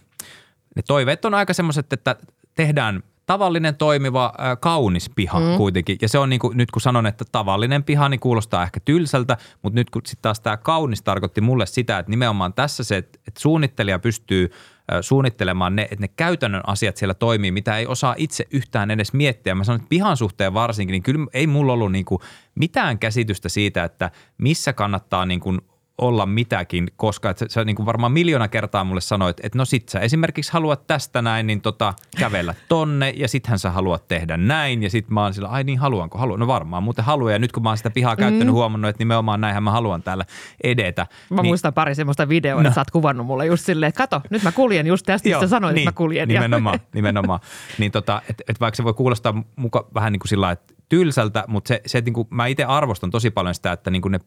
ne 0.77 0.83
toiveet 0.83 1.25
on 1.25 1.35
aika 1.35 1.55
semmoiset, 1.55 1.93
että 1.93 2.17
tehdään 2.55 3.03
tavallinen, 3.27 3.77
toimiva, 3.77 4.33
kaunis 4.61 5.11
piha 5.15 5.41
mm. 5.41 5.57
kuitenkin. 5.57 5.99
Ja 6.03 6.09
se 6.09 6.19
on 6.19 6.31
niin 6.31 6.41
kuin, 6.41 6.57
nyt 6.57 6.71
kun 6.71 6.83
sanon, 6.83 7.07
että 7.07 7.25
tavallinen 7.33 7.85
piha, 7.85 8.09
niin 8.09 8.21
kuulostaa 8.21 8.63
ehkä 8.63 8.81
tylsältä, 8.81 9.37
mutta 9.63 9.75
nyt 9.75 9.91
kun 9.91 10.03
sitten 10.05 10.23
taas 10.23 10.41
tämä 10.41 10.57
kaunis 10.57 11.03
tarkoitti 11.03 11.41
mulle 11.41 11.67
sitä, 11.67 11.99
että 11.99 12.11
nimenomaan 12.11 12.55
tässä 12.55 12.85
se, 12.85 12.97
että 12.97 13.19
että 13.29 13.41
suunnittelija 13.41 13.99
pystyy 13.99 14.51
suunnittelemaan 15.01 15.77
ne, 15.77 15.83
että 15.83 16.01
ne 16.01 16.09
käytännön 16.09 16.63
asiat 16.67 16.97
siellä 16.97 17.15
toimii, 17.15 17.51
mitä 17.51 17.79
ei 17.79 17.87
osaa 17.87 18.15
itse 18.19 18.45
yhtään 18.51 18.91
edes 18.91 19.13
miettiä. 19.13 19.55
Mä 19.55 19.65
sanon, 19.65 19.81
että 19.81 19.89
pihan 19.89 20.17
suhteen 20.17 20.55
varsinkin, 20.55 20.93
niin 20.93 21.03
kyllä 21.03 21.27
ei 21.33 21.47
mulla 21.47 21.73
ollut 21.73 21.93
niin 21.93 22.05
kuin 22.05 22.21
mitään 22.55 22.99
käsitystä 22.99 23.49
siitä, 23.49 23.85
että 23.85 24.11
missä 24.39 24.73
kannattaa 24.73 25.27
niin 25.27 25.41
kuin 25.41 25.61
olla 25.99 26.27
mitäkin, 26.27 26.89
koska 26.97 27.31
et 27.31 27.39
sä, 27.39 27.47
sä 27.49 27.65
niin 27.65 27.77
kuin 27.77 27.87
varmaan 27.87 28.13
miljoona 28.13 28.49
kertaa 28.49 28.85
mulle 28.85 29.01
sanoit, 29.01 29.37
että 29.43 29.59
no 29.59 29.65
sit 29.65 29.89
sä 29.89 30.01
esimerkiksi 30.01 30.53
haluat 30.53 30.87
tästä 30.87 31.23
näin, 31.23 31.47
niin 31.47 31.61
tota, 31.61 31.95
kävellä 32.19 32.55
tonne 32.69 33.13
ja 33.17 33.29
sittenhän 33.29 33.59
sä 33.59 33.71
haluat 33.71 34.09
tehdä 34.09 34.37
näin 34.37 34.83
ja 34.83 34.91
sit 34.91 35.11
mä 35.11 35.23
oon 35.23 35.35
sillä, 35.35 35.49
ai 35.49 35.65
niin 35.65 35.79
haluanko, 35.79 36.19
haluan, 36.19 36.41
no 36.41 36.47
varmaan 36.47 36.83
muuten 36.83 37.05
haluan 37.05 37.33
ja 37.33 37.39
nyt 37.39 37.53
kun 37.53 37.63
mä 37.63 37.69
oon 37.69 37.77
sitä 37.77 37.91
pihaa 37.91 38.17
käyttänyt, 38.17 38.47
mm. 38.49 38.53
huomannut, 38.53 38.89
että 38.89 39.01
nimenomaan 39.01 39.41
näinhän 39.41 39.63
mä 39.63 39.71
haluan 39.71 40.03
täällä 40.03 40.25
edetä. 40.65 41.07
Mä 41.31 41.43
niin, 41.43 41.51
muistan 41.51 41.75
pari 41.75 41.95
semmoista 41.95 42.29
videoa, 42.29 42.63
no. 42.63 42.69
että 42.69 42.75
sä 42.75 42.81
oot 42.81 42.91
kuvannut 42.91 43.27
mulle 43.27 43.47
just 43.47 43.65
silleen, 43.65 43.89
että 43.89 43.99
kato, 43.99 44.21
nyt 44.31 44.43
mä 44.43 44.53
kuljen 44.53 44.87
just 44.87 45.07
tästä, 45.07 45.29
mistä 45.29 45.47
sanoit, 45.47 45.75
niin, 45.75 45.89
että 45.89 45.95
mä 45.95 45.97
kuljen. 45.97 46.29
Nimenomaan, 46.29 46.81
nimenomaan. 46.95 47.41
Niin 47.79 47.93
tota, 47.93 48.23
et, 48.31 48.43
et 48.49 48.61
vaikka 48.61 48.77
se 48.77 48.85
voi 48.85 48.95
kuulostaa 48.95 49.43
muka, 49.57 49.89
vähän 49.95 50.13
niin 50.13 50.21
kuin 50.21 50.29
sillä 50.29 50.51
että 50.51 50.75
tylsältä, 50.89 51.45
mutta 51.49 51.69
se, 51.69 51.83
se 51.87 51.99
että 51.99 52.09
niin 52.09 52.15
kuin, 52.15 52.29
mä 52.31 52.47
itse 52.47 52.65
arvostan 52.65 53.11
tosi 53.11 53.31
paljon 53.31 53.55
sitä, 53.55 53.73
että 53.73 53.91
niin 53.91 54.03
kuin 54.03 54.13
ne 54.13 54.21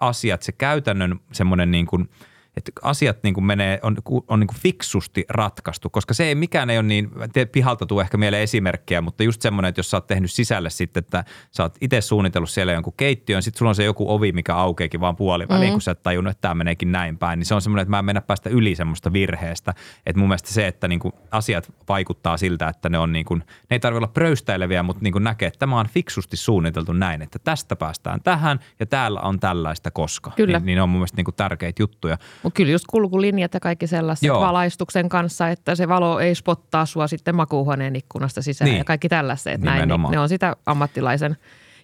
perusasiat, 0.00 0.42
se 0.42 0.52
käytännön 0.52 1.20
semmoinen 1.32 1.70
niin 1.70 1.86
kuin, 1.86 2.08
että 2.56 2.72
asiat 2.82 3.16
niin 3.22 3.34
kuin 3.34 3.44
menee, 3.44 3.78
on, 3.82 3.96
on 4.28 4.40
niin 4.40 4.48
kuin 4.48 4.58
fiksusti 4.58 5.24
ratkaistu, 5.28 5.90
koska 5.90 6.14
se 6.14 6.24
ei, 6.24 6.34
mikään 6.34 6.70
ei 6.70 6.78
ole 6.78 6.86
niin, 6.86 7.10
pihalta 7.52 7.86
tuu 7.86 8.00
ehkä 8.00 8.16
mieleen 8.16 8.42
esimerkkejä, 8.42 9.00
mutta 9.00 9.22
just 9.22 9.42
semmoinen, 9.42 9.68
että 9.68 9.78
jos 9.78 9.90
sä 9.90 9.96
oot 9.96 10.06
tehnyt 10.06 10.30
sisälle 10.30 10.70
sitten, 10.70 11.00
että 11.00 11.24
sä 11.50 11.62
oot 11.62 11.76
itse 11.80 12.00
suunnitellut 12.00 12.50
siellä 12.50 12.72
jonkun 12.72 12.92
keittiön, 12.96 13.42
sitten 13.42 13.58
sulla 13.58 13.68
on 13.68 13.74
se 13.74 13.84
joku 13.84 14.12
ovi, 14.14 14.32
mikä 14.32 14.54
aukeekin 14.54 15.00
vaan 15.00 15.16
puoliväliin, 15.16 15.70
mm. 15.70 15.72
kun 15.72 15.80
sä 15.80 15.90
et 15.90 16.02
tajunnut, 16.02 16.30
että 16.30 16.40
tämä 16.40 16.54
meneekin 16.54 16.92
näin 16.92 17.18
päin, 17.18 17.38
niin 17.38 17.46
se 17.46 17.54
on 17.54 17.62
semmoinen, 17.62 17.82
että 17.82 17.90
mä 17.90 17.98
en 17.98 18.04
mennä 18.04 18.20
päästä 18.20 18.50
yli 18.50 18.74
semmoista 18.74 19.12
virheestä, 19.12 19.74
että 20.06 20.18
mun 20.18 20.28
mielestä 20.28 20.50
se, 20.50 20.66
että 20.66 20.88
niin 20.88 21.00
kuin 21.00 21.12
asiat 21.30 21.72
vaikuttaa 21.88 22.36
siltä, 22.36 22.68
että 22.68 22.88
ne 22.88 22.98
on 22.98 23.12
niin 23.12 23.26
kuin, 23.26 23.38
ne 23.38 23.74
ei 23.74 23.80
tarvitse 23.80 23.98
olla 23.98 24.12
pröystäileviä, 24.12 24.82
mutta 24.82 25.02
niin 25.02 25.12
kuin 25.12 25.24
näkee, 25.24 25.46
että 25.46 25.58
tämä 25.58 25.80
on 25.80 25.86
fiksusti 25.88 26.36
suunniteltu 26.36 26.92
näin, 26.92 27.22
että 27.22 27.38
tästä 27.38 27.76
päästään 27.76 28.20
tähän 28.22 28.60
ja 28.80 28.86
täällä 28.86 29.20
on 29.20 29.40
tällaista 29.40 29.90
koska. 29.90 30.30
Kyllä. 30.36 30.58
Niin, 30.58 30.66
niin 30.66 30.76
ne 30.76 30.82
on 30.82 30.88
mun 30.88 30.98
mielestä 30.98 31.16
niin 31.16 31.24
kuin 31.24 31.34
tärkeitä 31.34 31.82
juttuja. 31.82 32.18
Mutta 32.46 32.56
kyllä 32.56 32.72
just 32.72 32.84
kulkulinjat 32.90 33.54
ja 33.54 33.60
kaikki 33.60 33.86
sellaiset 33.86 34.22
Joo. 34.22 34.40
valaistuksen 34.40 35.08
kanssa, 35.08 35.48
että 35.48 35.74
se 35.74 35.88
valo 35.88 36.20
ei 36.20 36.34
spottaa 36.34 36.86
sua 36.86 37.06
sitten 37.06 37.34
makuuhuoneen 37.34 37.96
ikkunasta 37.96 38.42
sisään 38.42 38.68
Niin. 38.68 38.78
ja 38.78 38.84
kaikki 38.84 39.08
tällaiset. 39.08 39.60
Näin, 39.60 39.88
niin 39.88 40.10
ne 40.10 40.18
on 40.18 40.28
sitä 40.28 40.56
ammattilaisen. 40.66 41.36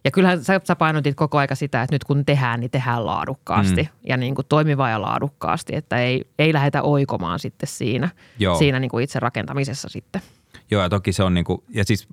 Ja 0.05 0.11
kyllähän 0.11 0.45
sä, 0.45 0.61
sä 0.65 0.77
painotit 0.77 1.15
koko 1.15 1.39
aika 1.39 1.55
sitä, 1.55 1.83
että 1.83 1.95
nyt 1.95 2.05
kun 2.05 2.25
tehdään, 2.25 2.61
niin 2.61 2.71
tehdään 2.71 3.07
laadukkaasti 3.07 3.83
mm. 3.83 3.89
ja 4.09 4.17
niin 4.17 4.35
kuin 4.35 4.47
toimivaa 4.49 4.91
ja 4.91 5.03
laadukkaasti, 5.03 5.77
että 5.77 5.99
ei, 5.99 6.25
ei 6.39 6.53
lähdetä 6.53 6.83
oikomaan 6.83 7.39
sitten 7.39 7.69
siinä, 7.69 8.09
Joo. 8.39 8.59
siinä 8.59 8.81
niin 8.81 8.91
kuin 8.91 9.05
itse 9.05 9.21
rakentamisessa 9.21 9.89
sitten. 9.89 10.23
Joo, 10.71 10.83
ja 10.83 10.89
toki 10.89 11.13
se 11.13 11.23
on 11.23 11.35
niin 11.35 11.45
kuin, 11.45 11.63
ja 11.69 11.85
siis 11.85 12.09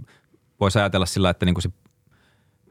voisi 0.59 0.79
ajatella 0.79 1.05
sillä, 1.05 1.29
että 1.29 1.45
niin 1.45 1.55
kuin 1.55 1.63
se 1.63 1.69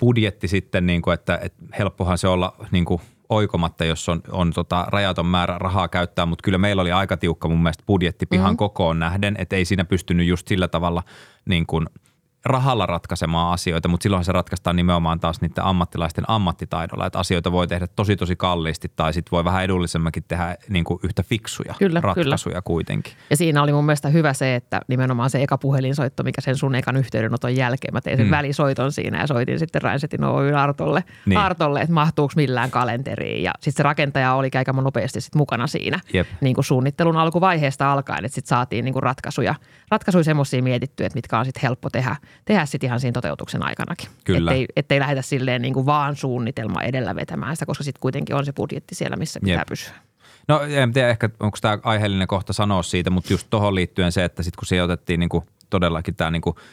budjetti 0.01 0.49
sitten, 0.49 0.87
niin 0.87 1.03
kuin, 1.03 1.15
että, 1.15 1.39
että 1.43 1.65
helppohan 1.79 2.19
se 2.19 2.29
olla 2.29 2.57
niin 2.71 2.85
kuin 2.85 3.01
oikomatta, 3.29 3.85
jos 3.85 4.09
on, 4.09 4.21
on 4.31 4.53
tota 4.53 4.87
rajaton 4.89 5.27
määrä 5.27 5.59
rahaa 5.59 5.89
käyttää, 5.89 6.27
mutta 6.27 6.43
kyllä 6.43 6.59
meillä 6.59 6.83
oli 6.83 6.93
aika 6.93 7.17
tiukka 7.17 7.49
mun 7.49 7.63
mielestä 7.63 7.85
budjetti 7.87 8.27
pihan 8.27 8.47
mm-hmm. 8.47 8.57
kokoon 8.57 8.99
nähden, 8.99 9.35
että 9.39 9.57
ei 9.57 9.65
siinä 9.65 9.85
pystynyt 9.85 10.27
just 10.27 10.49
sillä 10.49 10.69
tavalla 10.69 11.03
niin 11.45 11.67
kuin 11.67 11.87
rahalla 12.49 12.87
ratkaisemaan 12.87 13.53
asioita, 13.53 13.89
mutta 13.89 14.03
silloin 14.03 14.25
se 14.25 14.33
ratkaistaan 14.33 14.77
nimenomaan 14.77 15.21
taas 15.21 15.41
niiden 15.41 15.65
ammattilaisten 15.65 16.25
ammattitaidolla, 16.29 17.07
että 17.07 17.19
asioita 17.19 17.53
voi 17.53 17.67
tehdä 17.69 17.87
tosi 17.87 18.17
tosi 18.17 18.37
kalliisti 18.37 18.93
tai 18.97 19.13
sitten 19.13 19.31
voi 19.31 19.45
vähän 19.45 19.65
edullisemmakin 19.65 20.25
tehdä 20.29 20.57
niin 20.69 20.85
kuin 20.85 21.01
yhtä 21.03 21.23
fiksuja 21.23 21.75
Kyllä, 21.79 22.01
ratkaisuja 22.01 22.53
kyllä. 22.53 22.63
kuitenkin. 22.63 23.13
Ja 23.31 23.37
siinä 23.37 23.63
oli 23.63 23.73
mun 23.73 23.85
mielestä 23.85 24.09
hyvä 24.09 24.33
se, 24.33 24.55
että 24.55 24.81
nimenomaan 24.89 25.31
se 25.31 25.43
eka 25.43 25.59
puhelinsoitto, 25.59 26.23
mikä 26.23 26.41
sen 26.41 26.57
sun 26.57 26.75
ekan 26.75 26.97
yhteydenoton 26.97 27.57
jälkeen, 27.57 27.95
mä 27.95 28.01
tein 28.01 28.17
sen 28.17 28.27
Mm. 28.27 28.31
välisoiton 28.31 28.93
siinä 28.93 29.21
ja 29.21 29.27
soitin 29.27 29.59
sitten 29.59 29.83
Raisetin 29.83 30.25
Oyn 30.25 30.57
Artolle, 30.57 31.01
Niin. 31.01 31.15
niin. 31.27 31.39
Artolle 31.39 31.81
että 31.81 31.93
mahtuuko 31.95 32.33
millään 32.37 32.71
kalenteriin. 32.71 33.43
Ja 33.43 33.53
sitten 33.61 33.73
se 33.77 33.83
rakentaja 33.83 34.35
oli 34.35 34.51
aika 34.59 34.73
nopeasti 34.73 35.21
sit 35.21 35.35
mukana 35.35 35.67
siinä 35.67 36.01
Jep. 36.13 36.27
niin 36.41 36.55
kuin 36.55 36.65
suunnittelun 36.65 37.17
alkuvaiheesta 37.17 37.93
alkaen, 37.93 38.25
että 38.25 38.35
sitten 38.35 38.49
saatiin 38.49 38.85
niin 38.85 38.93
kuin 38.93 39.03
ratkaisuja, 39.03 39.55
ratkaisuja 39.91 40.25
semmoisia 40.25 40.63
mietittyä, 40.63 41.07
että 41.07 41.17
mitkä 41.17 41.39
on 41.39 41.45
sitten 41.45 41.63
helppo 41.63 41.91
tehdä, 41.91 42.17
tehdä 42.45 42.67
sitten 42.67 42.89
ihan 42.89 43.01
siinä 43.01 43.13
toteutuksen 43.13 43.63
aikanakin. 43.63 44.09
Kyllä. 44.25 44.51
Ettei, 44.51 44.67
ettei 44.77 45.01
lähdetä 45.01 45.23
silleen 45.23 45.63
niin 45.63 45.75
kuin 45.75 45.87
vaan 45.87 46.17
suunnitelma 46.17 46.83
edellä 46.83 47.17
vetämään 47.17 47.57
sitä, 47.57 47.67
koska 47.67 47.85
sitten 47.85 48.01
kuitenkin 48.01 48.37
on 48.37 48.45
se 48.45 48.53
budjetti 48.53 48.95
siellä, 48.95 49.17
missä 49.17 49.41
pitää 49.41 49.59
Jep. 49.59 49.69
pysyä. 49.69 49.95
No 50.49 50.61
en 50.63 50.93
tiedä 50.93 51.09
ehkä, 51.09 51.31
onko 51.41 51.59
tämä 51.61 51.79
aiheellinen 51.83 52.29
kohta 52.29 52.53
sanoa 52.53 52.83
siitä, 52.83 53.11
mutta 53.11 53.33
just 53.33 53.47
tuohon 53.51 53.75
liittyen 53.75 54.13
se, 54.13 54.25
että 54.25 54.43
sitten 54.43 54.59
kun 54.59 54.67
siihen 54.67 54.85
otettiin 54.85 55.21
niinku 55.21 55.45
todellakin 55.71 56.15
tämä 56.15 56.31
niinku, 56.31 56.55
sit 56.55 56.65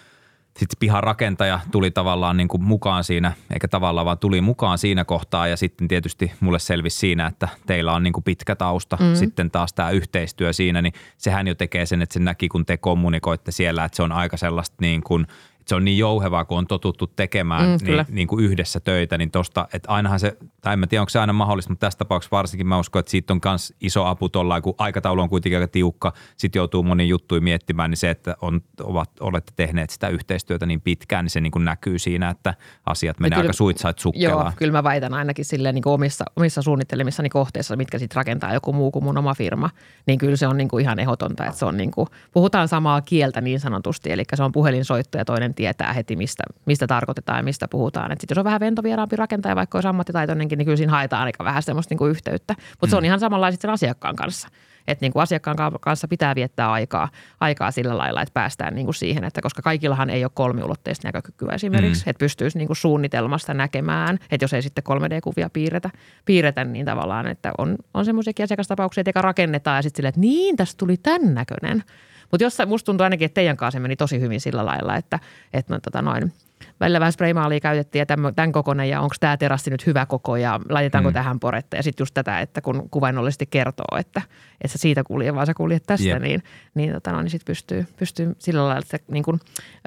pihan 0.80 1.04
rakentaja 1.04 1.60
tuli 1.72 1.92
tavallaan 1.92 2.38
niinku 2.38 2.58
mukaan 2.58 3.04
siinä, 3.04 3.34
eikä 3.54 3.68
tavallaan 3.68 4.06
vaan 4.06 4.18
tuli 4.18 4.42
mukaan 4.42 4.78
siinä 4.78 5.06
kohtaa 5.06 5.48
ja 5.48 5.58
sitten 5.58 5.88
tietysti 5.88 6.32
mulle 6.40 6.60
selvisi 6.60 6.98
siinä, 6.98 7.28
että 7.28 7.48
teillä 7.66 7.94
on 7.94 8.04
niinku 8.04 8.22
pitkä 8.22 8.56
tausta, 8.56 8.98
mm. 9.02 9.16
sitten 9.16 9.52
taas 9.52 9.74
tämä 9.74 9.90
yhteistyö 9.90 10.54
siinä, 10.54 10.82
niin 10.82 10.94
sehän 11.18 11.48
jo 11.48 11.56
tekee 11.56 11.86
sen, 11.86 12.02
että 12.02 12.14
se 12.14 12.20
näki, 12.20 12.48
kun 12.48 12.66
te 12.66 12.78
kommunikoitte 12.78 13.52
siellä, 13.52 13.86
että 13.86 13.96
se 13.96 14.04
on 14.04 14.12
aika 14.12 14.38
sellaista 14.38 14.76
niin 14.82 15.04
kuin, 15.04 15.28
se 15.68 15.76
on 15.76 15.86
niin 15.86 15.98
jouhevaa, 15.98 16.46
kun 16.46 16.58
on 16.58 16.68
totuttu 16.68 17.08
tekemään 17.08 17.66
Mm, 17.66 17.88
niin, 17.88 18.06
niin 18.10 18.28
kuin 18.28 18.46
yhdessä 18.46 18.80
töitä, 18.80 19.18
niin 19.18 19.32
tosta, 19.32 19.68
että 19.74 19.92
ainahan 19.92 20.20
se, 20.20 20.38
tai 20.62 20.74
en 20.74 20.80
mä 20.80 20.88
tiedä, 20.88 21.02
onko 21.02 21.10
se 21.10 21.20
aina 21.20 21.34
mahdollista, 21.34 21.72
mutta 21.72 21.86
tässä 21.88 21.98
tapauksessa 21.98 22.36
varsinkin 22.38 22.68
mä 22.68 22.80
uskon, 22.80 23.00
että 23.00 23.10
siitä 23.10 23.34
on 23.34 23.40
myös 23.46 23.74
iso 23.82 24.06
apu 24.06 24.30
tuolla, 24.30 24.62
kun 24.62 24.76
aikataulu 24.78 25.22
on 25.22 25.30
kuitenkin 25.30 25.60
aika 25.60 25.72
tiukka, 25.72 26.14
sitten 26.38 26.60
joutuu 26.60 26.84
moni 26.84 27.08
juttuja 27.08 27.42
miettimään, 27.42 27.90
niin 27.90 27.98
se, 27.98 28.10
että 28.10 28.36
on, 28.42 28.62
ovat, 28.84 29.10
olette 29.20 29.52
tehneet 29.56 29.90
sitä 29.90 30.08
yhteistyötä 30.10 30.66
niin 30.66 30.82
pitkään, 30.82 31.26
niin 31.26 31.32
se 31.32 31.42
niin 31.42 31.52
kuin 31.52 31.66
näkyy 31.66 32.00
siinä, 32.00 32.30
että 32.30 32.54
asiat 32.86 33.20
menee 33.20 33.36
kyllä- 33.38 33.44
aika 33.48 33.54
suitsait 33.54 33.98
Joo, 33.98 34.02
sukkelaan. 34.02 34.54
kyllä 34.56 34.72
mä 34.72 34.84
väitän 34.84 35.14
ainakin 35.14 35.46
silleen 35.46 35.76
niin 35.76 35.84
kuin 35.84 35.94
omissa, 35.94 36.26
omissa 36.36 36.62
suunnittelemissani 36.62 37.30
kohteissa, 37.30 37.76
mitkä 37.76 38.00
sitten 38.00 38.16
rakentaa 38.16 38.54
joku 38.54 38.74
muu 38.74 38.92
kuin 38.92 39.04
mun 39.04 39.18
oma 39.18 39.34
firma, 39.34 39.70
niin 40.08 40.20
kyllä 40.20 40.36
se 40.36 40.48
on 40.48 40.58
niin 40.58 40.68
kuin 40.68 40.82
ihan 40.82 41.00
ehdotonta, 41.00 41.46
että 41.46 41.60
se 41.60 41.66
on 41.66 41.78
niin 41.78 41.92
kuin, 41.92 42.08
puhutaan 42.34 42.68
samaa 42.68 43.02
kieltä 43.02 43.42
niin 43.42 43.60
sanotusti, 43.60 44.12
eli 44.12 44.24
se 44.36 44.44
on 44.44 44.52
puhelinsoitto 44.52 45.18
ja 45.18 45.26
toinen 45.26 45.55
tietää 45.56 45.94
heti, 45.94 46.16
mistä, 46.16 46.44
mistä 46.66 46.88
tarkoitetaan 46.88 47.40
ja 47.40 47.44
mistä 47.44 47.68
puhutaan. 47.68 48.12
Että 48.12 48.22
sit 48.24 48.30
jos 48.30 48.38
on 48.38 48.44
vähän 48.44 48.60
ventovieraampi 48.60 49.16
rakentaja, 49.16 49.56
vaikka 49.56 49.78
olisi 49.78 49.88
ammattitaitoinenkin, 49.88 50.58
niin 50.58 50.66
kyllä 50.66 50.78
siinä 50.78 50.92
haetaan 50.92 51.24
aika 51.24 51.44
vähän 51.44 51.64
semmoista 51.64 51.92
niin 51.92 51.98
kuin 51.98 52.12
yhteyttä. 52.12 52.56
Mutta 52.82 52.92
se 52.92 52.98
on 52.98 53.06
ihan 53.06 53.20
samanlaista 53.20 53.62
sen 53.62 53.72
asiakkaan 53.72 54.16
kanssa. 54.16 54.48
Että 54.88 55.04
niin 55.04 55.14
kuin 55.14 55.24
asiakkaan 55.24 55.58
ka- 55.58 55.72
kanssa 55.82 56.08
pitää 56.08 56.36
viettää 56.36 56.72
aikaa, 56.72 57.10
aikaa 57.40 57.72
sillä 57.72 57.98
lailla, 57.98 58.22
että 58.22 58.34
päästään 58.34 58.76
niin 58.76 58.86
kuin 58.86 58.96
siihen, 58.96 59.24
että 59.24 59.42
koska 59.42 59.62
kaikillahan 59.62 60.10
ei 60.10 60.26
ole 60.26 60.32
kolmiulotteista 60.34 61.08
näkökykyä 61.08 61.52
esimerkiksi, 61.54 62.06
mm. 62.06 62.10
että 62.10 62.20
pystyisi 62.20 62.58
niin 62.58 62.68
kuin 62.68 62.78
suunnitelmasta 62.78 63.54
näkemään, 63.54 64.20
että 64.32 64.44
jos 64.44 64.54
ei 64.54 64.62
sitten 64.62 64.84
3D-kuvia 64.90 65.50
piirretä, 65.54 65.90
piirretä 66.26 66.64
niin 66.64 66.86
tavallaan, 66.86 67.28
että 67.28 67.52
on, 67.58 67.76
on 67.94 68.06
semmoisiakin 68.06 68.44
asiakastapauksia, 68.44 69.02
että 69.02 69.22
rakennetaan 69.22 69.78
ja 69.78 69.82
sitten 69.82 69.98
silleen, 69.98 70.10
että 70.10 70.22
niin, 70.22 70.56
tästä 70.56 70.78
tuli 70.78 70.98
tämän 70.98 71.34
näköinen. 71.34 71.84
Mutta 72.32 72.44
jossain, 72.44 72.70
musta 72.70 72.86
tuntuu 72.86 73.04
ainakin, 73.04 73.26
että 73.26 73.36
teidän 73.36 73.58
kanssa 73.58 73.76
se 73.76 73.80
meni 73.80 73.96
tosi 73.96 74.20
hyvin 74.20 74.42
sillä 74.42 74.66
lailla, 74.66 74.96
että, 74.96 75.20
että 75.54 75.74
no, 75.74 75.80
tota 75.80 76.02
noin, 76.02 76.34
välillä 76.80 77.00
vähän 77.00 77.12
spraymaalia 77.14 77.60
käytettiin 77.60 78.00
ja 78.00 78.06
tämän, 78.06 78.36
tämän 78.36 78.52
kokoinen 78.52 78.90
ja 78.90 79.02
onko 79.02 79.16
tämä 79.20 79.38
terassi 79.38 79.70
nyt 79.70 79.86
hyvä 79.86 80.06
koko 80.06 80.36
ja 80.36 80.60
laitetaanko 80.70 81.10
Mm. 81.10 81.14
tähän 81.14 81.40
poretta 81.40 81.76
ja 81.76 81.84
sitten 81.84 82.02
just 82.02 82.14
tätä, 82.14 82.40
että 82.40 82.62
kun 82.62 82.90
kuvainnollisesti 82.92 83.46
kertoo, 83.46 83.98
että, 83.98 84.22
että 84.62 84.78
sä 84.78 84.78
siitä 84.78 85.04
kulje, 85.04 85.36
vaan 85.36 85.46
sä 85.46 85.54
kuljet 85.54 85.84
tästä, 85.88 86.08
Jep. 86.08 86.22
niin, 86.22 86.44
niin, 86.76 86.94
tota 86.94 87.12
no, 87.12 87.22
niin 87.22 87.30
sit 87.30 87.46
pystyy, 87.46 87.86
pystyy 87.98 88.36
sillä 88.40 88.64
lailla 88.68 88.80
että 88.80 88.98
niin 89.12 89.24
kun, 89.24 89.40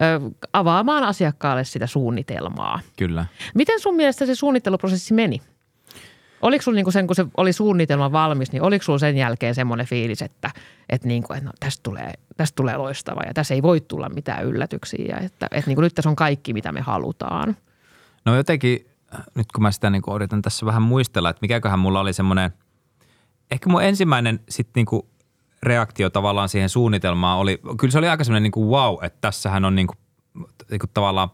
ö, 0.03 0.31
avaamaan 0.53 1.05
asiakkaalle 1.05 1.65
sitä 1.65 1.87
suunnitelmaa. 1.87 2.81
Kyllä. 2.97 3.27
Miten 3.55 3.81
sun 3.81 3.97
mielestä 3.97 4.27
se 4.27 4.35
suunnitteluprosessi 4.35 5.15
meni? 5.15 5.43
Oliko 6.43 6.63
sulla 6.63 6.77
niinku 6.77 6.91
sen, 6.91 7.07
kun 7.07 7.17
se 7.17 7.27
oli 7.37 7.53
suunnitelma 7.53 8.13
valmis, 8.13 8.53
niin 8.53 8.63
oliko 8.63 8.83
sulla 8.83 8.99
sen 8.99 9.17
jälkeen 9.17 9.55
semmoinen 9.55 9.87
fiilis, 9.87 10.23
että, 10.23 10.51
että, 10.89 11.09
niinku, 11.09 11.33
että 11.33 11.45
no, 11.45 11.53
tästä, 11.61 11.83
tulee, 11.83 12.13
tästä 12.37 12.57
tulee 12.57 12.77
loistava 12.77 13.21
ja 13.27 13.35
tässä 13.35 13.55
ei 13.55 13.63
voi 13.63 13.81
tulla 13.81 14.09
mitään 14.09 14.45
yllätyksiä 14.45 15.17
että, 15.17 15.49
että 15.51 15.71
niinku, 15.71 15.81
nyt 15.81 15.95
tässä 15.95 16.11
on 16.11 16.17
kaikki, 16.17 16.53
mitä 16.53 16.73
me 16.73 16.81
halutaan. 16.81 17.57
No 18.25 18.37
jotenkin, 18.37 18.87
nyt 19.35 19.53
kun 19.53 19.63
mä 19.63 19.73
sitä 19.73 19.91
niin 19.91 20.03
kuin 20.03 20.15
yritän 20.15 20.43
tässä 20.43 20.67
vähän 20.67 20.83
muistella, 20.83 21.31
että 21.31 21.41
mikäköhän 21.43 21.79
mulla 21.79 22.01
oli 22.01 22.13
semmoinen, 22.13 22.51
ehkä 23.51 23.71
mun 23.71 23.83
ensimmäinen 23.83 24.41
sitten 24.49 24.73
niin 24.81 24.87
kuin 24.87 25.03
reaktio 25.63 26.11
tavallaan 26.11 26.49
siihen 26.49 26.69
suunnitelmaan 26.69 27.39
oli, 27.39 27.61
kyllä 27.81 27.93
se 27.93 27.99
oli 27.99 28.09
aika 28.09 28.25
semmoinen 28.25 28.43
niin 28.43 28.53
kuin 28.53 28.69
wow, 28.69 28.97
että 29.03 29.19
tässähän 29.21 29.65
on 29.65 29.75
niin 29.75 29.87
kuin, 29.87 29.99
niin 30.71 30.79
kuin 30.79 30.91
tavallaan, 30.95 31.31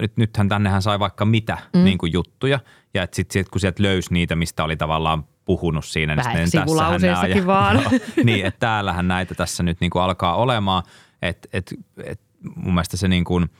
nyt, 0.00 0.16
nythän 0.16 0.48
tännehän 0.48 0.82
sai 0.82 0.98
vaikka 0.98 1.24
mitä 1.24 1.58
mm. 1.74 1.84
niin 1.84 1.98
kuin 1.98 2.12
juttuja 2.12 2.60
ja 2.94 3.02
että 3.02 3.16
sitten 3.16 3.32
sit, 3.32 3.48
kun 3.48 3.60
sieltä 3.60 3.82
löysi 3.82 4.12
niitä, 4.12 4.36
mistä 4.36 4.64
oli 4.64 4.76
tavallaan 4.76 5.24
puhunut 5.44 5.84
siinä, 5.84 6.16
Vähän 6.16 6.34
niin 6.34 6.46
sitten 6.46 6.62
sivulauseissakin 6.62 7.46
vaan. 7.46 7.76
Joo, 7.82 7.92
niin, 8.24 8.46
että 8.46 8.60
täällähän 8.60 9.08
näitä 9.08 9.34
tässä 9.34 9.62
nyt 9.62 9.80
niin 9.80 9.90
kuin 9.90 10.02
alkaa 10.02 10.36
olemaan, 10.36 10.82
että 11.22 11.48
et, 11.52 11.74
et 12.04 12.20
mun 12.54 12.74
mielestä 12.74 12.96
se 12.96 13.08
niin 13.08 13.24
kuin, 13.24 13.50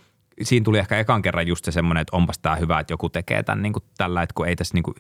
siinä 0.42 0.64
tuli 0.64 0.78
ehkä 0.78 0.98
ekan 0.98 1.22
kerran 1.22 1.46
just 1.46 1.64
se 1.64 1.72
semmoinen, 1.72 2.00
että 2.00 2.16
onpas 2.16 2.38
tämä 2.38 2.56
hyvä, 2.56 2.80
että 2.80 2.92
joku 2.92 3.08
tekee 3.08 3.42
tämän 3.42 3.62
niin 3.62 3.72
kuin 3.72 3.84
tällä, 3.96 4.22
että 4.22 4.34
kun 4.34 4.48
ei 4.48 4.56
tässä 4.56 4.74
niin 4.74 4.82
kuin, 4.82 4.94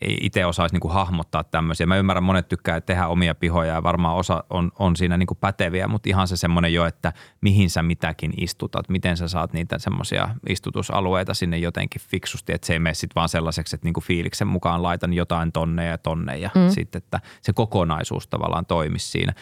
ei 0.00 0.18
itse 0.20 0.46
osaisi 0.46 0.74
niin 0.74 0.80
kuin 0.80 0.94
hahmottaa 0.94 1.44
tämmöisiä. 1.44 1.86
Mä 1.86 1.96
ymmärrän, 1.96 2.24
monet 2.24 2.48
tykkää 2.48 2.80
tehdä 2.80 3.06
omia 3.06 3.34
pihoja 3.34 3.74
ja 3.74 3.82
varmaan 3.82 4.16
osa 4.16 4.44
on, 4.50 4.72
on 4.78 4.96
siinä 4.96 5.16
niin 5.16 5.26
kuin 5.26 5.38
päteviä, 5.38 5.88
mutta 5.88 6.08
ihan 6.08 6.28
se 6.28 6.36
semmoinen 6.36 6.74
jo, 6.74 6.84
että 6.84 7.12
mihin 7.40 7.70
sä 7.70 7.82
mitäkin 7.82 8.32
istutat, 8.36 8.88
miten 8.88 9.16
sä 9.16 9.28
saat 9.28 9.52
niitä 9.52 9.78
semmoisia 9.78 10.28
istutusalueita 10.48 11.34
sinne 11.34 11.58
jotenkin 11.58 12.02
fiksusti, 12.08 12.52
että 12.52 12.66
se 12.66 12.72
ei 12.72 12.78
mene 12.78 12.94
sitten 12.94 13.14
vaan 13.14 13.28
sellaiseksi, 13.28 13.76
että 13.76 13.86
niin 13.86 13.94
kuin 13.94 14.04
fiiliksen 14.04 14.48
mukaan 14.48 14.82
laitan 14.82 15.12
jotain 15.12 15.52
tonne 15.52 15.86
ja 15.86 15.98
tonne 15.98 16.38
ja 16.38 16.50
mm. 16.54 16.70
sitten, 16.70 16.98
että 16.98 17.20
se 17.42 17.52
kokonaisuus 17.52 18.28
tavallaan 18.28 18.66
toimisi 18.66 19.06
siinä. 19.06 19.32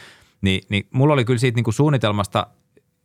Ni, 0.41 0.61
niin 0.69 0.87
mulla 0.93 1.15
oli 1.15 1.25
kyllä 1.25 1.39
siitä 1.39 1.57
niin 1.57 1.65
kuin 1.65 1.75
suunnitelmasta 1.75 2.47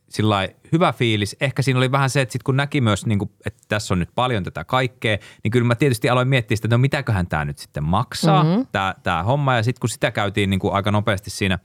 sillä 0.10 0.48
hyvä 0.72 0.94
fiilis. 0.94 1.36
Ehkä 1.42 1.62
siinä 1.62 1.78
oli 1.78 1.92
vähän 1.92 2.10
se, 2.10 2.22
että 2.22 2.34
sit 2.34 2.44
kun 2.44 2.58
näki 2.58 2.82
myös, 2.82 3.06
niin 3.06 3.20
kuin, 3.20 3.32
että 3.46 3.64
tässä 3.68 3.94
on 3.94 4.00
nyt 4.00 4.10
paljon 4.16 4.44
tätä 4.44 4.64
kaikkea, 4.64 5.18
niin 5.44 5.52
kyllä 5.52 5.68
mä 5.68 5.76
tietysti 5.76 6.10
aloin 6.10 6.28
miettiä 6.28 6.56
sitä, 6.56 6.66
että 6.66 6.78
no 6.78 6.82
mitäköhän 6.82 7.28
tämä 7.28 7.46
nyt 7.46 7.58
sitten 7.58 7.84
maksaa, 7.84 8.44
mm-hmm. 8.44 8.68
tämä, 8.72 8.96
tämä 9.04 9.24
homma. 9.24 9.56
Ja 9.56 9.64
sitten 9.64 9.80
kun 9.80 9.90
sitä 9.90 10.12
käytiin 10.12 10.50
niin 10.50 10.60
kuin 10.60 10.74
aika 10.74 10.92
nopeasti 10.92 11.30
siinä 11.30 11.60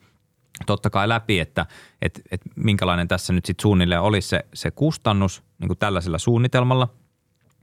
totta 0.66 0.90
kai 0.90 1.09
läpi, 1.09 1.40
että, 1.40 1.66
että, 2.02 2.20
että 2.30 2.50
minkälainen 2.57 3.09
tässä 3.09 3.33
nyt 3.33 3.44
sitten 3.44 3.62
suunnilleen 3.62 4.00
olisi 4.00 4.28
se, 4.28 4.44
se 4.54 4.70
kustannus 4.70 5.42
niin 5.59 5.68
kuin 5.68 5.78
tällaisella 5.78 6.18
suunnitelmalla, 6.18 6.88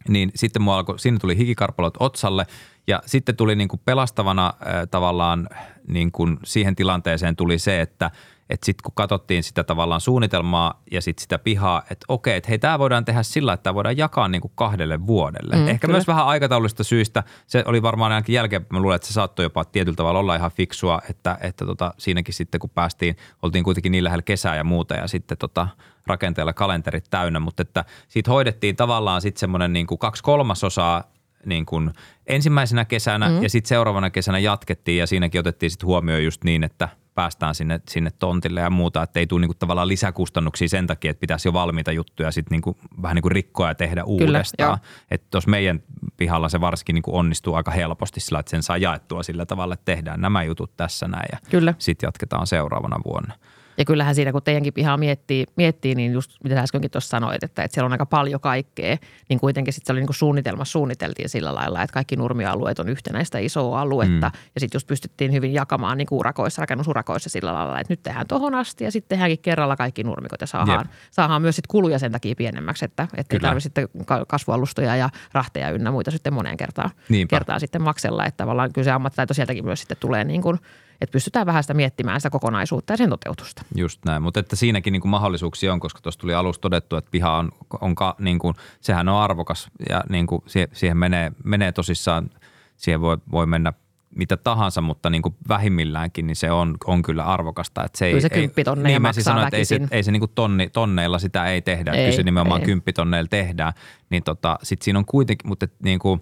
niin 0.07 0.31
sitten 0.35 0.61
mua 0.61 0.77
alkoi, 0.77 0.99
siinä 0.99 1.17
tuli 1.19 1.37
hikikarpalot 1.37 1.93
otsalle 1.99 2.45
Ja 2.87 3.01
sitten 3.05 3.35
tuli 3.35 3.55
niin 3.55 3.67
kuin 3.67 3.81
pelastavana 3.85 4.47
äh, 4.47 4.87
tavallaan 4.91 5.49
niin 5.87 6.11
kuin 6.11 6.37
siihen 6.43 6.75
tilanteeseen 6.75 7.35
tuli 7.35 7.59
se, 7.59 7.81
että– 7.81 8.11
että 8.51 8.65
sitten 8.65 8.83
kun 8.83 8.93
katsottiin 8.95 9.43
sitä 9.43 9.63
tavallaan 9.63 10.01
suunnitelmaa 10.01 10.81
ja 10.91 11.01
sitten 11.01 11.21
sitä 11.21 11.39
pihaa, 11.39 11.81
että 11.81 12.05
okei, 12.07 12.37
että 12.37 12.49
hei, 12.49 12.59
tämä 12.59 12.79
voidaan 12.79 13.05
tehdä 13.05 13.23
sillä, 13.23 13.53
että 13.53 13.63
tämä 13.63 13.73
voidaan 13.73 13.97
jakaa 13.97 14.27
niin 14.27 14.41
kuin 14.41 14.51
kahdelle 14.55 15.07
vuodelle. 15.07 15.55
Mm, 15.55 15.67
Ehkä 15.67 15.87
kyllä. 15.87 15.97
myös 15.97 16.07
vähän 16.07 16.25
aikataulullista 16.25 16.83
syistä. 16.83 17.23
Se 17.47 17.63
oli 17.67 17.81
varmaan 17.81 18.11
ainakin 18.11 18.33
jälkeen, 18.33 18.65
mä 18.69 18.79
luulen, 18.79 18.95
että 18.95 19.07
se 19.07 19.13
saattoi 19.13 19.45
jopa 19.45 19.65
tietyllä 19.65 19.95
tavalla 19.95 20.19
olla 20.19 20.35
ihan 20.35 20.51
fiksua, 20.51 21.01
että, 21.09 21.37
että 21.41 21.65
tota, 21.65 21.93
siinäkin 21.97 22.33
sitten 22.33 22.59
kun 22.59 22.69
päästiin, 22.69 23.17
oltiin 23.41 23.63
kuitenkin 23.63 23.91
niin 23.91 24.03
lähellä 24.03 24.23
kesää 24.23 24.55
ja 24.55 24.63
muuta 24.63 24.95
ja 24.95 25.07
sitten 25.07 25.37
tota, 25.37 25.67
rakenteella 26.07 26.53
kalenterit 26.53 27.05
täynnä, 27.09 27.39
mutta 27.39 27.61
että 27.61 27.85
siitä 28.07 28.31
hoidettiin 28.31 28.75
tavallaan 28.75 29.21
sitten 29.21 29.39
semmoinen 29.39 29.73
niin 29.73 29.87
kuin 29.87 29.99
kaksi 29.99 30.23
kolmasosaa 30.23 31.03
niin 31.45 31.65
kuin 31.65 31.93
ensimmäisenä 32.27 32.85
kesänä 32.85 33.29
mm. 33.29 33.43
ja 33.43 33.49
sitten 33.49 33.69
seuraavana 33.69 34.09
kesänä 34.09 34.39
jatkettiin 34.39 34.97
ja 34.97 35.07
siinäkin 35.07 35.39
otettiin 35.39 35.69
sitten 35.69 35.87
huomioon 35.87 36.23
just 36.23 36.43
niin, 36.43 36.63
että– 36.63 36.89
päästään 37.21 37.55
sinne, 37.55 37.81
sinne 37.89 38.11
tontille 38.19 38.61
ja 38.61 38.69
muuta, 38.69 39.03
että 39.03 39.19
ei 39.19 39.27
tule 39.27 39.41
niinku 39.41 39.53
tavallaan 39.53 39.87
lisäkustannuksia 39.87 40.69
sen 40.69 40.87
takia, 40.87 41.11
että 41.11 41.21
pitäisi 41.21 41.47
jo 41.47 41.53
valmiita 41.53 41.91
juttuja 41.91 42.31
sitten 42.31 42.51
niinku, 42.51 42.77
vähän 43.01 43.15
niin 43.15 43.21
kuin 43.21 43.31
rikkoa 43.31 43.67
ja 43.67 43.75
tehdä 43.75 44.03
Kyllä, 44.03 44.27
uudestaan. 44.27 44.79
Että 45.11 45.27
tuossa 45.31 45.49
meidän 45.49 45.83
pihalla 46.17 46.49
se 46.49 46.61
varsinkin 46.61 46.93
niinku 46.93 47.17
onnistuu 47.17 47.55
aika 47.55 47.71
helposti 47.71 48.19
sillä, 48.19 48.39
että 48.39 48.49
sen 48.49 48.63
saa 48.63 48.77
jaettua 48.77 49.23
sillä 49.23 49.45
tavalla, 49.45 49.73
että 49.73 49.85
tehdään 49.85 50.21
nämä 50.21 50.43
jutut 50.43 50.77
tässä 50.77 51.07
näin 51.07 51.29
ja 51.31 51.73
sitten 51.77 52.07
jatketaan 52.07 52.47
seuraavana 52.47 52.97
vuonna. 53.05 53.33
Ja 53.81 53.85
kyllähän 53.85 54.15
siinä, 54.15 54.31
kun 54.31 54.43
teidänkin 54.43 54.73
pihaa 54.73 54.97
miettii, 54.97 55.45
miettii 55.55 55.95
niin 55.95 56.11
just 56.11 56.31
mitä 56.43 56.59
äskenkin 56.59 56.91
tuossa 56.91 57.09
sanoit, 57.09 57.43
että, 57.43 57.63
että 57.63 57.75
siellä 57.75 57.85
on 57.85 57.91
aika 57.91 58.05
paljon 58.05 58.41
kaikkea, 58.41 58.97
niin 59.29 59.39
kuitenkin 59.39 59.73
sitten 59.73 59.87
se 59.87 59.91
oli 59.93 59.99
niin 59.99 60.07
kuin 60.07 60.15
suunnitelma 60.15 60.65
suunniteltiin 60.65 61.29
sillä 61.29 61.55
lailla, 61.55 61.83
että 61.83 61.93
kaikki 61.93 62.15
nurmialueet 62.15 62.79
on 62.79 62.89
yhtenäistä 62.89 63.39
isoa 63.39 63.81
aluetta. 63.81 64.29
Mm. 64.29 64.39
Ja 64.55 64.59
sitten 64.59 64.75
just 64.75 64.87
pystyttiin 64.87 65.31
hyvin 65.31 65.53
jakamaan 65.53 65.97
niin 65.97 66.05
kuin 66.05 66.19
urakoissa, 66.19 66.61
rakennusurakoissa 66.61 67.29
sillä 67.29 67.53
lailla, 67.53 67.79
että 67.79 67.93
nyt 67.93 68.03
tehdään 68.03 68.27
tohon 68.27 68.55
asti 68.55 68.83
ja 68.83 68.91
sitten 68.91 69.09
tehdäänkin 69.09 69.39
kerralla 69.39 69.75
kaikki 69.75 70.03
nurmikot 70.03 70.41
ja 70.41 70.47
saadaan, 70.47 70.89
saadaan 71.11 71.41
myös 71.41 71.55
sitten 71.55 71.71
kuluja 71.71 71.99
sen 71.99 72.11
takia 72.11 72.35
pienemmäksi, 72.37 72.85
että, 72.85 73.07
että 73.17 73.35
ei 73.35 73.39
tarvitse 73.39 73.63
sitten 73.63 73.87
kasvualustoja 74.27 74.95
ja 74.95 75.09
rahteja 75.33 75.69
ynnä 75.69 75.91
muita 75.91 76.11
sitten 76.11 76.33
moneen 76.33 76.57
kertaan, 76.57 76.89
kertaan 77.29 77.59
sitten 77.59 77.81
maksella. 77.81 78.25
Että 78.25 78.37
tavallaan 78.37 78.73
kyllä 78.73 78.85
se 78.85 78.91
ammattitaito 78.91 79.33
sieltäkin 79.33 79.65
myös 79.65 79.79
sitten 79.79 79.97
tulee 79.99 80.23
niin 80.23 80.41
kuin– 80.41 80.59
että 81.01 81.11
pystytään 81.11 81.45
vähän 81.45 81.63
sitä 81.63 81.73
miettimään 81.73 82.21
sitä 82.21 82.29
kokonaisuutta 82.29 82.93
ja 82.93 82.97
sen 82.97 83.09
toteutusta. 83.09 83.63
Just 83.75 84.05
näin, 84.05 84.23
mutta 84.23 84.39
että 84.39 84.55
siinäkin 84.55 84.91
niin 84.91 85.01
kuin 85.01 85.09
mahdollisuuksia 85.09 85.73
on, 85.73 85.79
koska 85.79 86.01
tuossa 86.01 86.19
tuli 86.19 86.33
alussa 86.33 86.61
todettu, 86.61 86.95
että 86.95 87.11
piha 87.11 87.37
on, 87.37 87.51
on 87.81 87.95
niin 88.19 88.39
kuin, 88.39 88.55
sehän 88.81 89.09
on 89.09 89.21
arvokas 89.21 89.69
ja 89.89 90.03
niin 90.09 90.27
kuin 90.27 90.43
siihen 90.73 90.97
menee, 90.97 91.31
menee 91.43 91.71
tosissaan, 91.71 92.29
siihen 92.77 93.01
voi, 93.01 93.17
voi 93.31 93.45
mennä 93.45 93.73
mitä 94.15 94.37
tahansa, 94.37 94.81
mutta 94.81 95.09
niin 95.09 95.21
kuin 95.21 95.35
vähimmilläänkin 95.47 96.27
niin 96.27 96.35
se 96.35 96.51
on, 96.51 96.77
on 96.85 97.01
kyllä 97.01 97.23
arvokasta. 97.23 97.83
Että 97.83 97.97
se 97.97 98.05
ei, 98.05 98.11
kyllä 98.11 98.21
se 98.21 98.29
kymppitonneja 98.29 98.87
niin 98.87 99.01
maksaa 99.01 99.23
sano, 99.23 99.43
että 99.43 99.57
ei 99.57 99.65
se, 99.65 99.79
ei 99.91 100.03
se 100.03 100.11
niin 100.11 100.19
kuin 100.19 100.31
tonni, 100.35 100.69
tonneilla 100.69 101.19
sitä 101.19 101.45
ei 101.45 101.61
tehdä, 101.61 101.91
ei, 101.91 102.03
kyllä 102.05 102.15
se 102.15 102.23
nimenomaan 102.23 102.61
ei. 102.61 102.65
kymppitonneilla 102.65 103.27
tehdään. 103.27 103.73
Niin 104.09 104.23
tota, 104.23 104.59
sit 104.63 104.81
siinä 104.81 104.99
on 104.99 105.05
kuitenkin, 105.05 105.47
mutta 105.47 105.65
et 105.65 105.73
niin 105.83 105.99
kuin, 105.99 106.21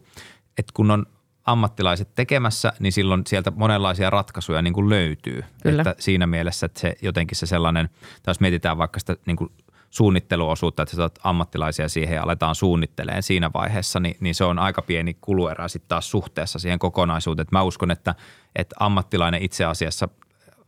että 0.58 0.72
kun 0.74 0.92
on 0.92 1.06
ammattilaiset 1.46 2.16
tekemässä, 2.16 2.74
niin 2.80 2.92
silloin 2.94 3.22
sieltä 3.28 3.52
monenlaisia 3.52 4.10
ratkaisuja 4.10 4.62
niin 4.62 4.74
kuin 4.74 4.90
löytyy. 4.90 5.44
Kyllä. 5.64 5.82
Että 5.82 5.96
siinä 6.00 6.28
mielessä, 6.28 6.66
että 6.66 6.80
se 6.80 6.96
jotenkin 7.02 7.38
se 7.38 7.46
sellainen, 7.46 7.90
jos 8.28 8.40
mietitään 8.40 8.78
vaikka 8.78 9.00
sitä 9.00 9.16
niin 9.26 9.38
kuin 9.38 9.52
suunnitteluosuutta, 9.90 10.84
että 10.84 10.96
sä 10.96 11.10
ammattilaisia 11.24 11.90
siihen 11.90 12.16
ja 12.16 12.24
aletaan 12.24 12.56
suunnitteleen 12.56 13.24
siinä 13.24 13.52
vaiheessa, 13.54 14.00
niin, 14.00 14.18
niin 14.20 14.36
se 14.36 14.44
on 14.44 14.60
aika 14.60 14.82
pieni 14.82 15.18
kuluerä 15.22 15.68
sitten 15.68 15.90
taas 15.90 16.12
suhteessa 16.12 16.60
siihen 16.60 16.80
kokonaisuuteen. 16.80 17.42
Että 17.44 17.56
mä 17.56 17.64
uskon, 17.64 17.92
että, 17.92 18.16
että 18.56 18.76
ammattilainen 18.80 19.42
itse 19.42 19.66
asiassa, 19.66 20.10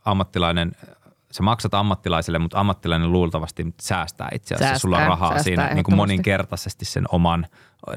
ammattilainen 0.06 0.72
sä 1.32 1.44
maksat 1.44 1.74
ammattilaiselle, 1.74 2.40
mutta 2.40 2.60
ammattilainen 2.60 3.12
luultavasti 3.12 3.76
säästää 3.82 4.30
itse 4.36 4.56
asiassa. 4.56 4.68
Säästää, 4.68 4.80
Sulla 4.80 4.98
on 4.98 5.08
rahaa 5.08 5.44
siinä 5.44 5.74
niin 5.74 5.84
kuin 5.84 5.96
moninkertaisesti 5.96 6.86
sen 6.86 7.06
oman, 7.12 7.48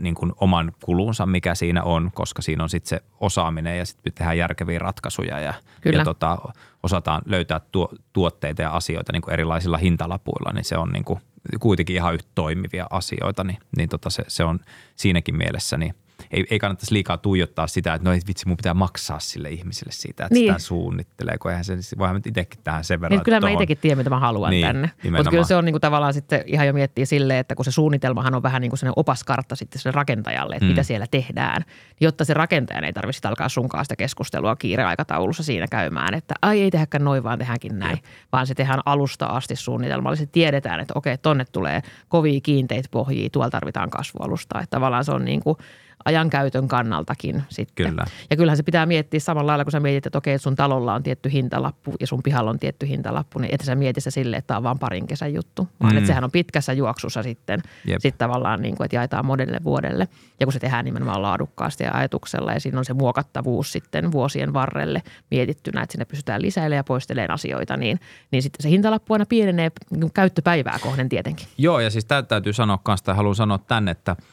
niin 0.00 0.14
kuin 0.14 0.32
oman 0.36 0.72
kulunsa, 0.84 1.26
mikä 1.26 1.54
siinä 1.54 1.82
on, 1.82 2.10
koska 2.14 2.42
siinä 2.42 2.62
on 2.62 2.70
sitten 2.70 2.88
se 2.88 3.04
osaaminen 3.20 3.78
ja 3.78 3.86
sitten 3.86 4.12
tehdään 4.12 4.38
järkeviä 4.38 4.78
ratkaisuja 4.78 5.40
ja, 5.40 5.54
ja 5.92 6.04
tota, 6.04 6.38
osataan 6.82 7.22
löytää 7.26 7.60
tuo, 7.72 7.88
tuotteita 8.12 8.62
ja 8.62 8.70
asioita 8.70 9.12
niin 9.12 9.22
kuin 9.22 9.32
erilaisilla 9.32 9.76
hintalapuilla, 9.76 10.52
niin 10.52 10.64
se 10.64 10.76
on 10.76 10.90
niin 10.92 11.04
kuin 11.04 11.20
kuitenkin 11.60 11.96
ihan 11.96 12.14
yhtä 12.14 12.30
toimivia 12.34 12.86
asioita, 12.90 13.44
niin, 13.44 13.58
niin 13.76 13.88
tota 13.88 14.10
se, 14.10 14.24
se 14.28 14.44
on 14.44 14.60
siinäkin 14.96 15.36
mielessä 15.36 15.76
niin– 15.76 15.94
ei, 16.30 16.44
ei 16.50 16.58
kannattaisi 16.58 16.94
liikaa 16.94 17.18
tuijottaa 17.18 17.66
sitä, 17.66 17.94
että 17.94 18.08
no 18.08 18.14
ei 18.14 18.20
vitsi, 18.26 18.48
mun 18.48 18.56
pitää 18.56 18.74
maksaa 18.74 19.18
sille 19.18 19.50
ihmiselle 19.50 19.92
siitä, 19.92 20.24
että 20.24 20.34
niin. 20.34 20.52
sitä 20.52 20.58
suunnittelee, 20.58 21.38
kun 21.38 21.50
eihän 21.50 21.64
se, 21.64 21.98
voihan 21.98 22.16
itsekin 22.16 22.60
tähän 22.64 22.84
sen 22.84 23.00
verran. 23.00 23.18
Niin, 23.18 23.24
kyllä 23.24 23.40
mä 23.40 23.50
itsekin 23.50 23.78
tiedän, 23.78 23.98
mitä 23.98 24.10
mä 24.10 24.18
haluan 24.18 24.50
niin, 24.50 24.66
tänne. 24.66 24.90
Mutta 25.16 25.30
kyllä 25.30 25.44
se 25.44 25.56
on 25.56 25.64
niin 25.64 25.72
kuin 25.72 25.80
tavallaan 25.80 26.14
sitten 26.14 26.42
ihan 26.46 26.66
jo 26.66 26.72
miettiä 26.72 27.06
silleen, 27.06 27.40
että 27.40 27.54
kun 27.54 27.64
se 27.64 27.70
suunnitelmahan 27.70 28.34
on 28.34 28.42
vähän 28.42 28.62
niin 28.62 28.70
kuin 28.70 28.78
sellainen 28.78 29.00
opaskartta 29.00 29.56
sitten 29.56 29.80
sille 29.80 29.92
rakentajalle, 29.92 30.54
että 30.54 30.64
mm. 30.64 30.70
mitä 30.70 30.82
siellä 30.82 31.06
tehdään, 31.10 31.62
niin 31.62 32.06
jotta 32.06 32.24
se 32.24 32.34
rakentajan 32.34 32.84
ei 32.84 32.92
tarvitse 32.92 33.28
alkaa 33.28 33.48
sunkaan 33.48 33.84
sitä 33.84 33.96
keskustelua 33.96 34.56
kiireaikataulussa 34.56 35.42
siinä 35.42 35.66
käymään, 35.70 36.14
että 36.14 36.34
ai 36.42 36.60
ei 36.60 36.70
tehdäkään 36.70 37.04
noin, 37.04 37.22
vaan 37.22 37.38
tehdäänkin 37.38 37.78
näin, 37.78 37.96
Jep. 37.96 38.04
vaan 38.32 38.46
se 38.46 38.54
tehdään 38.54 38.80
alusta 38.84 39.26
asti 39.26 39.56
suunnitelmallisesti. 39.56 40.32
Tiedetään, 40.32 40.80
että 40.80 40.92
okei, 40.96 41.18
tonne 41.18 41.44
tulee 41.52 41.82
kovia 42.08 42.40
kiinteitä 42.40 42.88
pohjia, 42.90 43.30
tuolla 43.30 43.50
tarvitaan 43.50 43.90
kasvualusta. 43.90 44.60
Että 44.60 44.76
tavallaan 44.76 45.04
se 45.04 45.12
on 45.12 45.24
niin 45.24 45.40
kuin– 45.40 45.56
ajankäytön 46.04 46.68
kannaltakin 46.68 47.42
sitten. 47.48 47.86
Kyllä. 47.86 48.04
Ja 48.30 48.36
kyllähän 48.36 48.56
se 48.56 48.62
pitää 48.62 48.86
miettiä 48.86 49.20
samalla 49.20 49.46
lailla, 49.46 49.64
kun 49.64 49.72
sä 49.72 49.80
mietit, 49.80 50.06
että 50.06 50.18
okei, 50.18 50.34
että 50.34 50.42
sun 50.42 50.56
talolla 50.56 50.94
on 50.94 51.02
tietty 51.02 51.32
hintalappu 51.32 51.94
ja 52.00 52.06
sun 52.06 52.22
pihalla 52.22 52.50
on 52.50 52.58
tietty 52.58 52.88
hintalappu, 52.88 53.38
niin 53.38 53.54
että 53.54 53.66
sä 53.66 53.74
mietit 53.74 54.04
se 54.04 54.10
silleen, 54.10 54.38
että 54.38 54.46
tämä 54.46 54.58
on 54.58 54.64
vain 54.64 54.78
parin 54.78 55.06
kesän 55.06 55.34
juttu, 55.34 55.68
vaan 55.82 55.92
mm. 55.92 55.98
että 55.98 56.06
sehän 56.06 56.24
on 56.24 56.30
pitkässä 56.30 56.72
juoksussa 56.72 57.22
sitten, 57.22 57.60
sitten 57.98 58.18
tavallaan 58.18 58.62
niin 58.62 58.76
kuin, 58.76 58.84
että 58.84 58.96
jaetaan 58.96 59.26
monelle 59.26 59.58
vuodelle. 59.64 60.08
Ja 60.40 60.46
kun 60.46 60.52
se 60.52 60.58
tehdään 60.58 60.84
nimenomaan 60.84 61.22
laadukkaasti 61.22 61.84
ja 61.84 61.92
ajatuksella 61.94 62.52
ja 62.52 62.60
siinä 62.60 62.78
on 62.78 62.84
se 62.84 62.94
muokattavuus 62.94 63.72
sitten 63.72 64.12
vuosien 64.12 64.52
varrelle 64.52 65.02
mietittynä, 65.30 65.82
että 65.82 65.92
sinne 65.92 66.04
pystytään 66.04 66.42
lisäilemään 66.42 66.78
ja 66.78 66.84
poistelemaan 66.84 67.30
asioita, 67.30 67.76
niin, 67.76 68.00
niin 68.30 68.42
sitten 68.42 68.62
se 68.62 68.70
hintalappu 68.70 69.12
aina 69.12 69.26
pienenee 69.26 69.70
käyttöpäivää 70.14 70.78
kohden 70.78 71.08
tietenkin. 71.08 71.46
Joo 71.58 71.80
ja 71.80 71.90
siis 71.90 72.04
täytyy 72.28 72.52
sanoa 72.52 72.78
kanssa, 72.82 73.04
tai 73.04 73.14
haluan 73.14 73.34
sanoa 73.34 73.58
tänne, 73.58 73.90
että– 73.90 74.16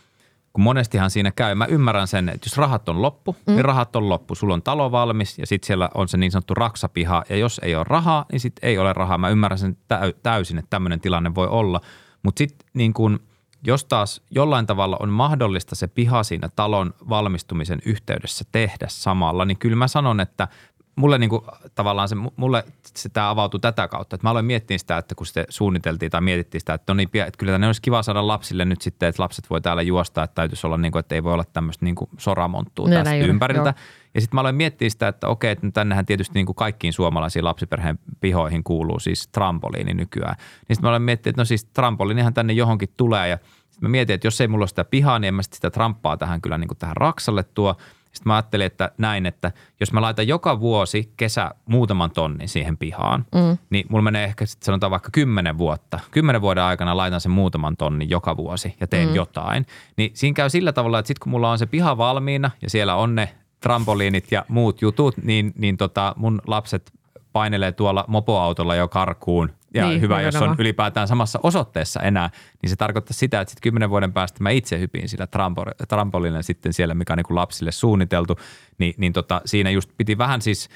kun 0.54 0.64
monestihan 0.64 1.12
siinä 1.12 1.32
käy. 1.32 1.56
Mä 1.56 1.66
ymmärrän 1.66 2.08
sen, 2.08 2.30
että 2.30 2.48
jos 2.48 2.58
rahat 2.58 2.90
on 2.90 3.02
loppu, 3.02 3.32
niin 3.32 3.44
mm. 3.48 3.56
niin 3.56 3.66
rahat 3.66 3.96
on 3.96 4.10
loppu. 4.10 4.36
Sulla 4.36 4.54
on 4.54 4.62
talo 4.62 4.92
valmis 4.92 5.40
ja 5.40 5.48
sitten 5.48 5.68
siellä 5.68 5.90
on 5.94 6.08
se 6.08 6.18
niin 6.18 6.32
sanottu 6.32 6.54
raksapiha. 6.54 7.24
Ja 7.30 7.36
jos 7.36 7.62
ei 7.64 7.76
ole 7.76 7.84
rahaa, 7.88 8.26
niin 8.32 8.40
sitten 8.40 8.70
ei 8.70 8.78
ole 8.78 8.94
rahaa. 8.94 9.18
Mä 9.18 9.30
ymmärrän 9.30 9.60
sen 9.60 9.78
täysin, 10.24 10.58
että 10.58 10.70
tämmöinen 10.70 11.02
tilanne 11.02 11.36
voi 11.36 11.48
olla. 11.48 11.82
Mutta 12.24 12.40
sitten 12.40 12.68
niin 12.74 12.94
kun, 12.94 13.20
jos 13.64 13.86
taas 13.86 14.22
jollain 14.32 14.66
tavalla 14.66 14.98
on 15.00 15.10
mahdollista 15.10 15.76
se 15.76 15.88
piha 15.88 16.24
siinä 16.24 16.50
talon 16.56 16.94
valmistumisen 17.10 17.80
yhteydessä 17.86 18.46
tehdä 18.52 18.86
samalla, 18.90 19.46
niin 19.46 19.58
kyllä 19.58 19.76
mä 19.76 19.88
sanon, 19.88 20.20
että 20.20 20.48
mulle 20.96 21.18
niin 21.18 21.30
kuin, 21.30 21.42
tavallaan 21.76 22.10
se, 22.10 22.16
mulle 22.36 22.64
se 22.86 23.10
tämä 23.10 23.30
avautui 23.30 23.60
tätä 23.60 23.88
kautta, 23.88 24.16
että 24.16 24.28
mä 24.28 24.32
aloin 24.32 24.46
miettiä 24.46 24.78
sitä, 24.78 24.98
että 24.98 25.16
kun 25.16 25.26
se 25.26 25.46
suunniteltiin 25.50 26.12
tai 26.12 26.22
mietittiin 26.22 26.62
sitä, 26.62 26.74
että, 26.74 26.94
no 26.94 26.98
niin, 26.98 27.10
että 27.14 27.38
kyllä 27.38 27.52
tänne 27.52 27.68
olisi 27.68 27.82
kiva 27.82 28.04
saada 28.04 28.28
lapsille 28.28 28.66
nyt 28.66 28.82
sitten, 28.82 29.10
että 29.10 29.24
lapset 29.24 29.50
voi 29.50 29.62
täällä 29.62 29.82
juosta, 29.82 30.24
että 30.24 30.36
täytyisi 30.36 30.68
olla 30.68 30.78
niin 30.78 30.92
kuin, 30.92 31.00
että 31.00 31.16
ei 31.16 31.24
voi 31.24 31.34
olla 31.34 31.44
tämmöistä 31.54 31.86
niin 31.86 31.96
kuin 31.96 32.10
soramonttua 32.18 32.90
no, 32.90 32.96
tästä 32.96 33.16
ympäriltä. 33.16 33.70
Joo. 33.70 33.86
Ja 34.14 34.22
sitten 34.22 34.38
mä 34.38 34.42
aloin 34.42 34.56
miettiä 34.56 34.90
sitä, 34.90 35.08
että 35.08 35.28
okei, 35.28 35.52
että 35.52 35.72
tännehän 35.74 36.06
tietysti 36.06 36.34
niin 36.34 36.46
kuin 36.46 36.56
kaikkiin 36.56 36.94
suomalaisiin 36.94 37.46
lapsiperheen 37.46 38.00
pihoihin 38.20 38.64
kuuluu 38.64 39.00
siis 39.00 39.28
trampoliini 39.28 39.94
nykyään. 39.94 40.36
Niin 40.38 40.76
sitten 40.76 40.82
mä 40.82 40.90
aloin 40.90 41.02
miettiä, 41.02 41.30
että 41.30 41.42
no 41.42 41.46
siis 41.46 41.66
trampoliinihan 41.66 42.34
tänne 42.34 42.54
johonkin 42.54 42.90
tulee 42.98 43.28
ja 43.28 43.38
mä 43.82 43.90
mietin, 43.90 44.14
että 44.14 44.28
jos 44.28 44.42
ei 44.42 44.48
mulla 44.48 44.64
ole 44.64 44.68
sitä 44.68 44.84
pihaa, 44.84 45.20
niin 45.20 45.28
en 45.28 45.34
mä 45.34 45.42
sitä 45.42 45.70
tramppaa 45.70 46.18
tähän 46.18 46.42
kyllä 46.42 46.58
niin 46.58 46.68
kuin 46.68 46.78
tähän 46.78 46.98
raksalle 46.98 47.44
tuo– 47.44 47.76
sitten 48.12 48.30
mä 48.30 48.36
ajattelin, 48.36 48.66
että 48.66 48.92
näin, 48.98 49.26
että 49.26 49.52
jos 49.80 49.94
mä 49.94 50.02
laitan 50.02 50.28
joka 50.28 50.60
vuosi 50.60 51.14
kesä 51.18 51.52
muutaman 51.66 52.12
tonnin 52.12 52.50
siihen 52.50 52.78
pihaan, 52.78 53.26
mm. 53.36 53.58
niin 53.70 53.86
mulla 53.90 54.04
menee 54.04 54.24
ehkä 54.24 54.46
sitten 54.46 54.66
sanotaan 54.66 54.92
vaikka 54.92 55.10
kymmenen 55.12 55.58
vuotta. 55.58 56.00
Kymmenen 56.12 56.42
vuoden 56.42 56.64
aikana 56.64 56.98
laitan 56.98 57.22
sen 57.22 57.32
muutaman 57.32 57.78
tonnin 57.78 58.10
joka 58.10 58.38
vuosi 58.38 58.76
ja 58.80 58.88
teen 58.88 59.10
mm. 59.10 59.16
jotain. 59.16 59.66
Niin 59.98 60.12
siinä 60.14 60.34
käy 60.34 60.50
sillä 60.50 60.74
tavalla, 60.74 61.00
että 61.00 61.08
sitten 61.08 61.24
kun 61.24 61.32
mulla 61.32 61.52
on 61.52 61.60
se 61.60 61.66
piha 61.66 61.98
valmiina 61.98 62.52
ja 62.62 62.70
siellä 62.70 62.96
on 62.96 63.16
ne 63.16 63.36
trampoliinit 63.60 64.32
ja 64.32 64.46
muut 64.48 64.82
jutut, 64.82 65.18
niin, 65.18 65.54
niin 65.58 65.78
tota 65.78 66.14
mun 66.18 66.42
lapset 66.48 66.92
painelee 67.34 67.72
tuolla 67.72 68.06
mopoautolla 68.08 68.76
jo 68.76 68.88
karkuun 68.88 69.50
ja 69.74 69.88
niin, 69.88 70.02
hyvä, 70.02 70.22
jos 70.22 70.36
on 70.36 70.56
ylipäätään 70.60 71.08
samassa 71.08 71.40
osoitteessa 71.44 72.00
enää, 72.00 72.30
niin 72.62 72.70
se 72.70 72.76
tarkoittaa 72.76 73.14
sitä, 73.14 73.42
että 73.42 73.52
sitten 73.52 73.62
kymmenen 73.62 73.90
vuoden 73.90 74.14
päästä 74.14 74.44
mä 74.44 74.50
itse 74.50 74.80
hypin 74.80 75.10
sillä 75.10 75.26
trampo- 75.26 75.86
trampolilla 75.88 76.42
sitten 76.42 76.74
siellä, 76.74 76.94
mikä 76.94 77.14
on 77.14 77.18
niin 77.18 77.26
kuin 77.26 77.36
lapsille 77.36 77.72
suunniteltu, 77.72 78.40
niin, 78.78 78.94
niin 78.98 79.14
tota, 79.14 79.42
siinä 79.46 79.70
just 79.70 79.92
piti 79.98 80.18
vähän 80.18 80.42
siis 80.42 80.70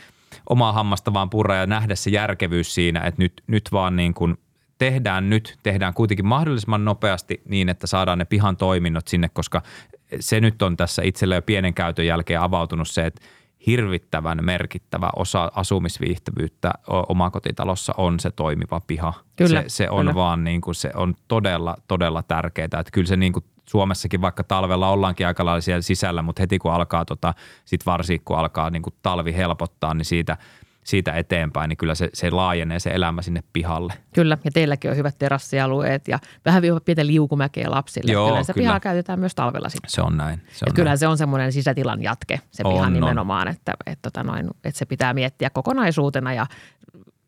omaa 0.49 0.73
hammasta 0.73 1.13
vaan 1.13 1.29
purra 1.29 1.55
ja 1.55 1.65
nähdä 1.65 1.95
se 1.95 2.09
järkevyys 2.09 2.75
siinä, 2.75 3.01
että 3.01 3.21
nyt, 3.21 3.43
nyt 3.47 3.69
vaan 3.71 3.95
niin 3.95 4.13
kuin 4.13 4.37
tehdään 4.77 5.29
nyt, 5.29 5.57
tehdään 5.63 5.93
kuitenkin 5.93 6.25
mahdollisimman 6.25 6.85
nopeasti 6.85 7.41
niin, 7.49 7.69
että 7.69 7.87
saadaan 7.87 8.17
ne 8.17 8.25
pihan 8.25 8.57
toiminnot 8.57 9.07
sinne, 9.07 9.29
koska 9.29 9.61
se 10.19 10.39
nyt 10.39 10.61
on 10.61 10.77
tässä 10.77 11.01
itselle 11.03 11.35
jo 11.35 11.41
pienen 11.41 11.73
käytön 11.73 12.05
jälkeen 12.05 12.41
avautunut 12.41 12.87
se, 12.87 13.05
että 13.05 13.21
hirvittävän 13.67 14.37
merkittävä 14.41 15.09
osa 15.15 15.51
asumisviihtyvyyttä 15.55 16.71
omakotitalossa 16.87 17.93
on 17.97 18.19
se 18.19 18.31
toimiva 18.31 18.81
piha. 18.87 19.13
Kyllä, 19.35 19.61
se, 19.61 19.69
se 19.69 19.89
on 19.89 19.99
kyllä. 19.99 20.15
vaan 20.15 20.43
niin 20.43 20.61
kuin, 20.61 20.75
se 20.75 20.91
on 20.95 21.15
todella, 21.27 21.75
todella 21.87 22.23
tärkeää. 22.23 22.65
Että 22.65 22.91
kyllä 22.91 23.07
se 23.07 23.15
niin 23.15 23.33
kuin 23.33 23.45
Suomessakin 23.69 24.21
vaikka 24.21 24.43
talvella 24.43 24.89
ollaankin 24.89 25.27
aika 25.27 25.45
lailla 25.45 25.61
siellä 25.61 25.81
sisällä, 25.81 26.21
mutta 26.21 26.41
heti 26.41 26.59
kun 26.59 26.73
alkaa, 26.73 27.05
tota, 27.05 27.33
sit 27.65 27.85
varsinkin 27.85 28.25
kun 28.25 28.37
alkaa 28.37 28.69
niin 28.69 28.81
kuin 28.81 28.93
talvi 29.01 29.33
helpottaa, 29.33 29.93
niin 29.93 30.05
siitä, 30.05 30.37
siitä 30.85 31.11
eteenpäin, 31.13 31.69
niin 31.69 31.77
kyllä 31.77 31.95
se, 31.95 32.09
se 32.13 32.29
laajenee 32.31 32.79
se 32.79 32.89
elämä 32.89 33.21
sinne 33.21 33.43
pihalle. 33.53 33.93
Kyllä, 34.13 34.37
ja 34.43 34.51
teilläkin 34.51 34.91
on 34.91 34.97
hyvät 34.97 35.15
terassialueet 35.19 36.07
ja 36.07 36.19
vähän 36.45 36.63
pientä 36.85 37.05
liukumäkeä 37.05 37.71
lapsille. 37.71 38.11
Joo, 38.11 38.27
kyllä 38.29 38.43
sitä 38.43 38.53
kyllä. 38.53 38.63
pihaa 38.65 38.79
käytetään 38.79 39.19
myös 39.19 39.35
talvella 39.35 39.69
sitten. 39.69 39.89
Se 39.91 40.01
on 40.01 40.17
näin. 40.17 40.41
Se 40.47 40.65
on 40.65 40.69
Et 40.69 40.75
kyllähän 40.75 40.97
se 40.97 41.07
on 41.07 41.17
semmoinen 41.17 41.51
sisätilan 41.51 42.03
jatke, 42.03 42.41
se 42.51 42.63
On, 42.65 42.73
piha 42.73 42.85
on. 42.85 42.93
nimenomaan, 42.93 43.47
että, 43.47 43.73
että, 43.85 44.01
tota 44.01 44.23
noin, 44.23 44.47
että 44.63 44.79
se 44.79 44.85
pitää 44.85 45.13
miettiä 45.13 45.49
kokonaisuutena 45.49 46.33
ja 46.33 46.45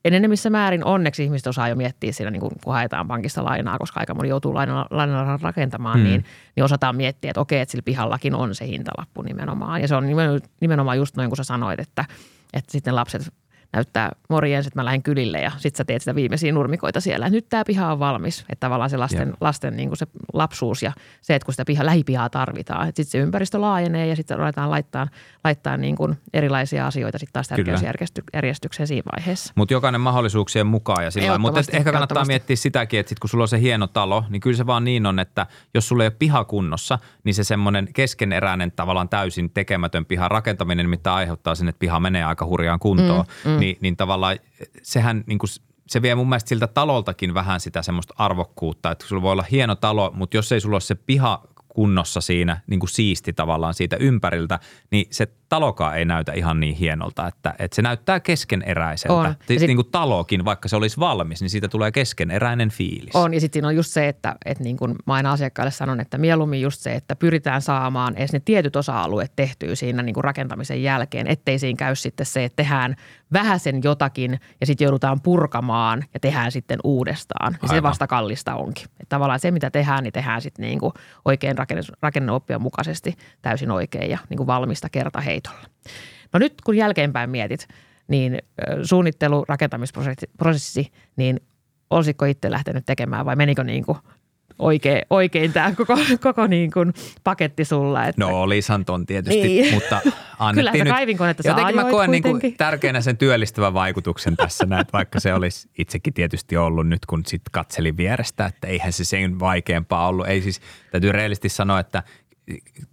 enenevissä 0.06 0.50
määrin 0.50 0.86
onneksi 0.86 1.24
ihmiset 1.24 1.48
osaa 1.48 1.70
jo 1.70 1.76
miettiä 1.76 2.12
siinä, 2.12 2.32
niin 2.32 2.40
kun, 2.40 2.52
kun 2.64 2.74
haetaan 2.74 3.08
pankista 3.08 3.44
lainaa, 3.44 3.78
koska 3.78 4.00
aika 4.00 4.14
moni 4.14 4.30
joutuu 4.30 4.54
lainalla, 4.54 4.88
lainalla 4.92 5.40
rakentamaan, 5.42 6.00
Hmm. 6.00 6.04
niin, 6.04 6.26
niin 6.56 6.64
osataan 6.64 6.96
miettiä, 6.96 7.32
että 7.32 7.42
okei, 7.42 7.60
että 7.62 7.72
sillä 7.72 7.84
pihallakin 7.84 8.36
on 8.36 8.56
se 8.56 8.68
hintalappu 8.68 9.22
nimenomaan. 9.22 9.82
Ja 9.82 9.88
se 9.88 9.96
on 9.96 10.04
nimen- 10.04 10.50
nimenomaan 10.62 10.98
just 10.98 11.18
noin 11.18 11.30
kuin 11.30 11.38
sä 11.38 11.44
sanoit, 11.44 11.80
että, 11.80 12.06
että 12.54 12.72
sitten 12.72 12.96
lapset 12.96 13.34
näyttää 13.74 14.12
morjens, 14.30 14.68
että 14.68 14.80
mä 14.80 14.86
lähden 14.86 15.04
kylille 15.04 15.42
ja 15.42 15.52
sitten 15.58 15.78
sä 15.78 15.86
teet 15.86 16.02
sitä 16.02 16.16
viimeisiä 16.16 16.52
nurmikoita 16.52 17.02
siellä. 17.02 17.30
Nyt 17.30 17.50
tämä 17.50 17.64
piha 17.66 17.92
on 17.92 18.00
valmis, 18.00 18.40
että 18.40 18.60
tavallaan 18.60 18.90
se 18.90 18.98
lasten, 18.98 19.28
Jep. 19.28 19.42
lasten 19.42 19.78
niin 19.78 19.90
kuin 19.90 19.98
se 19.98 20.08
lapsuus 20.34 20.84
ja 20.84 20.92
se, 21.22 21.36
että 21.36 21.46
kun 21.46 21.54
sitä 21.54 21.66
piha, 21.66 21.86
lähipihaa 21.86 22.30
tarvitaan, 22.30 22.88
sitten 22.88 23.06
se 23.06 23.18
ympäristö 23.18 23.62
laajenee 23.62 24.08
ja 24.08 24.16
sitten 24.16 24.38
ruvetaan 24.38 24.70
laittaa, 24.70 25.08
laittaa 25.44 25.78
niin 25.78 25.96
kuin 25.96 26.18
erilaisia 26.34 26.88
asioita 26.88 27.18
sitten 27.18 27.34
taas 27.34 27.48
tärkeysjärjestykseen 27.48 28.88
siinä 28.88 29.12
vaiheessa. 29.16 29.54
Mutta 29.56 29.74
jokainen 29.74 30.02
mahdollisuuksien 30.02 30.68
mukaan 30.68 31.04
ja 31.04 31.12
sillä. 31.12 31.38
Mutta 31.38 31.60
ehkä 31.72 31.92
kannattaa 31.92 32.26
miettiä 32.26 32.56
sitäkin, 32.56 33.00
että 33.00 33.10
sit 33.10 33.20
kun 33.20 33.30
sulla 33.30 33.44
on 33.44 33.48
se 33.48 33.62
hieno 33.62 33.88
talo, 33.88 34.24
niin 34.30 34.40
kyllä 34.40 34.58
se 34.58 34.66
vaan 34.66 34.84
niin 34.84 35.06
on, 35.06 35.20
että 35.20 35.48
jos 35.74 35.88
sulla 35.88 36.04
ei 36.04 36.08
ole 36.08 36.16
piha 36.20 36.44
kunnossa, 36.44 37.00
niin 37.24 37.34
se 37.34 37.44
semmoinen 37.44 37.88
keskeneräinen 37.94 38.72
tavallaan 38.72 39.10
täysin 39.10 39.50
tekemätön 39.50 40.06
pihan 40.06 40.32
rakentaminen 40.32 40.86
nimittäin 40.86 41.16
aiheuttaa 41.16 41.56
sen, 41.56 41.68
että 41.68 41.80
piha 41.80 42.00
menee 42.00 42.24
aika 42.24 42.46
hurjaan 42.46 42.80
kuntoon. 42.80 43.26
Mm, 43.46 43.52
mm. 43.52 43.57
Niin, 43.60 43.78
niin 43.82 43.98
tavallaan 43.98 44.38
sehän 44.82 45.24
niin 45.28 45.40
kuin 45.40 45.50
se 45.88 46.02
vie 46.02 46.16
mun 46.16 46.30
mielestä 46.30 46.50
siltä 46.50 46.68
taloltakin 46.68 47.34
vähän 47.34 47.60
sitä 47.60 47.82
semmoista 47.82 48.14
arvokkuutta, 48.18 48.92
että 48.92 49.08
sulla 49.08 49.22
voi 49.22 49.32
olla 49.32 49.46
hieno 49.52 49.76
talo, 49.76 50.12
mutta 50.16 50.38
jos 50.38 50.52
ei 50.52 50.62
sulla 50.62 50.76
ole 50.76 50.82
se 50.82 50.96
piha 50.96 51.44
kunnossa 51.78 52.22
siinä, 52.22 52.62
niin 52.68 52.80
kuin 52.80 52.90
siisti 52.90 53.34
tavallaan 53.34 53.74
siitä 53.74 53.98
ympäriltä, 54.00 54.60
niin 54.92 55.08
se 55.12 55.28
talokaan 55.50 55.98
ei 55.98 56.06
näytä 56.06 56.34
ihan 56.34 56.60
niin 56.60 56.76
hienolta, 56.76 57.28
että, 57.28 57.56
että 57.60 57.76
se 57.76 57.82
näyttää 57.82 58.20
keskeneräiseltä. 58.20 59.14
On. 59.14 59.36
Siis 59.48 59.60
sit- 59.60 59.68
niin 59.68 59.78
kuin 59.78 59.92
talokin, 59.92 60.46
vaikka 60.46 60.70
se 60.70 60.76
olisi 60.76 61.00
valmis, 61.00 61.42
niin 61.42 61.50
siitä 61.50 61.68
tulee 61.68 61.92
keskeneräinen 61.92 62.70
fiilis. 62.70 63.16
On, 63.16 63.34
ja 63.34 63.40
sitten 63.40 63.56
siinä 63.56 63.68
on 63.68 63.76
just 63.76 63.92
se, 63.92 64.08
että, 64.08 64.36
että 64.46 64.64
niin 64.64 64.78
kuin 64.78 64.96
mä 65.06 65.14
aina 65.14 65.32
asiakkaille 65.32 65.72
sanon, 65.72 66.00
että 66.00 66.18
mieluummin 66.18 66.62
just 66.62 66.82
se, 66.82 66.94
että 66.94 67.16
pyritään 67.16 67.62
saamaan 67.62 68.16
edes 68.16 68.34
ne 68.34 68.42
tietyt 68.46 68.76
osa-alueet 68.76 69.32
tehtyä 69.36 69.76
siinä 69.76 70.04
niin 70.04 70.14
kuin 70.14 70.24
rakentamisen 70.24 70.84
jälkeen, 70.84 71.28
ettei 71.28 71.60
siinä 71.60 71.78
käy 71.78 71.96
sitten 71.96 72.26
se, 72.26 72.44
että 72.44 72.56
tehdään 72.56 72.96
vähäsen 73.34 73.84
jotakin 73.84 74.40
ja 74.60 74.66
sitten 74.66 74.86
joudutaan 74.86 75.22
purkamaan 75.22 76.04
ja 76.14 76.20
tehdään 76.20 76.52
sitten 76.52 76.80
uudestaan. 76.84 77.58
Ja 77.62 77.68
se 77.68 77.84
vasta 77.84 78.08
kallista 78.08 78.56
onkin. 78.56 78.86
Että 78.86 79.10
tavallaan 79.10 79.40
se, 79.40 79.52
mitä 79.52 79.72
tehdään, 79.72 80.04
niin 80.04 80.14
tehdään 80.14 80.42
sitten 80.42 80.64
niin 80.64 80.80
kuin 80.80 80.94
oikein 81.26 81.56
rakenne, 82.02 82.32
mukaisesti 82.60 83.14
täysin 83.42 83.72
oikein 83.72 84.10
ja 84.10 84.18
niin 84.30 84.38
kuin 84.38 84.48
valmista 84.48 84.90
kertaheitolla. 84.90 85.64
No 86.34 86.40
nyt 86.40 86.54
kun 86.66 86.78
jälkeenpäin 86.78 87.30
mietit, 87.30 87.68
niin 88.08 88.38
suunnittelu, 88.84 89.46
rakentamisprosessi, 89.48 90.30
prosessi, 90.38 90.92
niin 91.16 91.40
olisiko 91.90 92.26
itse 92.26 92.52
lähtenyt 92.52 92.86
tekemään 92.86 93.26
vai 93.26 93.36
menikö 93.36 93.64
niin 93.64 93.86
kuin 93.86 93.98
oikein, 94.60 95.02
oikein 95.10 95.54
tämä 95.54 95.76
koko, 95.76 95.98
koko 96.22 96.48
niin 96.48 96.72
kuin 96.72 96.94
paketti 97.24 97.66
sulla? 97.66 98.06
Että 98.06 98.22
No 98.26 98.42
olisahan 98.42 98.86
ton 98.86 99.06
tietysti, 99.06 99.42
Niin. 99.42 99.74
mutta 99.74 100.02
Kyllä 100.04 100.14
annettiin 100.40 100.78
sä 100.80 100.84
nyt. 100.84 100.94
kaivinkonetta 100.94 101.44
sä 101.44 101.50
Jotenkin 101.50 101.76
mä 101.76 101.84
koen 101.90 102.12
niin 102.12 102.24
kuin 102.24 102.42
tärkeänä 102.58 103.02
sen 103.02 103.18
työllistävän 103.18 103.74
vaikutuksen 103.74 104.36
tässä 104.38 104.66
näin, 104.66 104.82
että 104.82 104.94
vaikka 104.94 105.20
se 105.20 105.34
olisi 105.34 105.70
itsekin 105.78 106.14
tietysti 106.14 106.58
ollut 106.58 106.88
nyt, 106.88 107.06
kun 107.06 107.24
sit 107.26 107.42
katselin 107.52 107.98
vierestä, 107.98 108.46
että 108.46 108.68
eihän 108.68 108.94
se 108.94 109.04
sen 109.04 109.40
vaikeampaa 109.40 110.08
ollut. 110.08 110.28
Ei 110.28 110.42
siis, 110.42 110.62
täytyy 110.92 111.12
reellisesti 111.12 111.50
sanoa, 111.50 111.80
että 111.80 112.04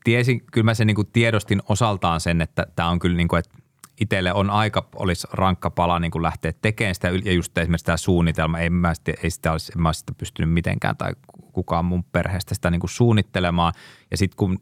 tiesin, 0.04 0.42
kyllä 0.52 0.64
mä 0.64 0.74
sen 0.74 0.86
niin 0.86 0.94
kuin 0.94 1.08
tiedostin 1.12 1.62
osaltaan 1.68 2.20
sen, 2.20 2.40
että 2.40 2.66
tämä 2.76 2.88
on 2.88 2.98
kyllä 2.98 3.16
niin 3.16 3.28
kuin, 3.28 3.38
että 3.38 3.54
itselle 4.00 4.32
on 4.32 4.50
aika, 4.50 4.88
olisi 4.96 5.26
rankka 5.32 5.70
pala 5.70 5.98
niin 5.98 6.10
kuin 6.10 6.22
lähteä 6.22 6.52
tekemään 6.62 6.94
sitä 6.94 7.08
ja 7.24 7.32
just 7.32 7.58
esimerkiksi 7.58 7.84
tämä 7.84 7.96
suunnitelma, 7.96 8.58
ei, 8.58 8.70
mä 8.70 8.94
sitä, 8.94 9.12
ei 9.22 9.30
sitä 9.30 9.52
olisi, 9.52 9.72
en 9.76 9.82
mä 9.82 9.92
sitä 9.92 10.12
pystynyt 10.18 10.52
mitenkään 10.52 10.96
tai 10.96 11.12
kukaan 11.52 11.84
mun 11.84 12.04
perheestä 12.04 12.54
sitä 12.54 12.70
niin 12.70 12.80
kuin 12.80 12.90
suunnittelemaan. 12.90 13.72
Ja 14.10 14.16
sitten 14.16 14.36
kun, 14.36 14.52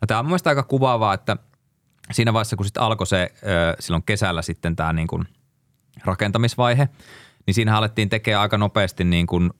no 0.00 0.06
tämä 0.06 0.20
on 0.20 0.26
mun 0.26 0.38
aika 0.44 0.62
kuvaavaa, 0.62 1.14
että 1.14 1.36
siinä 2.12 2.32
vaiheessa 2.32 2.56
kun 2.56 2.66
sitten 2.66 2.82
alkoi 2.82 3.06
se 3.06 3.30
silloin 3.80 4.02
kesällä 4.02 4.42
sitten 4.42 4.76
tämä 4.76 4.92
niin 4.92 5.08
kuin 5.08 5.24
rakentamisvaihe, 6.04 6.88
niin 7.46 7.54
siinä 7.54 7.76
alettiin 7.76 8.08
tekemään 8.08 8.42
aika 8.42 8.58
nopeasti 8.58 9.04
niin 9.04 9.26
kuin, 9.26 9.50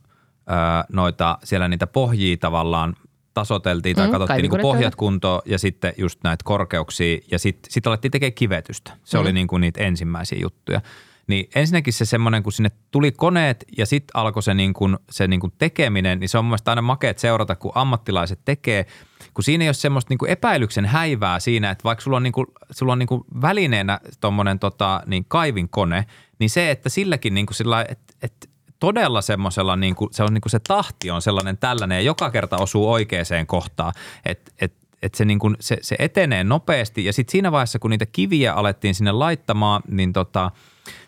noita, 0.93 1.39
siellä 1.45 1.69
niitä 1.69 1.87
pohjia 1.87 2.37
tavallaan 2.37 2.97
tasoteltiin 3.41 3.97
tai 3.97 4.07
Mm, 4.07 4.13
katsottiin 4.13 4.51
niin 4.51 4.61
pohjat 4.63 4.95
kuntoon 4.95 5.43
ja 5.45 5.59
sitten 5.59 5.93
just 5.99 6.21
näitä 6.25 6.43
korkeuksia 6.45 7.19
ja 7.31 7.39
sitten 7.39 7.73
sit 7.73 7.87
alettiin 7.87 8.13
tekemään 8.13 8.33
kivetystä. 8.35 8.93
Se 9.05 9.17
Mm. 9.17 9.21
oli 9.23 9.33
niin 9.33 9.47
kuin 9.47 9.61
niitä 9.61 9.81
ensimmäisiä 9.81 10.39
juttuja. 10.43 10.81
Niin 11.27 11.49
ensinnäkin 11.55 11.93
se 11.93 12.05
semmoinen, 12.05 12.43
kun 12.43 12.53
sinne 12.53 12.71
tuli 12.91 13.13
koneet 13.13 13.65
ja 13.79 13.87
sitten 13.87 14.17
alkoi 14.17 14.43
se, 14.43 14.55
niin 14.55 14.75
kuin, 14.75 14.97
se 15.11 15.27
niin 15.27 15.41
kuin 15.41 15.53
tekeminen, 15.59 16.21
niin 16.21 16.29
se 16.29 16.39
on 16.39 16.45
mun 16.45 16.51
mielestä 16.51 16.71
aina 16.71 16.83
makeet 16.83 17.19
seurata, 17.19 17.57
kun 17.57 17.73
ammattilaiset 17.75 18.41
tekee. 18.45 18.87
Kun 19.35 19.45
siinä 19.45 19.65
ei 19.65 19.69
ole 19.69 19.75
semmoista 19.75 20.09
niin 20.11 20.19
kuin 20.19 20.31
epäilyksen 20.31 20.85
häivää 20.85 21.41
siinä, 21.41 21.71
että 21.71 21.85
vaikka 21.85 22.03
sulla 22.03 22.17
on, 22.17 22.23
niin 22.23 22.33
kuin, 22.33 22.47
sulla 22.71 22.93
on 22.93 22.99
niin 22.99 23.07
kuin 23.07 23.25
välineenä 23.43 24.01
tuommoinen 24.21 24.59
tota, 24.59 25.03
niin 25.07 25.25
kaivinkone, 25.29 26.05
niin 26.39 26.51
se, 26.51 26.71
että 26.71 26.89
silläkin 26.89 27.35
niin 27.35 27.47
kuin 27.47 27.57
sillä 27.57 27.83
että, 27.89 28.15
että 28.23 28.49
todella 28.81 29.21
semmoisella, 29.21 29.77
niin 29.77 29.95
kuin, 29.95 30.09
se, 30.13 30.23
on, 30.23 30.35
niin 30.35 30.41
kuin 30.41 30.51
se 30.51 30.59
tahti 30.59 31.11
on 31.11 31.23
sellainen 31.23 31.59
tällainen 31.59 31.97
ja 31.97 32.03
joka 32.03 32.31
kerta 32.31 32.57
osuu 32.57 32.93
oikeaan 32.93 33.47
kohtaan, 33.47 33.93
että 34.25 34.53
et, 34.61 34.73
et 35.03 35.15
se, 35.15 35.25
niin 35.25 35.39
se, 35.61 35.79
se 35.83 35.97
etenee 35.99 36.45
nopeasti 36.45 37.05
ja 37.05 37.13
sitten 37.13 37.33
siinä 37.33 37.53
vaiheessa, 37.53 37.79
kun 37.79 37.91
niitä 37.91 38.07
kiviä 38.07 38.53
alettiin 38.53 38.95
sinne 38.95 39.13
laittamaan, 39.13 39.83
niin 39.89 40.13
tota, 40.13 40.51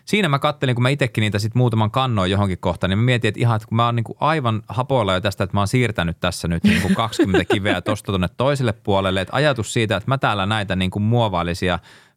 siinä 0.05 0.29
mä 0.29 0.39
kattelin, 0.39 0.75
kun 0.75 0.83
mä 0.83 0.89
itsekin 0.89 1.21
niitä 1.21 1.39
sitten 1.39 1.59
muutaman 1.59 1.91
kannoin 1.91 2.31
johonkin 2.31 2.57
kohtaan, 2.57 2.89
niin 2.89 2.97
mä 2.97 3.05
mietin, 3.05 3.29
että 3.29 3.39
ihan, 3.39 3.55
että 3.55 3.67
kun 3.67 3.75
mä 3.75 3.85
oon 3.85 3.95
niin 3.95 4.05
aivan 4.19 4.63
hapoilla 4.67 5.13
jo 5.13 5.21
tästä, 5.21 5.43
että 5.43 5.57
mä 5.57 5.61
oon 5.61 5.67
siirtänyt 5.67 6.19
tässä 6.19 6.47
nyt 6.47 6.63
niin 6.63 6.81
kuin 6.81 6.95
20 6.95 7.53
kiveä 7.53 7.81
tosta 7.81 8.11
tuonne 8.11 8.27
toiselle 8.37 8.73
puolelle, 8.73 9.21
että 9.21 9.35
ajatus 9.35 9.73
siitä, 9.73 9.97
että 9.97 10.11
mä 10.11 10.17
täällä 10.17 10.45
näitä 10.45 10.75
niin 10.75 10.91
kuin 10.91 11.03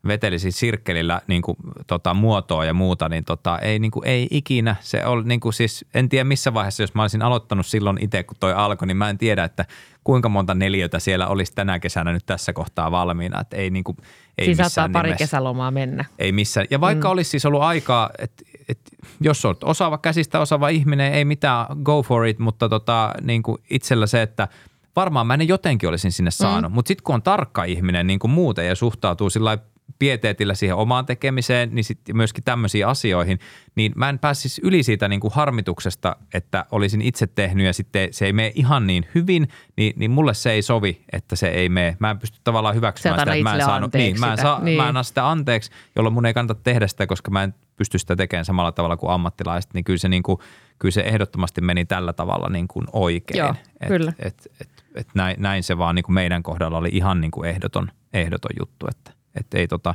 muovaillisia 0.03 0.13
vetelisi 0.13 0.51
sirkkelillä 0.51 1.21
niin 1.27 1.43
kuin, 1.43 1.57
tota, 1.87 2.15
muotoa 2.15 2.65
ja 2.65 2.75
muuta, 2.75 3.09
niin 3.09 3.25
tota, 3.25 3.59
ei, 3.59 3.79
niin 3.79 3.91
kuin, 3.91 4.07
ei 4.07 4.29
ikinä. 4.31 4.77
Se 4.81 5.07
oli 5.07 5.25
niin 5.25 5.41
kuin, 5.41 5.53
siis, 5.53 5.85
en 5.95 6.09
tiedä 6.09 6.25
missä 6.25 6.55
vaiheessa, 6.55 6.83
jos 6.83 6.95
mä 6.95 7.03
olisin 7.03 7.23
aloittanut 7.23 7.67
silloin 7.67 7.99
itse, 8.01 8.23
kun 8.23 8.37
toi 8.41 8.53
alkoi, 8.53 8.87
niin 8.87 8.97
mä 8.97 9.11
en 9.11 9.19
tiedä, 9.19 9.45
että 9.45 9.65
kuinka 10.05 10.29
monta 10.29 10.55
neliötä 10.55 10.99
siellä 10.99 11.27
olisi 11.27 11.53
tänä 11.55 11.79
kesänä 11.79 12.13
nyt 12.13 12.27
tässä 12.27 12.53
kohtaa 12.53 12.91
valmiina. 12.91 13.41
Että 13.41 13.57
ei, 13.57 13.71
niin 13.71 13.85
kuin, 13.85 13.97
ei 14.39 14.47
saattaa 14.47 14.65
missään 14.65 14.93
pari 14.93 15.09
nimessä. 15.09 15.25
kesälomaa 15.25 15.71
mennä. 15.71 16.05
Ei 16.19 16.33
missään. 16.33 16.67
Ja 16.71 16.81
vaikka 16.81 17.09
mm. 17.09 17.13
olisi 17.13 17.31
siis 17.31 17.47
ollut 17.47 17.63
aikaa, 17.63 18.11
että 18.19 18.45
et, 18.69 18.79
jos 19.21 19.45
olet 19.45 19.65
osaava 19.65 19.99
käsistä 19.99 20.41
osaava 20.41 20.69
ihminen, 20.69 21.13
ei 21.13 21.25
mitään, 21.25 21.67
go 21.83 22.03
for 22.03 22.27
it, 22.27 22.39
mutta 22.39 22.69
tota, 22.69 23.13
niin 23.21 23.43
kuin 23.43 23.59
itsellä 23.71 24.07
se, 24.07 24.23
että 24.23 24.49
varmaan 24.97 25.27
mä 25.27 25.37
ne 25.37 25.45
jotenkin 25.45 25.89
olisin 25.89 26.13
sinne 26.13 26.31
saanut. 26.31 26.73
Mm. 26.73 26.75
Mutta 26.75 26.89
sitten 26.89 27.05
kun 27.05 27.15
on 27.15 27.23
tarkka 27.23 27.65
ihminen 27.65 28.07
niin 28.07 28.19
kuin 28.19 28.31
muuten 28.31 28.67
ja 28.67 28.75
suhtautuu 28.75 29.31
sillä 29.31 29.45
lailla 29.45 29.72
pieteetillä 29.99 30.55
siihen 30.55 30.77
omaan 30.77 31.07
tekemiseen, 31.07 31.75
niin 31.75 31.85
sitten 31.85 32.17
myöskin 32.17 32.45
tämmöisiin 32.45 32.87
asioihin, 32.87 33.39
niin 33.75 33.93
mä 33.97 34.09
en 34.09 34.19
pääsisi 34.19 34.61
yli 34.65 34.83
siitä 34.83 35.09
niin 35.09 35.21
kuin 35.21 35.33
harmituksesta, 35.35 36.17
että 36.35 36.67
olisin 36.71 37.03
itse 37.03 37.27
tehnyt 37.27 37.67
ja 37.67 37.73
sitten 37.73 38.09
se 38.13 38.27
ei 38.27 38.33
mene 38.33 38.53
ihan 38.55 38.87
niin 38.87 39.07
hyvin, 39.15 39.49
niin, 39.77 39.93
niin 39.97 40.11
mulle 40.11 40.35
se 40.35 40.51
ei 40.51 40.63
sovi, 40.63 41.03
että 41.13 41.37
se 41.37 41.47
ei 41.49 41.69
mene. 41.69 41.97
Mä 41.99 42.11
en 42.11 42.19
pysty 42.19 42.41
tavallaan 42.45 42.75
hyväksymään 42.75 43.21
sitä, 43.21 43.33
että 43.33 43.45
mä 43.45 43.55
en 43.55 43.65
saanut, 43.65 43.93
niin, 43.93 44.21
mä 44.21 44.27
en, 44.27 44.33
sitä. 44.33 44.43
saa, 44.43 44.61
Niin. 44.61 44.77
mä 44.77 44.83
en 44.83 44.89
anna 44.89 45.03
sitä 45.03 45.31
anteeksi, 45.31 45.71
jolloin 45.97 46.15
mun 46.15 46.27
ei 46.27 46.35
kannata 46.35 46.61
tehdä 46.65 46.87
sitä, 46.87 47.07
koska 47.07 47.31
mä 47.31 47.43
en 47.43 47.55
pysty 47.77 47.99
sitä 47.99 48.17
tekemään 48.17 48.45
samalla 48.45 48.73
tavalla 48.73 48.97
kuin 48.97 49.11
ammattilaiset, 49.11 49.75
niin 49.75 49.85
kyllä 49.85 49.99
se, 49.99 50.09
niin 50.09 50.23
kuin, 50.23 50.39
kyllä 50.79 50.93
se 50.93 51.01
ehdottomasti 51.01 51.61
meni 51.61 51.85
tällä 51.85 52.13
tavalla 52.13 52.49
niin 52.49 52.69
kuin 52.69 52.87
oikein. 52.93 53.39
Joo, 53.39 53.55
et, 53.81 53.89
kyllä. 53.89 54.13
Et, 54.19 54.49
et, 54.61 54.69
et 54.95 55.09
näin, 55.15 55.37
näin, 55.39 55.63
se 55.63 55.79
vaan 55.79 55.95
niin 55.95 56.03
kuin 56.03 56.15
meidän 56.15 56.43
kohdalla 56.43 56.79
oli 56.79 56.91
ihan 56.93 57.21
niin 57.21 57.31
kuin 57.31 57.51
ehdoton, 57.51 57.89
ehdoton 58.13 58.51
juttu, 58.61 58.87
että 58.91 59.22
et 59.35 59.55
ei, 59.55 59.69
tota, 59.69 59.95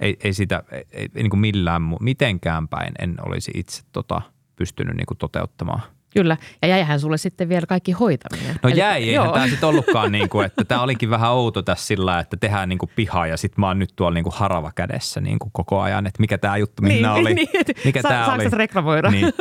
ei, 0.00 0.16
ei 0.24 0.32
sitä 0.32 0.62
ei, 0.70 0.84
ei 0.92 1.08
niin 1.14 1.30
kuin 1.30 1.40
millään, 1.40 1.82
mitenkään 2.00 2.68
päin 2.68 2.92
en 2.98 3.16
olisi 3.26 3.50
itse 3.54 3.82
tota, 3.92 4.22
pystynyt 4.56 4.96
niin 4.96 5.06
kuin 5.06 5.18
toteuttamaan. 5.18 5.82
Kyllä, 6.14 6.36
ja 6.62 6.68
jäihän 6.68 7.00
sulle 7.00 7.18
sitten 7.18 7.48
vielä 7.48 7.66
kaikki 7.66 7.92
hoitaminen. 7.92 8.56
No 8.62 8.70
Eli, 8.70 8.78
jäi, 8.78 9.10
eihän 9.10 9.32
tämä 9.32 9.48
sitten 9.48 9.68
ollutkaan 9.68 10.12
niin 10.20 10.28
kuin, 10.28 10.46
että 10.46 10.64
tämä 10.64 10.82
olikin 10.82 11.10
vähän 11.10 11.30
outo 11.30 11.62
tässä 11.62 11.86
sillä, 11.86 12.18
että 12.18 12.36
tehdään 12.36 12.68
niin 12.68 12.78
kuin 12.78 12.90
pihaa 12.96 13.26
ja 13.26 13.36
sitten 13.36 13.60
mä 13.60 13.66
oon 13.66 13.78
nyt 13.78 13.92
tuolla 13.96 14.14
niin 14.14 14.24
kuin 14.24 14.34
harava 14.36 14.72
kädessä 14.74 15.20
niin 15.20 15.38
kuin 15.38 15.50
koko 15.52 15.80
ajan, 15.80 16.06
että 16.06 16.20
mikä 16.20 16.38
tämä 16.38 16.56
juttu 16.56 16.82
minä 16.82 16.94
niin, 16.94 17.20
oli. 17.20 17.34
Niin, 17.40 17.48
mikä 17.84 18.02
Sa- 18.02 18.08
tämä 18.08 18.26
oli. 18.26 18.42
Saanko 18.42 18.56
reklamoida? 18.56 19.10
Niin. 19.10 19.32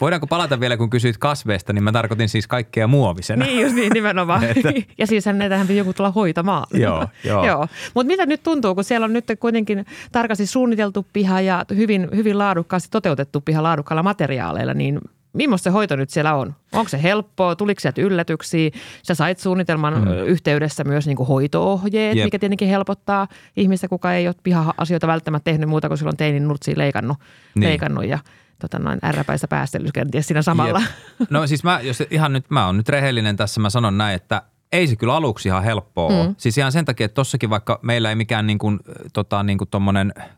Voidaanko 0.00 0.26
palata 0.26 0.60
vielä, 0.60 0.76
kun 0.76 0.90
kysyit 0.90 1.18
kasveista, 1.18 1.72
niin 1.72 1.84
mä 1.84 1.92
tarkoitin 1.92 2.28
siis 2.28 2.46
kaikkea 2.46 2.86
muovisena. 2.86 3.44
Niin, 3.44 3.60
just 3.62 3.74
niin, 3.74 3.92
nimenomaan. 3.92 4.44
että... 4.50 4.72
Ja 4.98 5.06
siis 5.06 5.26
näitähän 5.26 5.76
joku 5.76 5.92
tulla 5.92 6.10
hoitamaan. 6.10 6.66
joo, 6.72 7.08
joo. 7.24 7.46
joo. 7.46 7.68
Mutta 7.94 8.06
mitä 8.06 8.26
nyt 8.26 8.42
tuntuu, 8.42 8.74
kun 8.74 8.84
siellä 8.84 9.04
on 9.04 9.12
nyt 9.12 9.24
kuitenkin 9.40 9.86
tarkasti 10.12 10.46
suunniteltu 10.46 11.06
piha 11.12 11.40
ja 11.40 11.64
hyvin, 11.76 12.08
hyvin 12.14 12.38
laadukkaasti 12.38 12.88
toteutettu 12.90 13.40
piha 13.40 13.62
laadukkailla 13.62 14.02
materiaaleilla, 14.02 14.74
niin 14.74 15.00
Millaista 15.36 15.64
se 15.64 15.70
hoito 15.70 15.96
nyt 15.96 16.10
siellä 16.10 16.34
on? 16.34 16.54
Onko 16.72 16.88
se 16.88 17.02
helppoa? 17.02 17.56
Tuliko 17.56 17.80
sieltä 17.80 18.00
yllätyksiä? 18.00 18.70
Sä 19.02 19.14
sait 19.14 19.38
suunnitelman 19.38 19.94
mm. 19.94 20.08
yhteydessä 20.26 20.84
myös 20.84 21.06
niin 21.06 21.16
kuin 21.16 21.26
hoito-ohjeet, 21.26 22.16
Jep. 22.16 22.24
mikä 22.24 22.38
tietenkin 22.38 22.68
helpottaa 22.68 23.26
ihmistä, 23.56 23.88
kuka 23.88 24.12
ei 24.12 24.28
ole 24.28 24.34
piha-asioita 24.42 25.06
välttämättä 25.06 25.44
tehnyt 25.50 25.68
muuta 25.68 25.88
kuin 25.88 25.98
silloin 25.98 26.16
teinin 26.16 26.48
nurtsiin 26.48 26.78
leikannut, 26.78 27.18
niin. 27.54 27.68
leikannut 27.68 28.04
ja 28.04 28.18
tota 28.58 28.78
noin 28.78 28.98
ärräpäistä 29.02 29.48
päästelyä 29.48 29.90
kenties 29.94 30.26
siinä 30.26 30.42
samalla. 30.42 30.80
Jep. 31.20 31.30
No 31.30 31.46
siis 31.46 31.64
mä, 31.64 31.80
jos 31.82 32.02
ihan 32.10 32.32
nyt, 32.32 32.50
mä 32.50 32.66
oon 32.66 32.76
nyt 32.76 32.88
rehellinen 32.88 33.36
tässä, 33.36 33.60
mä 33.60 33.70
sanon 33.70 33.98
näin, 33.98 34.16
että 34.16 34.42
ei 34.72 34.86
se 34.86 34.96
kyllä 34.96 35.14
aluksi 35.14 35.48
ihan 35.48 35.64
helppoa 35.64 36.10
mm. 36.10 36.16
ole. 36.16 36.34
Siis 36.38 36.58
ihan 36.58 36.72
sen 36.72 36.84
takia, 36.84 37.04
että 37.04 37.14
tossakin 37.14 37.50
vaikka 37.50 37.78
meillä 37.82 38.08
ei 38.08 38.16
mikään 38.16 38.46
niin 38.46 38.58
kuin, 38.58 38.80
tota, 39.12 39.42
niin 39.42 39.58
kuin 39.58 39.68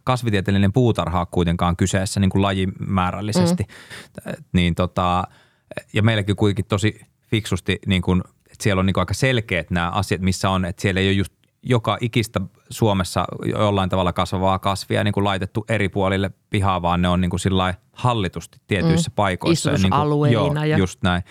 kasvitieteellinen 0.05 0.72
puutarha 0.72 1.26
kuitenkaan 1.26 1.76
kyseessä 1.76 2.20
niin 2.20 2.31
kuin 2.31 2.43
lajimäärällisesti, 2.43 3.62
mm. 4.26 4.33
niin 4.53 4.74
tota, 4.74 5.24
ja 5.93 6.03
meilläkin 6.03 6.37
kuitenkin 6.37 6.64
tosi 6.64 7.01
fiksusti, 7.31 7.79
niin 7.87 8.03
kuin, 8.03 8.22
että 8.47 8.62
siellä 8.62 8.81
on 8.81 8.87
niin 8.87 8.95
kuin 8.95 9.03
aika 9.03 9.14
selkeät 9.14 9.70
nämä 9.70 9.91
asiat, 9.91 10.20
missä 10.20 10.51
on, 10.51 10.64
että 10.64 10.83
siellä 10.83 11.01
ei 11.01 11.09
ole 11.09 11.12
just 11.12 11.33
joka 11.62 11.99
ikistä 12.01 12.41
Suomessa 12.70 13.24
jollain 13.45 13.91
tavalla 13.91 14.12
kasvavaa 14.12 14.59
kasvia 14.59 15.05
niin 15.05 15.14
kuin 15.14 15.24
laitettu 15.24 15.64
eri 15.68 15.89
puolille 15.89 16.31
pihaa, 16.51 16.83
vaan 16.83 17.03
ne 17.03 17.09
on 17.09 17.20
niin 17.20 17.31
kuin 17.31 17.41
hallitusti 17.93 18.59
tietyissä 18.66 19.11
mm. 19.11 19.14
paikoissa. 19.14 19.72
Niin 19.72 19.91
kuin, 19.91 20.33
joo, 20.33 20.55
ja... 20.64 20.79
just 20.79 21.03
näin 21.03 21.22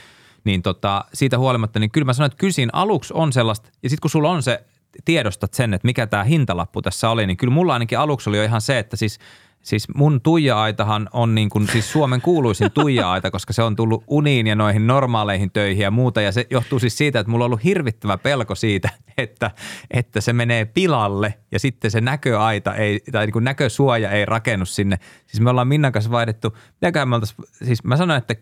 niin 0.48 0.62
tota, 0.62 1.06
siitä 1.14 1.38
huolimatta, 1.38 1.80
niin 1.80 1.92
kyllä 1.92 2.06
mä 2.06 2.14
sanoin, 2.14 2.32
että 2.32 2.40
kyllä 2.40 2.54
siinä 2.54 2.70
aluksi 2.74 3.14
on 3.14 3.34
sellaista, 3.34 3.70
ja 3.84 3.90
sitten 3.90 4.02
kun 4.02 4.12
sulla 4.12 4.32
on 4.32 4.44
se, 4.44 4.66
tiedostat 5.06 5.54
sen, 5.54 5.74
että 5.74 5.86
mikä 5.86 6.08
tämä 6.08 6.24
hintalappu 6.24 6.82
tässä 6.82 7.10
oli, 7.10 7.28
niin 7.28 7.38
kyllä 7.38 7.54
mulla 7.54 7.74
ainakin 7.74 8.00
aluksi 8.00 8.30
oli 8.30 8.38
jo 8.38 8.44
ihan 8.44 8.62
se, 8.62 8.80
että 8.80 8.98
siis 8.98 9.20
Siis 9.62 9.88
mun 9.96 10.22
tuija-aitahan 10.22 11.10
on 11.14 11.36
niin 11.36 11.50
kuin, 11.50 11.68
siis 11.68 11.92
Suomen 11.92 12.22
kuuluisin 12.22 12.72
tuija-aita, 12.72 13.32
koska 13.32 13.54
se 13.54 13.64
on 13.64 13.76
tullut 13.76 14.04
uniin 14.08 14.48
ja 14.48 14.56
noihin 14.56 14.88
normaaleihin 14.88 15.52
töihin 15.52 15.84
ja 15.84 15.92
muuta. 15.92 16.22
Ja 16.22 16.32
se 16.32 16.48
johtuu 16.50 16.80
siis 16.80 16.98
siitä, 16.98 17.20
että 17.20 17.32
mulla 17.32 17.46
on 17.46 17.48
ollut 17.48 17.64
hirvittävä 17.64 18.18
pelko 18.18 18.56
siitä, 18.56 18.90
että, 19.18 19.52
että 19.92 20.22
se 20.22 20.34
menee 20.34 20.66
pilalle 20.66 21.34
ja 21.52 21.60
sitten 21.60 21.92
se 21.92 22.02
näköaita 22.02 22.76
ei, 22.76 23.00
tai 23.12 23.26
niin 23.26 23.34
kuin 23.34 23.46
näkösuoja 23.46 24.12
ei 24.12 24.26
rakennu 24.26 24.66
sinne. 24.66 25.00
Siis 25.26 25.42
me 25.42 25.50
ollaan 25.50 25.68
Minnan 25.68 25.92
kanssa 25.92 26.12
vaihdettu, 26.12 26.58
me 26.82 26.92
siis 27.66 27.84
mä 27.84 27.98
sanoin, 27.98 28.18
että 28.18 28.36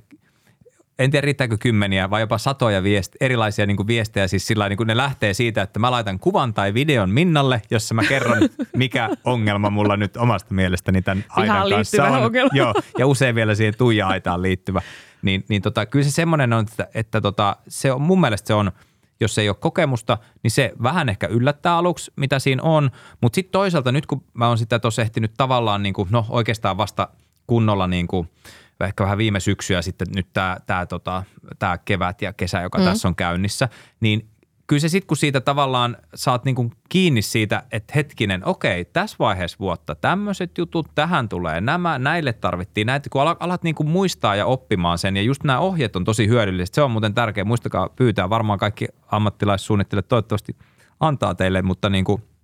en 1.00 1.12
tiedä 1.12 1.26
riittääkö 1.26 1.58
kymmeniä 1.58 2.10
vai 2.10 2.22
jopa 2.22 2.38
satoja 2.38 2.84
viest, 2.84 3.16
erilaisia 3.22 3.66
niin 3.66 3.78
kuin 3.78 3.88
viestejä. 3.88 4.28
Siis 4.28 4.48
sillä 4.48 4.70
niin 4.70 4.78
kuin 4.78 4.88
ne 4.88 4.98
lähtee 4.98 5.34
siitä, 5.34 5.62
että 5.62 5.80
mä 5.80 5.92
laitan 5.92 6.20
kuvan 6.20 6.54
tai 6.54 6.74
videon 6.74 7.10
Minnalle, 7.10 7.62
jossa 7.72 7.94
mä 7.94 8.04
kerron, 8.04 8.38
mikä 8.78 9.10
ongelma 9.24 9.70
mulla 9.70 9.98
nyt 9.98 10.18
omasta 10.18 10.54
mielestäni 10.54 11.02
tämän 11.02 11.26
aidan 11.30 11.70
kanssa 11.70 12.04
on. 12.04 12.24
Ongelma. 12.24 12.50
Joo, 12.54 12.74
ja 13.00 13.08
usein 13.08 13.36
vielä 13.36 13.56
siihen 13.56 13.78
tuija-aitaan 13.78 14.42
liittyvä. 14.42 14.82
Niin, 15.22 15.46
niin 15.50 15.62
tota, 15.62 15.86
kyllä 15.86 16.06
se 16.06 16.12
semmoinen 16.12 16.54
on, 16.54 16.66
että, 16.72 16.88
että 16.94 17.22
tota, 17.22 17.56
se 17.68 17.92
on, 17.92 18.02
mun 18.02 18.22
mielestä 18.22 18.48
se 18.48 18.54
on, 18.54 18.72
jos 19.20 19.38
ei 19.38 19.50
ole 19.50 19.58
kokemusta, 19.60 20.18
niin 20.44 20.52
se 20.52 20.74
vähän 20.84 21.10
ehkä 21.10 21.28
yllättää 21.28 21.78
aluksi, 21.78 22.12
mitä 22.16 22.40
siinä 22.40 22.64
on. 22.64 22.92
Mutta 23.22 23.36
sitten 23.36 23.52
toisaalta 23.52 23.92
nyt, 23.92 24.06
kun 24.06 24.24
mä 24.34 24.48
oon 24.48 24.58
sitä 24.58 24.80
tuossa 24.80 25.02
ehtinyt 25.02 25.32
tavallaan, 25.38 25.84
niin 25.84 25.94
kuin, 25.94 26.08
no 26.12 26.26
oikeastaan 26.30 26.78
vasta 26.78 27.08
kunnolla 27.48 27.88
niin 27.88 28.08
kuin– 28.08 28.30
ehkä 28.82 29.04
vähän 29.04 29.18
viime 29.18 29.40
syksyä 29.40 29.82
sitten 29.82 30.08
nyt 30.16 30.28
tämä, 30.34 30.58
tämä, 30.66 30.86
tota, 30.86 31.24
tämä 31.60 31.78
kevät 31.78 32.22
ja 32.22 32.34
kesä, 32.34 32.62
joka 32.62 32.78
mm. 32.78 32.84
tässä 32.84 33.08
on 33.08 33.16
käynnissä, 33.16 33.70
niin 34.00 34.30
kyllä 34.68 34.80
se 34.80 34.90
sitten, 34.90 35.08
kun 35.08 35.18
siitä 35.18 35.42
tavallaan 35.42 35.98
saat 36.16 36.46
niin 36.46 36.56
kuin 36.56 36.72
kiinni 36.90 37.22
siitä, 37.22 37.64
että 37.72 37.94
hetkinen, 37.96 38.46
okei, 38.46 38.86
tässä 38.86 39.16
vaiheessa 39.20 39.58
vuotta 39.60 39.96
tämmöiset 39.96 40.58
jutut, 40.58 40.88
tähän 40.96 41.30
tulee 41.30 41.62
nämä, 41.62 42.00
näille 42.00 42.34
tarvittiin 42.34 42.88
näitä, 42.88 43.10
kun 43.10 43.22
alat, 43.22 43.38
alat 43.40 43.64
niin 43.64 43.76
kuin 43.76 43.90
muistaa 43.90 44.36
ja 44.36 44.46
oppimaan 44.46 44.98
sen, 44.98 45.18
ja 45.18 45.24
just 45.24 45.44
nämä 45.44 45.60
ohjeet 45.60 45.96
on 45.96 46.04
tosi 46.04 46.28
hyödylliset, 46.28 46.74
se 46.74 46.82
on 46.82 46.92
muuten 46.92 47.14
tärkeä, 47.14 47.44
muistakaa 47.44 47.90
pyytää, 47.90 48.30
varmaan 48.30 48.60
kaikki 48.60 48.88
ammattilaissuunnittelijat 49.12 50.08
toivottavasti 50.08 50.56
antaa 51.00 51.36
teille, 51.36 51.62
mutta 51.62 51.90
niin 51.90 52.06
kuin– 52.06 52.24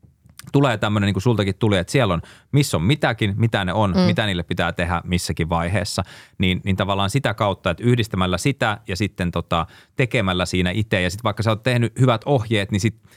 tulee 0.51 0.77
tämmöinen, 0.77 1.07
niin 1.07 1.13
kuin 1.13 1.23
sultakin 1.23 1.55
tuli, 1.59 1.77
että 1.77 1.91
siellä 1.91 2.13
on, 2.13 2.21
missä 2.51 2.77
on 2.77 2.83
mitäkin, 2.83 3.33
mitä 3.37 3.65
ne 3.65 3.73
on, 3.73 3.91
mm. 3.91 3.99
mitä 3.99 4.25
niille 4.25 4.43
pitää 4.43 4.73
tehdä 4.73 5.01
missäkin 5.05 5.49
vaiheessa, 5.49 6.03
niin, 6.37 6.61
niin 6.63 6.75
tavallaan 6.75 7.09
sitä 7.09 7.33
kautta, 7.33 7.69
että 7.69 7.83
yhdistämällä 7.83 8.37
sitä 8.37 8.77
ja 8.87 8.95
sitten 8.95 9.31
tota, 9.31 9.65
tekemällä 9.95 10.45
siinä 10.45 10.71
itse 10.71 11.01
ja 11.01 11.09
sitten 11.09 11.23
vaikka 11.23 11.43
sä 11.43 11.49
oot 11.49 11.63
tehnyt 11.63 11.99
hyvät 11.99 12.21
ohjeet, 12.25 12.71
niin 12.71 12.79
sitten 12.79 13.10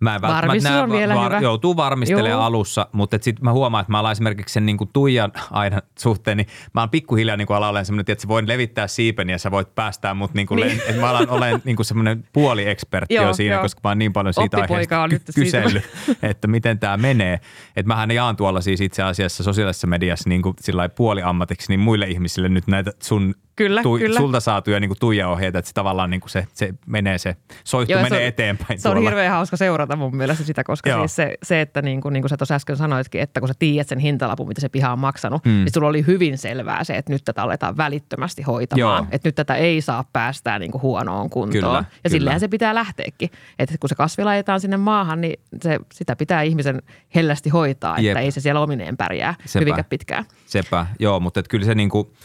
Mä 0.00 0.14
en 0.14 0.22
välttämättä 0.22 0.70
näe, 0.70 0.88
vielä 0.88 1.14
var, 1.14 1.32
hyvä. 1.32 1.40
joutuu 1.40 1.76
varmistelemaan 1.76 2.30
Joo. 2.30 2.42
alussa, 2.42 2.88
mutta 2.92 3.18
sitten 3.20 3.44
mä 3.44 3.52
huomaan, 3.52 3.82
että 3.82 3.92
mä 3.92 3.98
alan 3.98 4.12
esimerkiksi 4.12 4.52
sen 4.52 4.66
niin 4.66 4.76
kuin 4.76 4.90
Tuijan 4.92 5.32
aina 5.50 5.80
suhteen, 5.98 6.36
niin 6.36 6.46
mä 6.74 6.80
oon 6.80 6.90
pikkuhiljaa 6.90 7.36
niin 7.36 7.52
ala 7.52 7.68
olen 7.68 7.86
semmoinen, 7.86 8.12
että 8.12 8.22
sä 8.22 8.28
voin 8.28 8.48
levittää 8.48 8.86
siipen 8.86 9.30
ja 9.30 9.38
sä 9.38 9.50
voit 9.50 9.74
päästää 9.74 10.14
mut 10.14 10.34
niin 10.34 10.46
kuin, 10.46 10.60
niin. 10.60 10.80
että 10.88 11.00
mä 11.00 11.10
alan 11.10 11.30
olen 11.30 11.62
niin 11.64 11.76
kuin 11.76 11.86
semmoinen 11.86 12.24
puoli-ekspertti 12.32 13.14
jo 13.14 13.32
siinä, 13.32 13.54
jo. 13.54 13.62
koska 13.62 13.80
mä 13.84 13.90
oon 13.90 13.98
niin 13.98 14.12
paljon 14.12 14.34
siitä 14.34 14.56
aiheesta 14.56 15.02
on 15.02 15.10
ky- 15.10 15.20
kysellyt, 15.34 15.84
että 16.22 16.48
miten 16.48 16.78
tämä 16.78 16.96
menee. 16.96 17.40
Että 17.76 17.88
mähän 17.88 18.10
jaan 18.10 18.36
tuolla 18.36 18.60
siis 18.60 18.80
itse 18.80 19.02
asiassa 19.02 19.42
sosiaalisessa 19.42 19.86
mediassa 19.86 20.28
niin 20.28 20.42
kuin 20.42 20.54
sillä 20.60 20.88
puoli 20.88 21.22
ammatiksi 21.22 21.68
niin 21.68 21.80
muille 21.80 22.06
ihmisille 22.06 22.48
nyt 22.48 22.66
näitä 22.66 22.92
sun 23.02 23.34
Kyllä, 23.56 23.82
tu, 23.82 23.98
kyllä. 23.98 24.20
Sulta 24.20 24.40
saatuja 24.40 24.80
niin 24.80 24.90
tuija-ohjeita, 25.00 25.58
että 25.58 25.68
se 25.68 25.74
tavallaan 25.74 26.10
niin 26.10 26.20
kuin 26.20 26.30
se, 26.30 26.46
se 26.54 26.74
menee 26.86 27.18
se, 27.18 27.36
soihtu 27.64 27.92
Joo, 27.92 28.02
menee 28.02 28.18
se 28.18 28.22
on, 28.22 28.28
eteenpäin. 28.28 28.80
Se 28.80 28.88
on 28.88 29.02
hirveän 29.02 29.32
hauska 29.32 29.56
seurata 29.56 29.96
mun 29.96 30.16
mielestä 30.16 30.44
sitä, 30.44 30.64
koska 30.64 30.98
siis 30.98 31.16
se, 31.16 31.34
se, 31.42 31.60
että 31.60 31.82
niin 31.82 32.00
kuin, 32.00 32.12
niin 32.12 32.22
kuin 32.22 32.30
sä 32.30 32.36
tuossa 32.36 32.54
äsken 32.54 32.76
sanoitkin, 32.76 33.20
että 33.20 33.40
kun 33.40 33.48
sä 33.48 33.54
tiedät 33.58 33.88
sen 33.88 33.98
hintalapun, 33.98 34.48
mitä 34.48 34.60
se 34.60 34.68
piha 34.68 34.92
on 34.92 34.98
maksanut, 34.98 35.44
mm. 35.44 35.50
niin 35.50 35.72
sulla 35.74 35.88
oli 35.88 36.06
hyvin 36.06 36.38
selvää 36.38 36.84
se, 36.84 36.96
että 36.96 37.12
nyt 37.12 37.24
tätä 37.24 37.42
aletaan 37.42 37.76
välittömästi 37.76 38.42
hoitamaan. 38.42 39.02
Joo. 39.02 39.06
Että 39.12 39.28
nyt 39.28 39.34
tätä 39.34 39.54
ei 39.54 39.80
saa 39.80 40.04
päästää 40.12 40.58
niin 40.58 40.70
kuin 40.70 40.82
huonoon 40.82 41.30
kuntoon. 41.30 41.62
Kyllä, 41.62 41.74
ja 41.74 41.84
kyllä. 41.84 42.12
sillähän 42.12 42.40
se 42.40 42.48
pitää 42.48 42.74
lähteäkin. 42.74 43.30
Että 43.58 43.78
kun 43.80 43.88
se 43.88 43.94
kasvi 43.94 44.24
laitetaan 44.24 44.60
sinne 44.60 44.76
maahan, 44.76 45.20
niin 45.20 45.40
se, 45.62 45.78
sitä 45.92 46.16
pitää 46.16 46.42
ihmisen 46.42 46.82
hellästi 47.14 47.50
hoitaa, 47.50 47.96
että 47.96 48.02
Jep. 48.02 48.16
ei 48.16 48.30
se 48.30 48.40
siellä 48.40 48.60
omineen 48.60 48.96
pärjää 48.96 49.34
Sepä. 49.44 49.60
hyvinkään 49.60 49.86
pitkään. 49.88 50.24
Sepä, 50.46 50.86
joo, 50.98 51.20
mutta 51.20 51.42
kyllä 51.42 51.66
se 51.66 51.74
niin 51.74 51.90
kuin– 51.90 52.08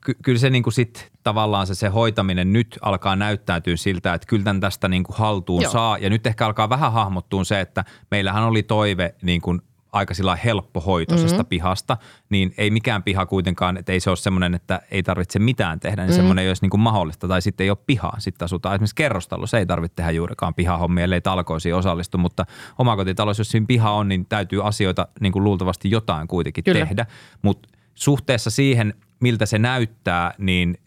ky- 0.00 0.16
kyllä 0.22 0.38
se 0.38 0.50
niin 0.50 0.62
kuin 0.62 0.74
sit 0.74 1.10
tavallaan 1.22 1.66
se, 1.66 1.74
se 1.74 1.88
hoitaminen 1.88 2.52
nyt 2.52 2.78
alkaa 2.82 3.16
näyttäytyä 3.16 3.76
siltä, 3.76 4.14
että 4.14 4.26
kyllä 4.26 4.44
tämän 4.44 4.60
tästä 4.60 4.88
niin 4.88 5.04
kuin 5.04 5.16
haltuun 5.16 5.62
Joo. 5.62 5.72
saa. 5.72 5.98
Ja 5.98 6.10
nyt 6.10 6.26
ehkä 6.26 6.46
alkaa 6.46 6.68
vähän 6.68 6.92
hahmottua 6.92 7.44
se, 7.44 7.60
että 7.60 7.84
meillähän 8.10 8.44
oli 8.44 8.62
toive 8.62 9.14
niin 9.22 9.40
kuin 9.40 9.62
aika 9.92 10.14
sillä 10.14 10.36
helppohoitoisesta 10.36 11.36
mm-hmm. 11.36 11.48
pihasta, 11.48 11.96
niin 12.30 12.54
ei 12.58 12.70
mikään 12.70 13.02
piha 13.02 13.26
kuitenkaan, 13.26 13.76
että 13.76 13.92
ei 13.92 14.00
se 14.00 14.10
ole 14.10 14.16
semmoinen, 14.16 14.54
että 14.54 14.80
ei 14.90 15.02
tarvitse 15.02 15.38
mitään 15.38 15.80
tehdä, 15.80 16.02
niin 16.02 16.08
mm-hmm. 16.08 16.16
semmoinen 16.16 16.42
ei 16.42 16.50
olisi 16.50 16.62
niin 16.62 16.70
kuin 16.70 16.80
mahdollista. 16.80 17.28
Tai 17.28 17.42
sitten 17.42 17.64
ei 17.64 17.70
ole 17.70 17.78
pihaa, 17.86 18.16
sitten 18.18 18.44
asutaan 18.44 18.74
esimerkiksi 18.74 18.94
kerrostalossa, 18.94 19.58
ei 19.58 19.66
tarvitse 19.66 19.94
tehdä 19.96 20.10
juurikaan 20.10 20.54
pihahommia, 20.54 21.04
ellei 21.04 21.20
talkoisiin 21.20 21.74
osallistu, 21.74 22.18
mutta 22.18 22.46
omakotitalossa, 22.78 23.40
jos 23.40 23.50
siinä 23.50 23.66
piha 23.66 23.90
on, 23.90 24.08
niin 24.08 24.26
täytyy 24.26 24.66
asioita 24.66 25.08
niin 25.20 25.32
kuin 25.32 25.44
luultavasti 25.44 25.90
jotain 25.90 26.28
kuitenkin 26.28 26.64
Kyllä. 26.64 26.86
tehdä. 26.86 27.06
Mutta 27.42 27.68
suhteessa 27.94 28.50
siihen– 28.50 28.94
miltä 29.20 29.46
se 29.46 29.58
näyttää, 29.58 30.34
niin 30.38 30.78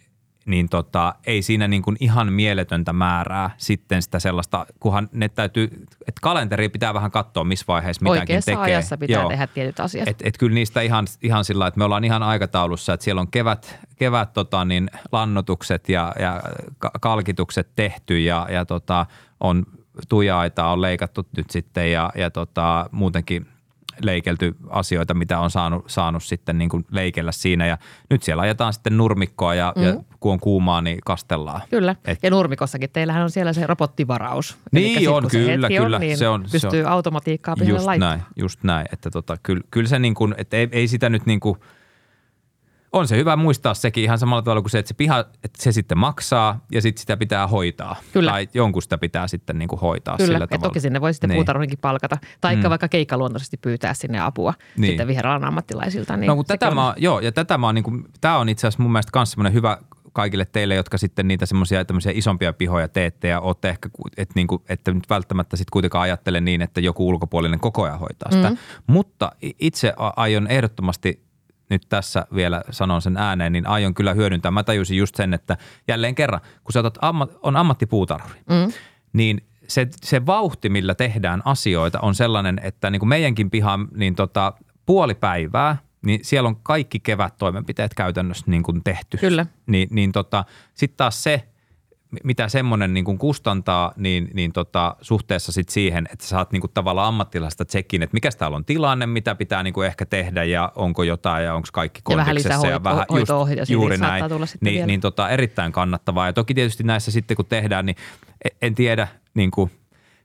niin 0.45 0.69
tota, 0.69 1.15
ei 1.25 1.41
siinä 1.41 1.67
niin 1.67 1.81
kuin 1.81 1.97
ihan 1.99 2.33
mieletöntä 2.33 2.93
määrää 2.93 3.49
sitten 3.57 4.01
sitä 4.01 4.19
sellaista, 4.19 4.65
kunhan 4.79 5.09
ne 5.11 5.29
täytyy, 5.29 5.63
että 6.07 6.21
kalenteri 6.21 6.69
pitää 6.69 6.93
vähän 6.93 7.11
katsoa, 7.11 7.43
missä 7.43 7.65
vaiheessa 7.67 8.03
mitäkin 8.03 8.21
Oikeassa 8.21 8.51
tekee. 8.51 8.63
ajassa 8.63 8.97
pitää 8.97 9.21
Joo. 9.21 9.29
tehdä 9.29 9.47
tietyt 9.47 9.79
asiat. 9.79 10.07
Et, 10.07 10.21
et 10.23 10.37
kyllä 10.37 10.53
niistä 10.53 10.81
ihan, 10.81 11.07
ihan 11.21 11.45
sillä 11.45 11.67
että 11.67 11.77
me 11.77 11.83
ollaan 11.83 12.03
ihan 12.03 12.23
aikataulussa, 12.23 12.93
että 12.93 13.03
siellä 13.03 13.21
on 13.21 13.31
kevät, 13.31 13.79
kevät 13.95 14.33
tota, 14.33 14.65
niin 14.65 14.89
lannotukset 15.11 15.89
ja, 15.89 16.13
ja 16.19 16.41
kalkitukset 17.01 17.69
tehty 17.75 18.19
ja, 18.19 18.47
ja 18.51 18.65
tota, 18.65 19.05
on 19.39 19.65
tuja 20.09 20.37
on 20.57 20.81
leikattu 20.81 21.27
nyt 21.37 21.49
sitten 21.49 21.91
ja, 21.91 22.11
ja 22.15 22.31
tota, 22.31 22.89
muutenkin– 22.91 23.47
leikelty 24.05 24.55
asioita, 24.69 25.13
mitä 25.13 25.39
on 25.39 25.51
saanut, 25.51 25.83
saanut 25.87 26.23
sitten 26.23 26.57
niin 26.57 26.69
kuin 26.69 26.85
leikellä 26.91 27.31
siinä. 27.31 27.67
Ja 27.67 27.77
nyt 28.09 28.23
siellä 28.23 28.41
ajetaan 28.41 28.73
sitten 28.73 28.97
nurmikkoa 28.97 29.55
ja, 29.55 29.73
mm. 29.75 29.83
ja 29.83 29.95
kun 30.19 30.31
on 30.31 30.39
kuumaa, 30.39 30.81
niin 30.81 30.99
kastellaan. 31.05 31.61
Kyllä. 31.69 31.95
Et, 32.05 32.19
ja 32.23 32.29
nurmikossakin 32.29 32.89
teillähän 32.89 33.23
on 33.23 33.31
siellä 33.31 33.53
se 33.53 33.67
robottivaraus. 33.67 34.57
Niin 34.71 34.99
sit, 34.99 35.07
on, 35.07 35.27
kyllä, 35.27 35.67
se 35.67 35.77
kyllä. 35.77 35.97
On, 35.97 36.01
niin 36.01 36.17
se 36.17 36.27
on, 36.27 36.45
pystyy 36.51 36.71
se 36.71 36.85
on, 36.85 36.91
automatiikkaa 36.91 37.55
just 37.63 37.87
näin, 37.97 38.21
just 38.35 38.63
näin. 38.63 38.87
Että 38.93 39.09
tota, 39.09 39.37
kyllä, 39.43 39.61
kyllä 39.71 39.87
se 39.87 39.99
niin 39.99 40.13
kuin, 40.13 40.35
että 40.37 40.57
ei, 40.57 40.69
ei 40.71 40.87
sitä 40.87 41.09
nyt 41.09 41.25
niin 41.25 41.39
kuin– 41.39 41.57
on 42.93 43.07
se 43.07 43.17
hyvä 43.17 43.35
muistaa 43.35 43.73
sekin 43.73 44.03
ihan 44.03 44.19
samalla 44.19 44.41
tavalla 44.41 44.61
kuin 44.61 44.71
se, 44.71 44.79
että 44.79 44.87
se 44.87 44.93
piha, 44.93 45.19
että 45.19 45.63
se 45.63 45.71
sitten 45.71 45.97
maksaa 45.97 46.65
ja 46.71 46.81
sitten 46.81 47.01
sitä 47.01 47.17
pitää 47.17 47.47
hoitaa. 47.47 47.95
Kyllä. 48.13 48.31
Tai 48.31 48.47
jonkun 48.53 48.81
sitä 48.81 48.97
pitää 48.97 49.27
sitten 49.27 49.59
niin 49.59 49.69
kuin 49.69 49.79
hoitaa 49.79 50.17
Kyllä, 50.17 50.27
sillä 50.27 50.43
ja 50.43 50.47
tavalla. 50.47 50.69
toki 50.69 50.79
sinne 50.79 51.01
voi 51.01 51.13
sitten 51.13 51.29
Niin. 51.29 51.37
puutarhurinkin 51.37 51.79
palkata. 51.81 52.17
Tai 52.41 52.55
mm. 52.55 52.63
vaikka 52.69 52.87
keikkaluontoisesti 52.87 53.57
pyytää 53.57 53.93
sinne 53.93 54.19
apua 54.19 54.53
Niin. 54.77 54.87
sitten 54.87 55.07
viheralan 55.07 55.43
ammattilaisilta. 55.43 56.17
Niin 56.17 56.27
No 56.27 56.35
mutta 56.35 56.53
tätä 56.57 56.67
on- 56.67 56.75
mä, 56.75 56.93
joo, 56.97 57.19
ja 57.19 57.31
tätä 57.31 57.57
mä 57.57 57.73
niin 57.73 57.83
kuin, 57.83 58.03
tämä 58.21 58.37
on 58.37 58.49
itse 58.49 58.67
asiassa 58.67 58.83
mun 58.83 58.91
mielestä 58.91 59.19
myös 59.19 59.31
semmoinen 59.31 59.53
hyvä 59.53 59.77
kaikille 60.13 60.45
teille, 60.45 60.75
jotka 60.75 60.97
sitten 60.97 61.27
niitä 61.27 61.45
semmoisia 61.45 61.85
tämmöisiä 61.85 62.11
isompia 62.15 62.53
pihoja 62.53 62.87
teette 62.87 63.27
ja 63.27 63.39
olette 63.39 63.69
ehkä, 63.69 63.89
ku- 63.93 64.09
et 64.17 64.29
niin 64.35 64.47
kuin, 64.47 64.61
että 64.69 64.91
nyt 64.91 65.09
välttämättä 65.09 65.57
sitten 65.57 65.71
kuitenkaan 65.71 66.01
ajattele 66.03 66.41
niin, 66.41 66.61
että 66.61 66.81
joku 66.81 67.07
ulkopuolinen 67.07 67.59
koko 67.59 67.83
ajan 67.83 67.99
hoitaa 67.99 68.31
sitä. 68.31 68.49
Mm. 68.49 68.57
Mutta 68.87 69.31
itse 69.59 69.93
aion 70.15 70.47
ehdottomasti 70.47 71.23
nyt 71.71 71.81
tässä 71.89 72.25
vielä 72.35 72.63
sanon 72.69 73.01
sen 73.01 73.17
ääneen, 73.17 73.53
niin 73.53 73.67
aion 73.67 73.93
kyllä 73.93 74.13
hyödyntää. 74.13 74.51
Mä 74.51 74.63
tajusin 74.63 74.97
just 74.97 75.15
sen, 75.15 75.33
että 75.33 75.57
jälleen 75.87 76.15
kerran, 76.15 76.41
kun 76.63 76.73
sä 76.73 76.79
otat 76.79 76.97
amma, 77.01 77.27
on 77.43 77.57
ammattipuutarhuri, 77.57 78.39
mm. 78.49 78.73
niin 79.13 79.41
se, 79.67 79.87
se 80.03 80.25
vauhti, 80.25 80.69
millä 80.69 80.95
tehdään 80.95 81.41
asioita, 81.45 81.99
on 81.99 82.15
sellainen, 82.15 82.59
että 82.63 82.89
niin 82.89 82.99
kuin 82.99 83.09
meidänkin 83.09 83.49
pihan 83.49 83.87
niin 83.95 84.15
tota, 84.15 84.53
puoli 84.85 85.15
päivää, 85.15 85.77
niin 86.05 86.19
siellä 86.23 86.47
on 86.47 86.55
kaikki 86.55 86.99
kevättoimenpiteet 86.99 87.93
käytännössä 87.93 88.45
niin 88.47 88.63
kuin 88.63 88.83
tehty. 88.83 89.17
Kyllä. 89.17 89.45
Niin, 89.65 89.87
niin 89.91 90.11
tota, 90.11 90.45
sitten 90.73 90.97
taas 90.97 91.23
se, 91.23 91.47
mitä 92.23 92.47
semmoinen 92.49 92.93
niin 92.93 93.05
kuin 93.05 93.17
kustantaa, 93.17 93.93
niin, 93.97 94.29
niin 94.33 94.53
tota, 94.53 94.95
suhteessa 95.01 95.51
sit 95.51 95.69
siihen, 95.69 96.07
että 96.13 96.25
saat 96.25 96.51
niin 96.51 96.61
kuin 96.61 96.71
tavallaan 96.73 97.07
ammattilaista 97.07 97.65
tsekin, 97.65 98.03
että 98.03 98.13
mikä 98.13 98.29
täällä 98.37 98.57
on 98.57 98.65
tilanne, 98.65 99.05
mitä 99.05 99.35
pitää 99.35 99.63
niin 99.63 99.73
kuin 99.73 99.87
ehkä 99.87 100.05
tehdä 100.05 100.43
ja 100.43 100.71
onko 100.75 101.03
jotain 101.03 101.45
ja 101.45 101.53
onko 101.53 101.67
kaikki 101.73 102.01
Ja 102.09 102.17
vähän 102.17 102.35
lisää 102.35 102.57
hoito- 102.57 103.45
siihen 103.45 103.65
juuri 103.69 103.97
näin. 103.97 104.29
tulla 104.29 104.45
niin, 104.61 104.73
vielä. 104.73 104.87
niin 104.87 105.01
tota, 105.01 105.29
erittäin 105.29 105.71
kannattavaa. 105.71 106.25
Ja 106.25 106.33
toki 106.33 106.53
tietysti 106.53 106.83
näissä 106.83 107.11
sitten 107.11 107.37
kun 107.37 107.45
tehdään, 107.45 107.85
niin 107.85 107.95
en- 108.45 108.51
en 108.61 108.75
tiedä, 108.75 109.07
niin 109.33 109.51
kuin, 109.51 109.71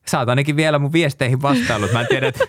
sä 0.08 0.18
oot 0.18 0.28
ainakin 0.28 0.56
vielä 0.56 0.78
mun 0.78 0.92
viesteihin 0.92 1.42
vastaillut. 1.42 1.92
Mä 1.92 2.00
en 2.00 2.06
tiedä, 2.06 2.28
että 2.28 2.44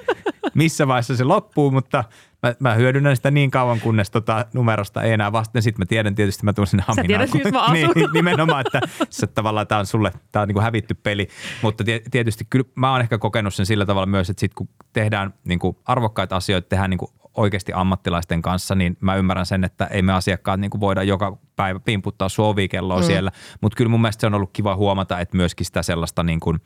missä 0.57 0.87
vaiheessa 0.87 1.15
se 1.15 1.23
loppuu, 1.23 1.71
mutta 1.71 2.03
mä, 2.43 2.55
mä 2.59 2.73
hyödynnän 2.73 3.15
sitä 3.15 3.31
niin 3.31 3.51
kauan, 3.51 3.79
kunnes 3.79 4.11
tota 4.11 4.45
numerosta 4.53 5.03
ei 5.03 5.13
enää 5.13 5.31
vasta. 5.31 5.61
Sitten 5.61 5.81
mä 5.81 5.85
tiedän 5.85 6.15
tietysti, 6.15 6.45
mä 6.45 6.53
tuun 6.53 6.67
sinne 6.67 6.83
Haminaan. 6.87 7.07
tiedät, 7.07 7.29
kun- 7.29 7.39
missä 7.39 7.51
mä 7.51 7.63
asun. 7.63 7.73
niin, 7.73 8.09
nimenomaan, 8.13 8.63
että 8.67 8.79
se, 9.09 9.27
tavallaan 9.27 9.67
tämä 9.67 9.79
on 9.79 9.85
sulle, 9.85 10.11
tämä 10.31 10.41
on 10.41 10.47
niin 10.47 10.53
kuin 10.53 10.63
hävitty 10.63 10.93
peli. 10.93 11.27
Mutta 11.61 11.83
tie- 11.83 12.01
tietysti 12.11 12.47
kyllä 12.49 12.65
mä 12.75 12.91
oon 12.91 13.01
ehkä 13.01 13.17
kokenut 13.17 13.53
sen 13.53 13.65
sillä 13.65 13.85
tavalla 13.85 14.05
myös, 14.05 14.29
että 14.29 14.39
sit 14.39 14.53
kun 14.53 14.69
tehdään 14.93 15.33
niin 15.43 15.59
kuin 15.59 15.77
arvokkaita 15.85 16.35
asioita, 16.35 16.69
tehdään 16.69 16.89
niin 16.89 16.97
kuin 16.97 17.11
oikeasti 17.33 17.71
ammattilaisten 17.75 18.41
kanssa, 18.41 18.75
niin 18.75 18.97
mä 18.99 19.15
ymmärrän 19.15 19.45
sen, 19.45 19.63
että 19.63 19.85
ei 19.85 20.01
me 20.01 20.13
asiakkaat 20.13 20.59
niin 20.59 20.71
kuin 20.71 20.81
voida 20.81 21.03
joka 21.03 21.37
päivä 21.55 21.79
pimputtaa 21.79 22.29
sua 22.29 22.47
ovikelloa 22.47 22.99
mm. 22.99 23.05
siellä. 23.05 23.31
Mutta 23.61 23.75
kyllä 23.75 23.89
mun 23.89 24.01
mielestä 24.01 24.21
se 24.21 24.27
on 24.27 24.33
ollut 24.33 24.49
kiva 24.53 24.75
huomata, 24.75 25.19
että 25.19 25.37
myöskin 25.37 25.65
sitä 25.65 25.83
sellaista 25.83 26.23
niin 26.23 26.39
kuin 26.39 26.59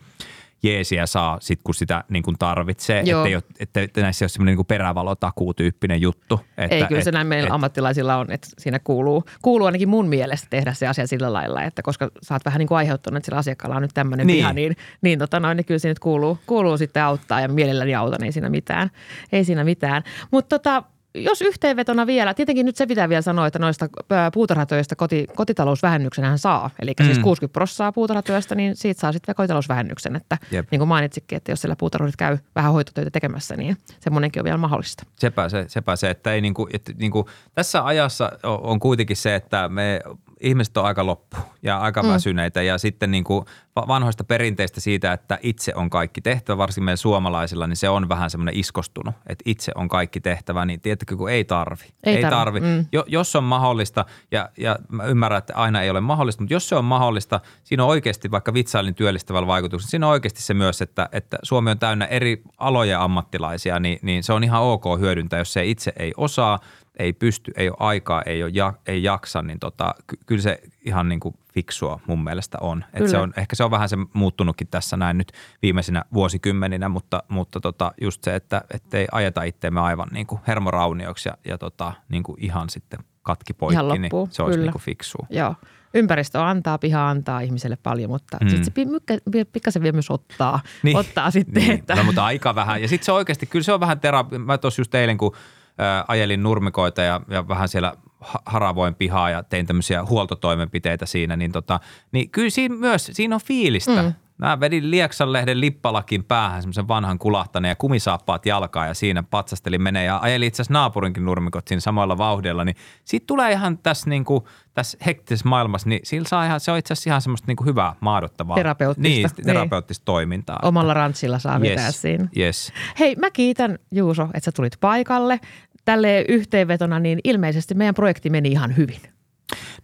jeesiä 0.62 1.06
saa 1.06 1.38
sit 1.40 1.60
kun 1.64 1.74
sitä 1.74 2.04
niin 2.08 2.22
kuin 2.22 2.36
tarvitsee, 2.38 3.02
Joo. 3.02 3.20
ettei 3.20 3.34
ole, 3.34 3.42
että, 3.60 3.80
että 3.80 4.00
näissä 4.00 4.22
ei 4.22 4.24
ole 4.24 4.28
semmoinen 4.30 4.56
niin 4.56 4.66
perävalotakuu-tyyppinen 4.66 6.00
juttu. 6.00 6.40
Että, 6.58 6.76
Ei, 6.76 6.84
kyllä 6.86 7.02
se 7.02 7.10
et- 7.10 7.14
näin 7.14 7.26
meillä 7.26 7.46
et- 7.46 7.52
ammattilaisilla 7.52 8.16
on, 8.16 8.30
että 8.30 8.48
siinä 8.58 8.78
kuuluu, 8.84 9.24
kuuluu 9.42 9.66
ainakin 9.66 9.88
mun 9.88 10.08
mielestä 10.08 10.46
tehdä 10.50 10.72
se 10.72 10.86
asia 10.86 11.06
sillä 11.06 11.32
lailla, 11.32 11.62
että 11.62 11.82
koska 11.82 12.10
sä 12.22 12.34
oot 12.34 12.44
vähän 12.44 12.58
niin 12.58 12.68
kuin 12.68 12.78
aiheuttanut, 12.78 13.16
että 13.16 13.24
sillä 13.26 13.38
asiakkaalla 13.38 13.76
on 13.76 13.82
nyt 13.82 13.90
tämmöinen 13.94 14.26
Niin. 14.26 14.34
niin. 14.34 14.42
piha, 14.42 14.52
niin, 14.52 14.76
niin, 15.02 15.18
tota 15.18 15.40
noin, 15.40 15.56
niin 15.56 15.64
kyllä 15.64 15.78
se 15.78 15.88
nyt 15.88 15.98
kuuluu, 15.98 16.38
kuuluu 16.46 16.78
sitten 16.78 17.02
auttaa 17.02 17.40
ja 17.40 17.48
mielelläni 17.48 17.94
autan, 17.94 18.24
ei 18.24 18.32
siinä 18.32 18.50
mitään. 18.50 18.90
Ei 19.32 19.44
siinä 19.44 19.64
mitään. 19.64 20.02
Mutta 20.30 20.58
tota, 20.58 20.82
jos 21.14 21.42
yhteenvetona 21.42 22.06
vielä, 22.06 22.34
tietenkin 22.34 22.66
nyt 22.66 22.76
se 22.76 22.86
pitää 22.86 23.08
vielä 23.08 23.22
sanoa, 23.22 23.46
että 23.46 23.58
noista 23.58 23.88
puutarhatöistä 24.34 24.96
koti, 24.96 25.26
kotitalousvähennyksenhän 25.36 26.38
saa. 26.38 26.70
Eli 26.82 26.94
mm. 27.00 27.06
siis 27.06 27.18
60 27.18 27.52
prosenttia 27.52 27.92
puutarhatyöstä, 27.92 28.54
niin 28.54 28.76
siitä 28.76 29.00
saa 29.00 29.12
sitten 29.12 29.34
kotitalousvähennyksen. 29.34 30.16
Että 30.16 30.38
Jep. 30.50 30.66
niin 30.70 30.78
kuin 30.78 30.88
mainitsikin, 30.88 31.36
että 31.36 31.52
jos 31.52 31.60
siellä 31.60 31.76
puutarhurit 31.76 32.16
käy 32.16 32.38
vähän 32.54 32.72
hoitotöitä 32.72 33.10
tekemässä, 33.10 33.56
niin 33.56 33.76
semmoinenkin 34.00 34.40
on 34.40 34.44
vielä 34.44 34.58
mahdollista. 34.58 35.06
Sepä 35.18 35.48
se, 35.48 35.64
sepä 35.68 35.96
se 35.96 36.10
että 36.10 36.32
ei 36.32 36.40
niinku, 36.40 36.68
että 36.72 36.92
niinku, 36.98 37.28
tässä 37.54 37.84
ajassa 37.84 38.32
on 38.42 38.80
kuitenkin 38.80 39.16
se, 39.16 39.34
että 39.34 39.68
me 39.68 40.00
ihmiset 40.42 40.76
on 40.76 40.84
aika 40.84 41.06
loppu 41.06 41.36
ja 41.62 41.78
aika 41.78 42.02
mm. 42.02 42.08
väsyneitä 42.08 42.62
ja 42.62 42.78
sitten 42.78 43.10
niinku 43.10 43.44
va- 43.76 43.88
vanhoista 43.88 44.24
perinteistä 44.24 44.80
siitä, 44.80 45.12
että 45.12 45.38
itse 45.42 45.72
on 45.74 45.90
kaikki 45.90 46.20
tehtävä, 46.20 46.58
varsinkin 46.58 46.84
meidän 46.84 46.96
suomalaisilla, 46.96 47.66
niin 47.66 47.76
se 47.76 47.88
on 47.88 48.08
vähän 48.08 48.30
semmoinen 48.30 48.56
iskostunut, 48.56 49.14
että 49.26 49.42
itse 49.46 49.72
on 49.74 49.88
kaikki 49.88 50.20
tehtävä, 50.20 50.64
niin 50.64 50.80
tiedättekö, 50.80 51.16
kun 51.16 51.30
ei 51.30 51.44
tarvi. 51.44 51.84
Ei 52.04 52.16
ei 52.16 52.22
tarvi, 52.22 52.60
tarvi. 52.60 52.60
mm. 52.60 52.86
Jo, 52.92 53.04
jos 53.06 53.36
on 53.36 53.44
mahdollista, 53.44 54.04
ja, 54.30 54.48
ja 54.56 54.78
mä 54.88 55.04
ymmärrän, 55.04 55.38
että 55.38 55.54
aina 55.54 55.82
ei 55.82 55.90
ole 55.90 56.00
mahdollista, 56.00 56.42
mutta 56.42 56.54
jos 56.54 56.68
se 56.68 56.76
on 56.76 56.84
mahdollista, 56.84 57.40
siinä 57.64 57.84
on 57.84 57.90
oikeasti 57.90 58.30
vaikka 58.30 58.54
vitsailin 58.54 58.94
työllistävällä 58.94 59.46
vaikutuksella, 59.46 59.90
siinä 59.90 60.06
on 60.06 60.12
oikeasti 60.12 60.42
se 60.42 60.54
myös, 60.54 60.82
että, 60.82 61.08
että 61.12 61.38
Suomi 61.42 61.70
on 61.70 61.78
täynnä 61.78 62.04
eri 62.04 62.42
aloja 62.58 63.04
ammattilaisia, 63.04 63.80
niin, 63.80 63.98
niin 64.02 64.22
se 64.22 64.32
on 64.32 64.44
ihan 64.44 64.62
ok 64.62 64.84
hyödyntää, 65.00 65.38
jos 65.38 65.52
se 65.52 65.64
itse 65.64 65.92
ei 65.96 66.12
osaa, 66.16 66.58
ei 67.02 67.12
pysty, 67.12 67.52
ei 67.56 67.68
ole 67.68 67.76
aikaa, 67.80 68.22
ei, 68.26 68.42
ole 68.42 68.50
ja, 68.54 68.72
ei 68.86 69.02
jaksa, 69.02 69.42
niin 69.42 69.58
tota, 69.60 69.94
ky- 70.06 70.16
kyllä 70.26 70.42
se 70.42 70.60
ihan 70.84 71.08
niin 71.08 71.20
kuin 71.20 71.34
fiksua 71.54 72.00
mun 72.06 72.24
mielestä 72.24 72.58
on. 72.60 72.84
Et 72.94 73.08
se 73.08 73.18
on. 73.18 73.32
Ehkä 73.36 73.56
se 73.56 73.64
on 73.64 73.70
vähän 73.70 73.88
se 73.88 73.96
muuttunutkin 74.12 74.68
tässä 74.68 74.96
näin 74.96 75.18
nyt 75.18 75.32
viimeisinä 75.62 76.04
vuosikymmeninä, 76.14 76.88
mutta, 76.88 77.22
mutta 77.28 77.60
tota, 77.60 77.92
just 78.00 78.24
se, 78.24 78.34
että 78.36 78.62
ei 78.92 79.06
ajeta 79.12 79.42
itteemme 79.42 79.80
aivan 79.80 80.08
niin 80.12 80.26
kuin 80.26 80.40
hermoraunioksi 80.46 81.28
ja, 81.28 81.34
ja 81.44 81.58
tota, 81.58 81.92
niin 82.08 82.22
kuin 82.22 82.36
ihan 82.40 82.70
sitten 82.70 83.00
katki 83.22 83.52
poikki, 83.54 83.84
Ihan 83.84 84.02
niin 84.02 84.10
se 84.30 84.42
olisi 84.42 84.56
kyllä. 84.56 84.66
niin 84.66 84.72
kuin 84.72 84.82
fiksua. 84.82 85.26
Joo. 85.30 85.54
Ympäristö 85.94 86.44
antaa, 86.44 86.78
piha 86.78 87.10
antaa 87.10 87.40
ihmiselle 87.40 87.76
paljon, 87.82 88.10
mutta 88.10 88.38
Mm. 88.40 88.48
sitten 88.48 88.64
se 88.64 88.70
pi- 88.70 88.86
mykkä- 88.86 89.18
pikkasen 89.52 89.82
vielä 89.82 89.92
myös 89.92 90.10
ottaa, 90.10 90.60
niin. 90.82 90.96
ottaa 90.96 91.30
sitten. 91.30 91.62
Niin, 91.62 91.72
että, 91.78 91.94
no, 91.94 92.04
mutta 92.04 92.24
aika 92.24 92.54
vähän. 92.54 92.82
Ja 92.82 92.88
sitten 92.88 93.04
se 93.06 93.12
oikeasti, 93.12 93.46
kyllä 93.46 93.62
se 93.62 93.72
on 93.72 93.80
vähän 93.80 94.00
terapia. 94.00 94.38
Mä 94.38 94.58
tuossa 94.58 94.80
just 94.80 94.94
eilen, 94.94 95.18
kun 95.18 95.36
ää, 95.82 96.04
ajelin 96.08 96.42
nurmikoita 96.42 97.02
ja, 97.02 97.20
ja 97.28 97.48
vähän 97.48 97.68
siellä 97.68 97.94
ha- 98.20 98.42
haravoin 98.46 98.94
pihaa 98.94 99.30
ja 99.30 99.42
tein 99.42 99.66
tämmöisiä 99.66 100.04
huoltotoimenpiteitä 100.04 101.06
siinä, 101.06 101.36
niin, 101.36 101.52
tota, 101.52 101.80
niin 102.12 102.30
kyllä 102.30 102.50
siinä 102.50 102.74
myös, 102.74 103.10
siinä 103.12 103.34
on 103.34 103.40
fiilistä. 103.40 104.02
Mm. 104.02 104.12
Mä 104.38 104.60
vedin 104.60 104.90
Lieksanlehden 104.90 105.60
lippalakin 105.60 106.24
päähän 106.24 106.62
semmoisen 106.62 106.88
vanhan 106.88 107.18
kulahtaneen 107.18 107.70
ja 107.70 107.76
kumisaappaat 107.76 108.46
jalkaan 108.46 108.88
ja 108.88 108.94
siinä 108.94 109.22
patsastelin 109.22 109.82
menee 109.82 110.04
ja 110.04 110.18
ajelin 110.22 110.48
itse 110.48 110.62
asiassa 110.62 110.72
naapurinkin 110.72 111.24
nurmikot 111.24 111.68
siinä 111.68 111.80
samalla 111.80 112.18
vauhdilla, 112.18 112.64
niin 112.64 112.76
siitä 113.04 113.26
tulee 113.26 113.52
ihan 113.52 113.78
tässä, 113.78 114.10
niin 114.10 114.24
kuin, 114.24 114.44
tässä 114.74 114.98
hektisessä 115.06 115.48
maailmassa, 115.48 115.88
niin 115.88 116.00
sillä 116.04 116.28
saa 116.28 116.44
ihan, 116.44 116.60
se 116.60 116.72
on 116.72 116.78
itse 116.78 116.92
asiassa 116.92 117.10
ihan 117.10 117.22
semmoista 117.22 117.46
niin 117.46 117.56
kuin 117.56 117.66
hyvää, 117.66 117.94
maadottavaa. 118.00 118.56
Terapeuttista, 118.56 119.08
Niin, 119.08 119.30
niin. 119.36 119.46
terapeuttista 119.46 120.04
toimintaa. 120.04 120.58
Omalla 120.62 120.94
rantsilla 120.94 121.38
saa 121.38 121.58
Yes, 121.58 121.70
vetää 121.70 121.92
siinä. 121.92 122.28
Yes. 122.36 122.72
Hei, 122.98 123.16
mä 123.16 123.30
kiitän 123.30 123.78
Juuso, 123.90 124.22
että 124.22 124.40
sä 124.44 124.52
tulit 124.52 124.76
paikalle. 124.80 125.40
Tälle 125.84 126.24
yhteenvetona, 126.28 126.98
niin 126.98 127.18
ilmeisesti 127.24 127.74
meidän 127.74 127.94
projekti 127.94 128.30
meni 128.30 128.48
ihan 128.48 128.76
hyvin. 128.76 129.00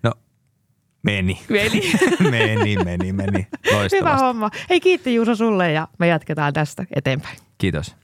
No, 0.03 0.13
meni. 1.03 1.41
Meni. 1.49 1.93
meni, 2.31 2.77
meni, 2.85 3.13
meni. 3.13 3.47
Hyvä 3.67 3.77
Loistavasti. 3.79 4.25
homma. 4.25 4.51
Hei, 4.71 4.81
kiitti 4.81 5.15
Juuso 5.15 5.35
sulle 5.35 5.73
ja 5.73 5.89
me 5.99 6.07
jatketaan 6.07 6.53
tästä 6.53 6.85
eteenpäin. 6.97 7.39
Kiitos. 7.59 7.97